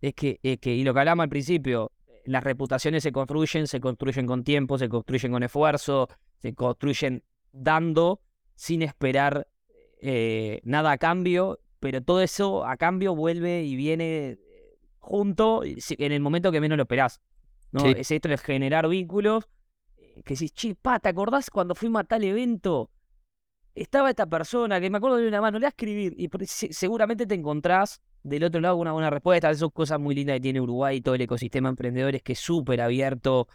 es 0.00 0.14
que, 0.14 0.38
que, 0.60 0.74
y 0.74 0.84
lo 0.84 0.94
que 0.94 1.00
hablamos 1.00 1.24
al 1.24 1.28
principio, 1.28 1.92
las 2.24 2.44
reputaciones 2.44 3.02
se 3.02 3.12
construyen, 3.12 3.66
se 3.66 3.80
construyen 3.80 4.26
con 4.26 4.44
tiempo, 4.44 4.78
se 4.78 4.88
construyen 4.88 5.32
con 5.32 5.42
esfuerzo, 5.42 6.08
se 6.38 6.54
construyen 6.54 7.24
dando 7.52 8.20
sin 8.54 8.82
esperar 8.82 9.48
eh, 10.00 10.60
nada 10.64 10.92
a 10.92 10.98
cambio, 10.98 11.60
pero 11.80 12.02
todo 12.02 12.20
eso 12.20 12.64
a 12.64 12.76
cambio 12.76 13.14
vuelve 13.14 13.64
y 13.64 13.76
viene 13.76 14.28
eh, 14.30 14.38
junto 14.98 15.62
en 15.64 16.12
el 16.12 16.20
momento 16.20 16.52
que 16.52 16.60
menos 16.60 16.76
lo 16.76 16.82
esperás. 16.82 17.20
¿No? 17.72 17.86
Es 17.86 18.10
esto 18.10 18.28
de 18.28 18.38
generar 18.38 18.88
vínculos 18.88 19.48
eh, 19.96 20.22
que 20.24 20.34
decís, 20.34 20.52
che, 20.52 20.74
pa, 20.74 20.98
¿te 20.98 21.08
acordás 21.08 21.50
cuando 21.50 21.74
fuimos 21.74 22.00
a 22.00 22.04
tal 22.04 22.24
evento? 22.24 22.90
Estaba 23.74 24.10
esta 24.10 24.26
persona 24.26 24.80
que 24.80 24.90
me 24.90 24.98
acuerdo 24.98 25.18
de 25.18 25.28
una 25.28 25.40
mano, 25.40 25.58
le 25.58 25.66
a 25.66 25.68
escribir 25.68 26.14
y 26.18 26.28
seguramente 26.46 27.26
te 27.26 27.34
encontrás 27.34 28.00
del 28.24 28.44
otro 28.44 28.60
lado 28.60 28.76
una 28.76 28.92
buena 28.92 29.10
respuesta. 29.10 29.50
Esas 29.50 29.60
son 29.60 29.70
cosas 29.70 30.00
muy 30.00 30.14
lindas 30.14 30.36
que 30.36 30.40
tiene 30.40 30.60
Uruguay 30.60 30.96
y 30.96 31.00
todo 31.00 31.14
el 31.14 31.20
ecosistema 31.20 31.68
de 31.68 31.70
emprendedores 31.70 32.22
que 32.22 32.32
es 32.32 32.40
súper 32.40 32.80
abierto 32.80 33.46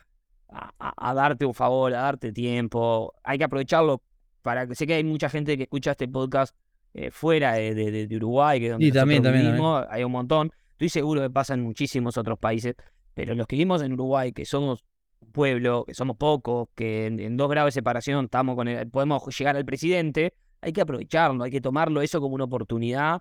a, 0.80 1.14
darte 1.14 1.46
un 1.46 1.54
favor, 1.54 1.94
a 1.94 2.02
darte 2.02 2.32
tiempo. 2.32 3.14
Hay 3.24 3.38
que 3.38 3.44
aprovecharlo 3.44 4.02
para 4.42 4.68
que 4.68 4.76
sé 4.76 4.86
que 4.86 4.96
hay 4.96 5.04
mucha 5.04 5.30
gente 5.30 5.58
que 5.58 5.64
escucha 5.64 5.92
este 5.92 6.08
podcast 6.08 6.56
eh, 6.94 7.12
fuera 7.12 7.54
de, 7.54 8.08
Uruguay, 8.16 8.60
que 8.60 8.66
es 8.68 8.72
donde 8.72 8.92
también, 8.92 9.24
vivimos, 9.24 9.86
hay 9.90 10.04
un 10.04 10.12
montón. 10.12 10.52
Estoy 10.72 10.90
seguro 10.90 11.22
que 11.22 11.30
pasa 11.30 11.54
en 11.54 11.62
muchísimos 11.62 12.18
otros 12.18 12.38
países, 12.38 12.76
pero 13.14 13.36
los 13.36 13.48
que 13.48 13.56
vivimos 13.56 13.82
en 13.82 13.94
Uruguay, 13.94 14.32
que 14.32 14.46
somos 14.46 14.84
un 15.22 15.32
pueblo, 15.32 15.86
que 15.86 15.94
somos 15.94 16.18
pocos, 16.18 16.70
que 16.76 17.08
en, 17.08 17.38
dos 17.38 17.50
grados 17.50 17.68
de 17.68 17.80
separación 17.80 18.26
estamos 18.26 18.56
con 18.56 18.68
podemos 18.92 19.24
llegar 19.38 19.56
al 19.56 19.66
presidente, 19.66 20.34
hay 20.62 20.74
que 20.74 20.82
aprovecharlo, 20.82 21.44
hay 21.44 21.52
que 21.52 21.62
tomarlo 21.62 22.02
eso 22.02 22.22
como 22.22 22.36
una 22.36 22.46
oportunidad 22.46 23.20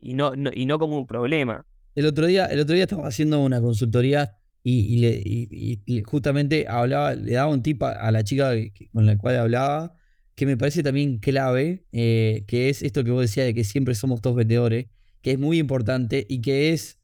y 0.00 0.14
no, 0.14 0.32
y 0.52 0.66
no 0.66 0.78
como 0.78 0.98
un 0.98 1.06
problema. 1.06 1.64
El 1.94 2.06
otro 2.06 2.26
día, 2.26 2.46
el 2.46 2.60
otro 2.60 2.74
día 2.74 2.84
estaba 2.84 3.06
haciendo 3.06 3.40
una 3.40 3.60
consultoría 3.60 4.36
y, 4.62 6.02
justamente 6.04 6.66
hablaba, 6.68 7.14
le 7.14 7.32
daba 7.32 7.52
un 7.52 7.62
tip 7.62 7.82
a, 7.82 8.10
la 8.10 8.24
chica 8.24 8.52
con 8.92 9.06
la 9.06 9.16
cual 9.16 9.36
hablaba, 9.36 9.94
que 10.34 10.46
me 10.46 10.56
parece 10.56 10.82
también 10.82 11.18
clave, 11.18 11.84
eh, 11.92 12.44
que 12.46 12.68
es 12.68 12.82
esto 12.82 13.04
que 13.04 13.10
vos 13.10 13.22
decías 13.22 13.46
de 13.46 13.54
que 13.54 13.64
siempre 13.64 13.94
somos 13.94 14.20
todos 14.20 14.36
vendedores, 14.36 14.86
que 15.22 15.32
es 15.32 15.38
muy 15.38 15.58
importante 15.58 16.26
y 16.28 16.40
que 16.40 16.72
es, 16.72 16.98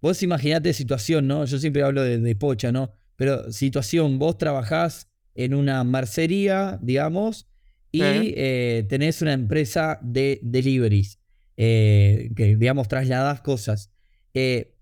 vos 0.00 0.22
imaginate 0.22 0.72
situación, 0.72 1.26
¿no? 1.26 1.44
Yo 1.44 1.58
siempre 1.58 1.82
hablo 1.82 2.02
de, 2.02 2.36
pocha, 2.36 2.72
¿no? 2.72 2.92
Pero 3.16 3.50
situación, 3.52 4.18
vos 4.18 4.38
trabajás 4.38 5.08
en 5.34 5.54
una 5.54 5.82
mercería, 5.84 6.78
digamos, 6.82 7.48
y 7.90 8.02
eh, 8.02 8.86
tenés 8.88 9.22
una 9.22 9.32
empresa 9.32 9.98
de 10.02 10.40
deliveries. 10.42 11.18
Eh, 11.60 12.30
que 12.36 12.56
digamos 12.56 12.86
trasladadas 12.86 13.40
cosas. 13.40 13.90
Eh, 14.32 14.76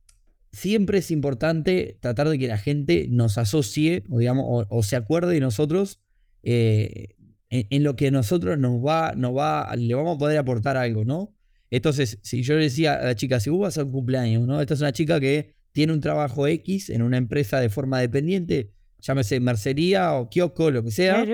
siempre 0.53 0.99
es 0.99 1.11
importante 1.11 1.97
tratar 2.01 2.29
de 2.29 2.39
que 2.39 2.49
la 2.49 2.59
gente 2.59 3.07
nos 3.09 3.39
asocie 3.39 4.05
o, 4.11 4.19
digamos, 4.19 4.67
o, 4.69 4.83
se 4.83 4.97
acuerde 4.97 5.33
de 5.33 5.41
nosotros 5.41 6.01
en, 6.43 7.83
lo 7.83 7.97
que 7.97 8.11
nosotros 8.11 8.59
nos 8.59 8.85
va, 8.85 9.15
nos 9.17 9.35
va, 9.35 9.75
le 9.75 9.95
vamos 9.95 10.17
a 10.17 10.19
poder 10.19 10.37
aportar 10.37 10.77
algo, 10.77 11.07
¿no? 11.07 11.35
Entonces, 11.71 12.19
si 12.23 12.43
yo 12.43 12.55
le 12.55 12.65
decía 12.65 12.95
a 12.95 13.05
la 13.05 13.15
chica, 13.15 13.41
si 13.41 13.51
vos 13.51 13.61
vas 13.61 13.79
a 13.79 13.85
un 13.85 13.91
cumpleaños, 13.91 14.47
¿no? 14.47 14.61
Esta 14.61 14.75
es 14.75 14.81
una 14.81 14.93
chica 14.93 15.19
que 15.21 15.55
tiene 15.73 15.93
un 15.93 16.01
trabajo 16.01 16.47
X 16.47 16.91
en 16.91 17.03
una 17.03 17.17
empresa 17.17 17.61
de 17.61 17.69
forma 17.69 18.01
dependiente, 18.01 18.73
llámese 19.01 19.41
mercería 19.41 20.15
o 20.15 20.31
kiosco, 20.31 20.71
lo 20.71 20.83
que 20.83 20.91
sea, 20.91 21.25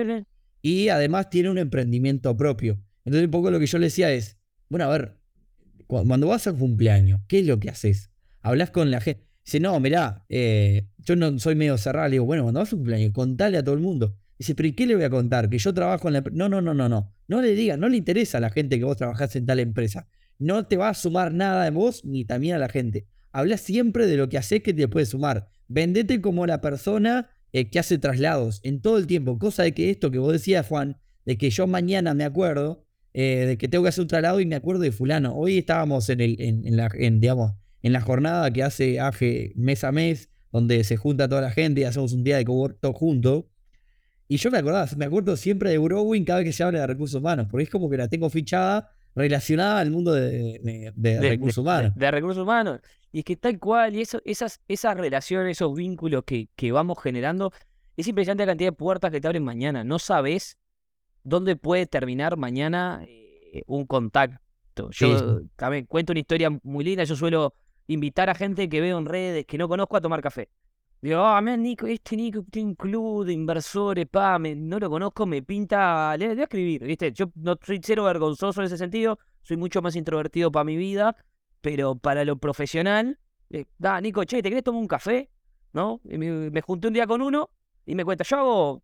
y 0.61 0.89
además 0.89 1.29
tiene 1.29 1.49
un 1.49 1.57
emprendimiento 1.57 2.35
propio. 2.35 2.79
Entonces, 3.05 3.25
un 3.25 3.31
poco 3.31 3.51
lo 3.51 3.59
que 3.59 3.67
yo 3.67 3.77
le 3.77 3.85
decía 3.87 4.11
es, 4.11 4.37
bueno, 4.69 4.85
a 4.85 4.89
ver, 4.89 5.17
cuando 5.87 6.27
vas 6.27 6.47
a 6.47 6.53
cumpleaños, 6.53 7.21
¿qué 7.27 7.39
es 7.39 7.47
lo 7.47 7.59
que 7.59 7.69
haces? 7.69 8.09
Hablas 8.41 8.71
con 8.71 8.89
la 8.91 8.99
gente. 9.01 9.23
Dice, 9.45 9.59
no, 9.59 9.79
mirá, 9.79 10.25
eh, 10.29 10.87
yo 10.99 11.15
no 11.15 11.37
soy 11.37 11.55
medio 11.55 11.77
cerrado. 11.77 12.07
Le 12.07 12.13
digo, 12.13 12.25
bueno, 12.25 12.43
cuando 12.43 12.61
vas 12.61 12.71
a 12.71 12.75
un 12.75 12.81
cumpleaños, 12.81 13.11
contale 13.11 13.57
a 13.57 13.63
todo 13.63 13.75
el 13.75 13.81
mundo. 13.81 14.17
Dice, 14.37 14.55
pero 14.55 14.67
¿y 14.67 14.73
qué 14.73 14.87
le 14.87 14.95
voy 14.95 15.03
a 15.03 15.09
contar? 15.09 15.49
Que 15.49 15.57
yo 15.57 15.73
trabajo 15.73 16.07
en 16.07 16.13
la 16.13 16.17
empresa. 16.19 16.37
No, 16.37 16.49
no, 16.49 16.61
no, 16.61 16.73
no, 16.73 16.89
no. 16.89 17.13
No 17.27 17.41
le 17.41 17.53
digas, 17.53 17.77
no 17.77 17.89
le 17.89 17.97
interesa 17.97 18.37
a 18.37 18.41
la 18.41 18.49
gente 18.49 18.79
que 18.79 18.85
vos 18.85 18.97
trabajás 18.97 19.35
en 19.35 19.45
tal 19.45 19.59
empresa. 19.59 20.07
No 20.43 20.65
te 20.65 20.75
va 20.75 20.89
a 20.89 20.93
sumar 20.93 21.33
nada 21.33 21.63
de 21.63 21.71
vos 21.71 22.03
ni 22.03 22.25
también 22.25 22.55
a 22.55 22.59
la 22.59 22.67
gente. 22.67 23.07
Habla 23.31 23.55
siempre 23.55 24.07
de 24.07 24.17
lo 24.17 24.27
que 24.27 24.37
haces 24.37 24.61
que 24.61 24.73
te 24.73 24.89
puede 24.89 25.05
sumar. 25.05 25.47
Vendete 25.69 26.19
como 26.19 26.45
la 26.45 26.59
persona 26.59 27.29
eh, 27.53 27.69
que 27.69 27.79
hace 27.79 27.97
traslados 27.97 28.59
en 28.63 28.81
todo 28.81 28.97
el 28.97 29.07
tiempo. 29.07 29.39
Cosa 29.39 29.63
de 29.63 29.73
que 29.73 29.89
esto 29.89 30.11
que 30.11 30.17
vos 30.17 30.33
decías, 30.33 30.67
Juan, 30.67 30.97
de 31.25 31.37
que 31.37 31.49
yo 31.49 31.65
mañana 31.65 32.13
me 32.13 32.25
acuerdo, 32.25 32.85
eh, 33.13 33.45
de 33.47 33.57
que 33.57 33.69
tengo 33.69 33.85
que 33.85 33.89
hacer 33.89 34.01
un 34.01 34.09
traslado 34.09 34.41
y 34.41 34.45
me 34.45 34.55
acuerdo 34.55 34.81
de 34.81 34.91
fulano. 34.91 35.33
Hoy 35.33 35.59
estábamos 35.59 36.09
en, 36.09 36.19
el, 36.19 36.35
en, 36.41 36.75
la, 36.75 36.89
digamos, 36.89 37.53
en 37.81 37.93
la 37.93 38.01
jornada 38.01 38.51
que 38.51 38.63
hace 38.63 38.99
AGE 38.99 39.53
mes 39.55 39.85
a 39.85 39.93
mes, 39.93 40.29
donde 40.51 40.83
se 40.83 40.97
junta 40.97 41.29
toda 41.29 41.39
la 41.39 41.51
gente 41.51 41.79
y 41.79 41.83
hacemos 41.85 42.11
un 42.11 42.25
día 42.25 42.35
de 42.35 42.43
cowork 42.43 42.85
juntos. 42.93 43.45
Y 44.27 44.35
yo 44.35 44.51
me 44.51 44.57
acordaba, 44.57 44.89
me 44.97 45.05
acuerdo 45.05 45.37
siempre 45.37 45.69
de 45.69 45.77
Growing 45.77 46.25
cada 46.25 46.39
vez 46.39 46.47
que 46.47 46.53
se 46.53 46.63
habla 46.63 46.81
de 46.81 46.87
recursos 46.87 47.21
humanos, 47.21 47.47
porque 47.49 47.63
es 47.63 47.69
como 47.69 47.89
que 47.89 47.95
la 47.95 48.09
tengo 48.09 48.29
fichada 48.29 48.89
relacionada 49.15 49.79
al 49.79 49.91
mundo 49.91 50.13
de, 50.13 50.91
recursos 51.21 51.59
humanos. 51.59 51.93
De, 51.95 52.11
recursos 52.11 52.43
humanos. 52.43 52.79
Y 53.11 53.19
es 53.19 53.25
que 53.25 53.35
tal 53.35 53.59
cual, 53.59 53.95
y 53.95 54.01
eso, 54.01 54.21
esas, 54.25 54.59
esas 54.67 54.97
relaciones, 54.97 55.57
esos 55.57 55.75
vínculos 55.75 56.23
que, 56.25 56.49
que 56.55 56.71
vamos 56.71 56.97
generando, 57.01 57.51
es 57.95 58.07
impresionante 58.07 58.45
la 58.45 58.51
cantidad 58.51 58.69
de 58.69 58.75
puertas 58.75 59.11
que 59.11 59.21
te 59.21 59.27
abren 59.27 59.43
mañana. 59.43 59.83
No 59.83 59.99
sabes 59.99 60.57
dónde 61.23 61.55
puede 61.55 61.85
terminar 61.85 62.37
mañana 62.37 63.03
eh, 63.07 63.63
un 63.67 63.85
contacto. 63.85 64.89
Yo 64.91 65.41
también 65.55 65.85
cuento 65.85 66.11
una 66.11 66.19
historia 66.19 66.49
muy 66.63 66.83
linda. 66.83 67.03
Yo 67.03 67.15
suelo 67.15 67.53
invitar 67.87 68.29
a 68.29 68.35
gente 68.35 68.67
que 68.67 68.81
veo 68.81 68.97
en 68.97 69.05
redes 69.05 69.45
que 69.45 69.57
no 69.57 69.67
conozco 69.67 69.97
a 69.97 70.01
tomar 70.01 70.21
café. 70.21 70.49
Digo, 71.03 71.19
ah, 71.19 71.39
oh, 71.39 71.57
Nico, 71.57 71.85
este 71.85 72.15
Nico 72.15 72.45
tiene 72.49 72.69
un 72.69 72.75
club 72.75 73.25
de 73.25 73.33
inversores, 73.33 74.07
pa, 74.07 74.39
no 74.39 74.79
lo 74.79 74.89
conozco, 74.89 75.25
me 75.25 75.43
pinta, 75.43 76.15
le, 76.15 76.29
voy 76.29 76.39
a 76.39 76.43
escribir, 76.43 76.85
¿viste? 76.85 77.11
Yo 77.11 77.25
no 77.35 77.57
soy 77.61 77.81
cero 77.83 78.05
vergonzoso 78.05 78.61
en 78.61 78.67
ese 78.67 78.77
sentido, 78.77 79.19
soy 79.41 79.57
mucho 79.57 79.81
más 79.81 79.97
introvertido 79.97 80.49
para 80.49 80.63
mi 80.63 80.77
vida, 80.77 81.13
pero 81.59 81.95
para 81.95 82.23
lo 82.23 82.37
profesional, 82.37 83.19
eh, 83.49 83.65
da, 83.77 83.99
Nico, 83.99 84.23
che, 84.23 84.41
¿te 84.41 84.47
querés 84.47 84.63
tomar 84.63 84.79
un 84.79 84.87
café? 84.87 85.29
¿No? 85.73 85.99
me, 86.05 86.17
me, 86.49 86.61
junté 86.61 86.87
un 86.87 86.93
día 86.93 87.05
con 87.05 87.21
uno 87.21 87.49
y 87.85 87.95
me 87.95 88.05
cuenta, 88.05 88.23
yo 88.23 88.37
hago 88.37 88.83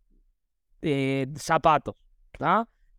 eh, 0.82 1.26
zapatos. 1.36 1.94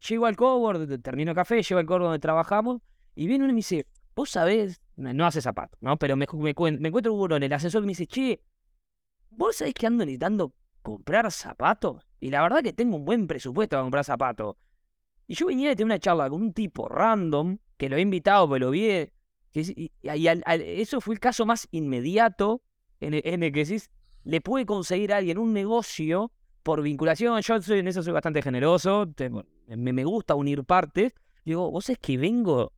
Llego 0.09 0.25
al 0.25 0.35
cowork, 0.35 0.99
termino 1.03 1.35
café, 1.35 1.61
llego 1.61 1.77
al 1.77 1.85
cowork 1.85 2.05
donde 2.05 2.17
trabajamos 2.17 2.81
y 3.13 3.27
viene 3.27 3.43
uno 3.43 3.51
y 3.51 3.53
me 3.53 3.59
dice, 3.59 3.85
vos 4.15 4.31
sabés, 4.31 4.81
no 4.95 5.27
hace 5.27 5.41
zapatos, 5.41 5.77
¿no? 5.79 5.95
Pero 5.97 6.17
me, 6.17 6.25
me, 6.33 6.55
me 6.79 6.87
encuentro 6.87 7.13
uno 7.13 7.35
en 7.35 7.43
el 7.43 7.53
ascensor 7.53 7.83
y 7.83 7.85
me 7.85 7.91
dice, 7.91 8.07
che, 8.07 8.41
vos 9.31 9.55
sabés 9.55 9.73
que 9.73 9.87
ando 9.87 10.05
necesitando 10.05 10.53
comprar 10.81 11.31
zapatos. 11.31 12.05
Y 12.19 12.29
la 12.29 12.41
verdad 12.41 12.61
que 12.61 12.73
tengo 12.73 12.97
un 12.97 13.05
buen 13.05 13.27
presupuesto 13.27 13.75
para 13.75 13.83
comprar 13.83 14.05
zapatos. 14.05 14.55
Y 15.27 15.35
yo 15.35 15.47
venía 15.47 15.69
de 15.69 15.75
tener 15.75 15.85
una 15.85 15.99
charla 15.99 16.29
con 16.29 16.41
un 16.41 16.53
tipo 16.53 16.87
random, 16.87 17.57
que 17.77 17.89
lo 17.89 17.95
he 17.95 18.01
invitado, 18.01 18.49
pero 18.49 18.67
lo 18.67 18.71
vi. 18.71 19.09
y, 19.53 19.91
eso 20.03 21.01
fue 21.01 21.15
el 21.15 21.19
caso 21.19 21.45
más 21.45 21.67
inmediato 21.71 22.61
en 22.99 23.13
el, 23.15 23.51
que 23.51 23.65
decís, 23.65 23.89
le 24.23 24.41
puede 24.41 24.65
conseguir 24.65 25.13
a 25.13 25.17
alguien 25.17 25.37
un 25.37 25.53
negocio 25.53 26.31
por 26.63 26.81
vinculación. 26.81 27.41
Yo 27.41 27.61
soy, 27.61 27.79
en 27.79 27.87
eso 27.87 28.03
soy 28.03 28.13
bastante 28.13 28.41
generoso, 28.41 29.11
me, 29.67 29.93
me, 29.93 30.03
gusta 30.03 30.35
unir 30.35 30.63
partes. 30.63 31.13
Digo, 31.43 31.71
vos 31.71 31.89
es 31.89 31.97
que 31.97 32.17
vengo 32.17 32.73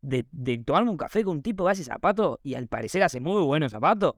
de, 0.00 0.26
de, 0.30 0.58
tomarme 0.58 0.90
un 0.90 0.96
café 0.96 1.24
con 1.24 1.38
un 1.38 1.42
tipo 1.42 1.64
que 1.64 1.72
hace 1.72 1.82
zapatos 1.82 2.38
y 2.44 2.54
al 2.54 2.68
parecer 2.68 3.02
hace 3.02 3.18
muy 3.18 3.42
buenos 3.42 3.72
zapatos. 3.72 4.14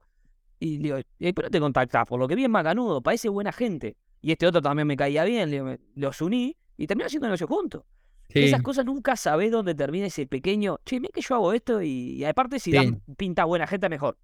Y 0.59 0.79
digo, 0.79 0.99
pero 1.35 1.51
te 1.51 1.61
contactás, 1.61 2.07
por 2.07 2.19
lo 2.19 2.27
que 2.27 2.35
vi 2.35 2.45
es 2.45 2.51
macanudo, 2.51 3.03
parece 3.03 3.29
buena 3.29 3.53
gente. 3.53 3.97
Y 4.23 4.33
este 4.33 4.47
otro 4.47 4.63
también 4.63 4.87
me 4.87 4.97
caía 4.97 5.25
bien, 5.25 5.79
los 5.95 6.21
uní 6.21 6.57
y 6.77 6.87
terminó 6.87 7.07
haciendo 7.07 7.27
negocio 7.27 7.47
juntos. 7.47 7.85
Esas 8.29 8.63
cosas 8.63 8.85
nunca 8.85 9.17
sabés 9.17 9.51
dónde 9.51 9.75
termina 9.75 10.07
ese 10.07 10.27
pequeño. 10.27 10.79
Che, 10.85 11.01
mira 11.01 11.11
que 11.15 11.21
yo 11.21 11.35
hago 11.37 11.53
esto 11.53 11.81
y, 11.83 12.25
aparte, 12.25 12.59
si 12.59 12.73
dan 12.73 13.01
pinta 13.17 13.45
buena 13.45 13.67
gente, 13.67 13.89
mejor. 13.89 14.19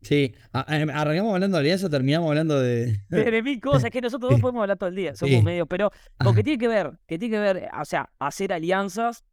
Sí, 0.00 0.34
arrancamos 0.52 1.34
hablando 1.34 1.58
de 1.58 1.60
alianza, 1.60 1.88
terminamos 1.88 2.28
hablando 2.28 2.60
de. 2.60 3.00
De, 3.08 3.42
mil 3.42 3.60
cosas, 3.60 3.90
que 3.90 4.00
nosotros 4.00 4.32
dos 4.32 4.40
podemos 4.40 4.62
hablar 4.62 4.76
todo 4.76 4.88
el 4.88 4.96
día, 4.96 5.14
somos 5.14 5.44
medios, 5.44 5.68
pero 5.68 5.92
lo 6.24 6.34
que 6.34 6.42
tiene 6.42 6.58
que 6.58 6.66
ver, 6.66 6.98
que 7.06 7.18
tiene 7.18 7.36
que 7.36 7.40
ver, 7.40 7.68
o 7.80 7.84
sea, 7.84 8.10
hacer 8.18 8.52
alianzas 8.52 9.24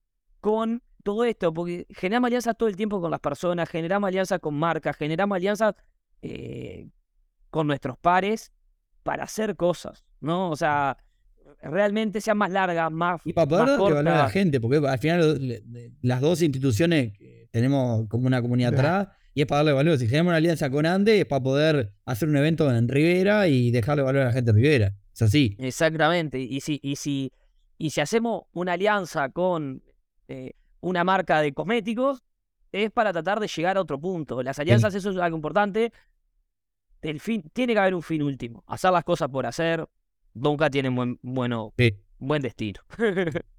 con 0.41 0.83
todo 1.03 1.23
esto, 1.23 1.51
porque 1.51 1.87
generamos 1.89 2.27
alianzas 2.27 2.55
todo 2.55 2.69
el 2.69 2.75
tiempo 2.75 3.01
con 3.01 3.09
las 3.09 3.19
personas, 3.19 3.67
generamos 3.67 4.09
alianzas 4.09 4.39
con 4.39 4.53
marcas, 4.53 4.95
generamos 4.95 5.37
alianzas 5.37 5.73
eh, 6.21 6.89
con 7.49 7.67
nuestros 7.67 7.97
pares 7.97 8.51
para 9.03 9.23
hacer 9.23 9.55
cosas, 9.55 10.05
¿no? 10.19 10.49
O 10.51 10.55
sea, 10.55 10.97
realmente 11.61 12.21
sean 12.21 12.37
más 12.37 12.51
largas, 12.51 12.91
más. 12.91 13.21
Y 13.25 13.33
para 13.33 13.47
poder 13.47 13.97
a 13.97 14.03
la 14.03 14.29
gente, 14.29 14.59
porque 14.59 14.77
al 14.77 14.99
final 14.99 15.63
las 16.01 16.21
dos 16.21 16.41
instituciones 16.41 17.13
tenemos 17.51 18.07
como 18.07 18.27
una 18.27 18.41
comunidad 18.41 18.73
atrás 18.73 19.07
y 19.33 19.41
es 19.41 19.47
para 19.47 19.59
darle 19.59 19.73
valor. 19.73 19.97
Si 19.97 20.07
tenemos 20.07 20.31
una 20.31 20.37
alianza 20.37 20.69
con 20.69 20.85
Ande 20.85 21.21
es 21.21 21.25
para 21.25 21.41
poder 21.41 21.93
hacer 22.05 22.29
un 22.29 22.37
evento 22.37 22.69
en 22.73 22.87
Rivera 22.87 23.47
y 23.47 23.71
dejarle 23.71 24.03
valor 24.03 24.23
a 24.23 24.25
la 24.25 24.31
gente 24.33 24.51
de 24.51 24.55
Rivera. 24.55 24.95
Es 25.13 25.21
así. 25.21 25.55
Exactamente. 25.59 26.39
Y 26.39 26.61
si, 26.61 26.79
y 26.83 26.95
si, 26.95 27.31
y 27.77 27.91
si 27.91 28.01
hacemos 28.01 28.43
una 28.53 28.73
alianza 28.73 29.29
con 29.29 29.83
eh, 30.27 30.53
una 30.81 31.03
marca 31.03 31.41
de 31.41 31.53
cosméticos, 31.53 32.23
es 32.71 32.91
para 32.91 33.11
tratar 33.11 33.39
de 33.39 33.47
llegar 33.47 33.77
a 33.77 33.81
otro 33.81 33.99
punto. 33.99 34.43
Las 34.43 34.59
alianzas, 34.59 34.93
eso 34.93 35.09
es 35.09 35.17
algo 35.17 35.37
importante. 35.37 35.91
El 37.01 37.19
fin, 37.19 37.43
tiene 37.53 37.73
que 37.73 37.79
haber 37.79 37.95
un 37.95 38.01
fin 38.01 38.21
último. 38.21 38.63
Hacer 38.67 38.91
las 38.91 39.03
cosas 39.03 39.29
por 39.29 39.45
hacer, 39.45 39.87
nunca 40.33 40.69
tienen 40.69 40.95
buen, 40.95 41.19
bueno, 41.21 41.73
buen 42.17 42.41
destino. 42.41 42.81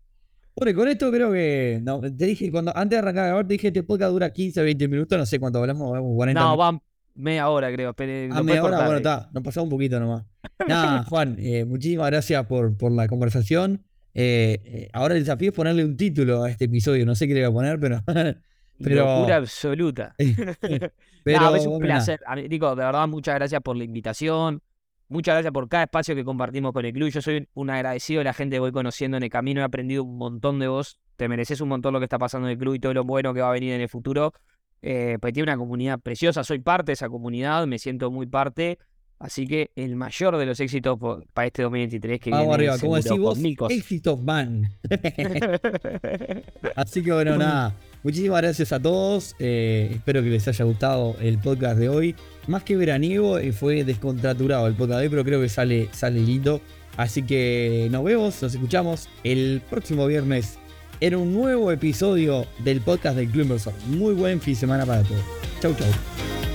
Bueno, 0.56 0.76
con 0.78 0.88
esto 0.88 1.10
creo 1.10 1.32
que. 1.32 1.80
No, 1.82 2.00
te 2.00 2.26
dije, 2.26 2.50
cuando 2.50 2.76
antes 2.76 2.90
de 2.90 2.98
arrancar 2.98 3.24
a 3.24 3.26
grabar, 3.28 3.46
te 3.46 3.54
dije 3.54 3.68
este 3.68 3.82
podcast 3.82 4.12
dura 4.12 4.30
15, 4.30 4.62
20 4.62 4.88
minutos, 4.88 5.18
no 5.18 5.24
sé 5.24 5.38
cuánto 5.38 5.58
hablamos, 5.58 5.98
40 6.16 6.38
No, 6.38 6.56
va 6.56 6.82
media 7.14 7.48
hora, 7.48 7.72
creo. 7.72 7.94
Pero 7.94 8.34
ah, 8.34 8.42
media 8.42 8.64
hora, 8.64 8.78
bueno, 8.84 8.96
está. 8.96 9.30
Nos 9.32 9.42
pasamos 9.42 9.66
un 9.66 9.70
poquito 9.70 10.00
nomás. 10.00 10.24
Nada, 10.66 11.04
Juan, 11.08 11.36
eh, 11.38 11.64
muchísimas 11.64 12.08
gracias 12.08 12.44
por, 12.46 12.76
por 12.76 12.92
la 12.92 13.08
conversación. 13.08 13.84
Eh, 14.12 14.60
eh, 14.64 14.88
ahora 14.92 15.14
el 15.14 15.20
desafío 15.20 15.50
es 15.50 15.54
ponerle 15.54 15.84
un 15.84 15.96
título 15.96 16.42
a 16.42 16.50
este 16.50 16.64
episodio. 16.64 17.06
No 17.06 17.14
sé 17.14 17.28
qué 17.28 17.34
le 17.34 17.40
voy 17.46 17.50
a 17.50 17.52
poner, 17.52 17.80
pero. 17.80 18.02
pero... 18.82 19.04
Locura 19.04 19.36
absoluta. 19.36 20.14
pero, 21.24 21.54
es 21.54 21.66
un 21.66 21.78
placer. 21.78 22.20
Digo, 22.48 22.74
de 22.74 22.84
verdad, 22.84 23.08
muchas 23.08 23.34
gracias 23.34 23.60
por 23.62 23.76
la 23.76 23.84
invitación. 23.84 24.62
Muchas 25.08 25.34
gracias 25.34 25.52
por 25.52 25.68
cada 25.68 25.84
espacio 25.84 26.14
que 26.14 26.24
compartimos 26.24 26.72
con 26.72 26.84
el 26.84 26.92
club. 26.92 27.08
Yo 27.10 27.20
soy 27.20 27.48
un 27.54 27.70
agradecido 27.70 28.20
de 28.20 28.24
la 28.24 28.32
gente 28.32 28.56
que 28.56 28.60
voy 28.60 28.72
conociendo 28.72 29.16
en 29.16 29.24
el 29.24 29.30
camino. 29.30 29.60
He 29.60 29.64
aprendido 29.64 30.04
un 30.04 30.16
montón 30.16 30.60
de 30.60 30.68
vos. 30.68 31.00
Te 31.16 31.28
mereces 31.28 31.60
un 31.60 31.68
montón 31.68 31.92
lo 31.92 31.98
que 31.98 32.04
está 32.04 32.18
pasando 32.18 32.46
en 32.46 32.52
el 32.52 32.58
club 32.58 32.74
y 32.74 32.78
todo 32.78 32.94
lo 32.94 33.04
bueno 33.04 33.34
que 33.34 33.40
va 33.40 33.48
a 33.48 33.52
venir 33.52 33.72
en 33.72 33.80
el 33.80 33.88
futuro. 33.88 34.32
Eh, 34.82 35.18
pues 35.20 35.32
tiene 35.32 35.50
una 35.50 35.58
comunidad 35.58 35.98
preciosa. 35.98 36.44
Soy 36.44 36.60
parte 36.60 36.86
de 36.86 36.92
esa 36.92 37.08
comunidad. 37.08 37.66
Me 37.66 37.78
siento 37.80 38.10
muy 38.10 38.26
parte. 38.26 38.78
Así 39.18 39.46
que 39.46 39.70
el 39.76 39.96
mayor 39.96 40.38
de 40.38 40.46
los 40.46 40.58
éxitos 40.60 40.98
para 41.34 41.46
este 41.46 41.62
2023 41.62 42.20
que 42.20 42.30
Vamos 42.30 42.54
arriba, 42.54 42.78
como 42.78 42.96
decís 42.96 43.18
vos, 43.18 43.38
éxitos 43.68 44.22
man. 44.22 44.70
Así 46.76 47.02
que 47.02 47.12
bueno, 47.12 47.36
nada. 47.36 47.74
Muchísimas 48.02 48.40
gracias 48.40 48.72
a 48.72 48.80
todos. 48.80 49.36
Eh, 49.38 49.90
espero 49.92 50.22
que 50.22 50.30
les 50.30 50.46
haya 50.48 50.64
gustado 50.64 51.16
el 51.20 51.38
podcast 51.38 51.78
de 51.78 51.88
hoy. 51.88 52.16
Más 52.46 52.62
que 52.62 52.76
veraniego, 52.76 53.38
eh, 53.38 53.52
fue 53.52 53.84
descontraturado 53.84 54.66
el 54.66 54.74
podcast 54.74 55.00
de 55.00 55.04
hoy, 55.04 55.10
pero 55.10 55.24
creo 55.24 55.40
que 55.40 55.48
sale, 55.48 55.88
sale 55.92 56.20
lindo. 56.20 56.60
Así 56.96 57.22
que 57.22 57.88
nos 57.90 58.02
vemos, 58.04 58.42
nos 58.42 58.54
escuchamos 58.54 59.08
el 59.22 59.62
próximo 59.68 60.06
viernes 60.06 60.58
en 61.00 61.14
un 61.14 61.32
nuevo 61.32 61.70
episodio 61.70 62.46
del 62.64 62.80
podcast 62.80 63.16
del 63.16 63.28
Club 63.28 63.58
Muy 63.88 64.14
buen 64.14 64.40
fin 64.40 64.54
de 64.54 64.60
semana 64.60 64.86
para 64.86 65.02
todos. 65.02 65.22
Chau, 65.60 65.74
chau. 65.74 66.49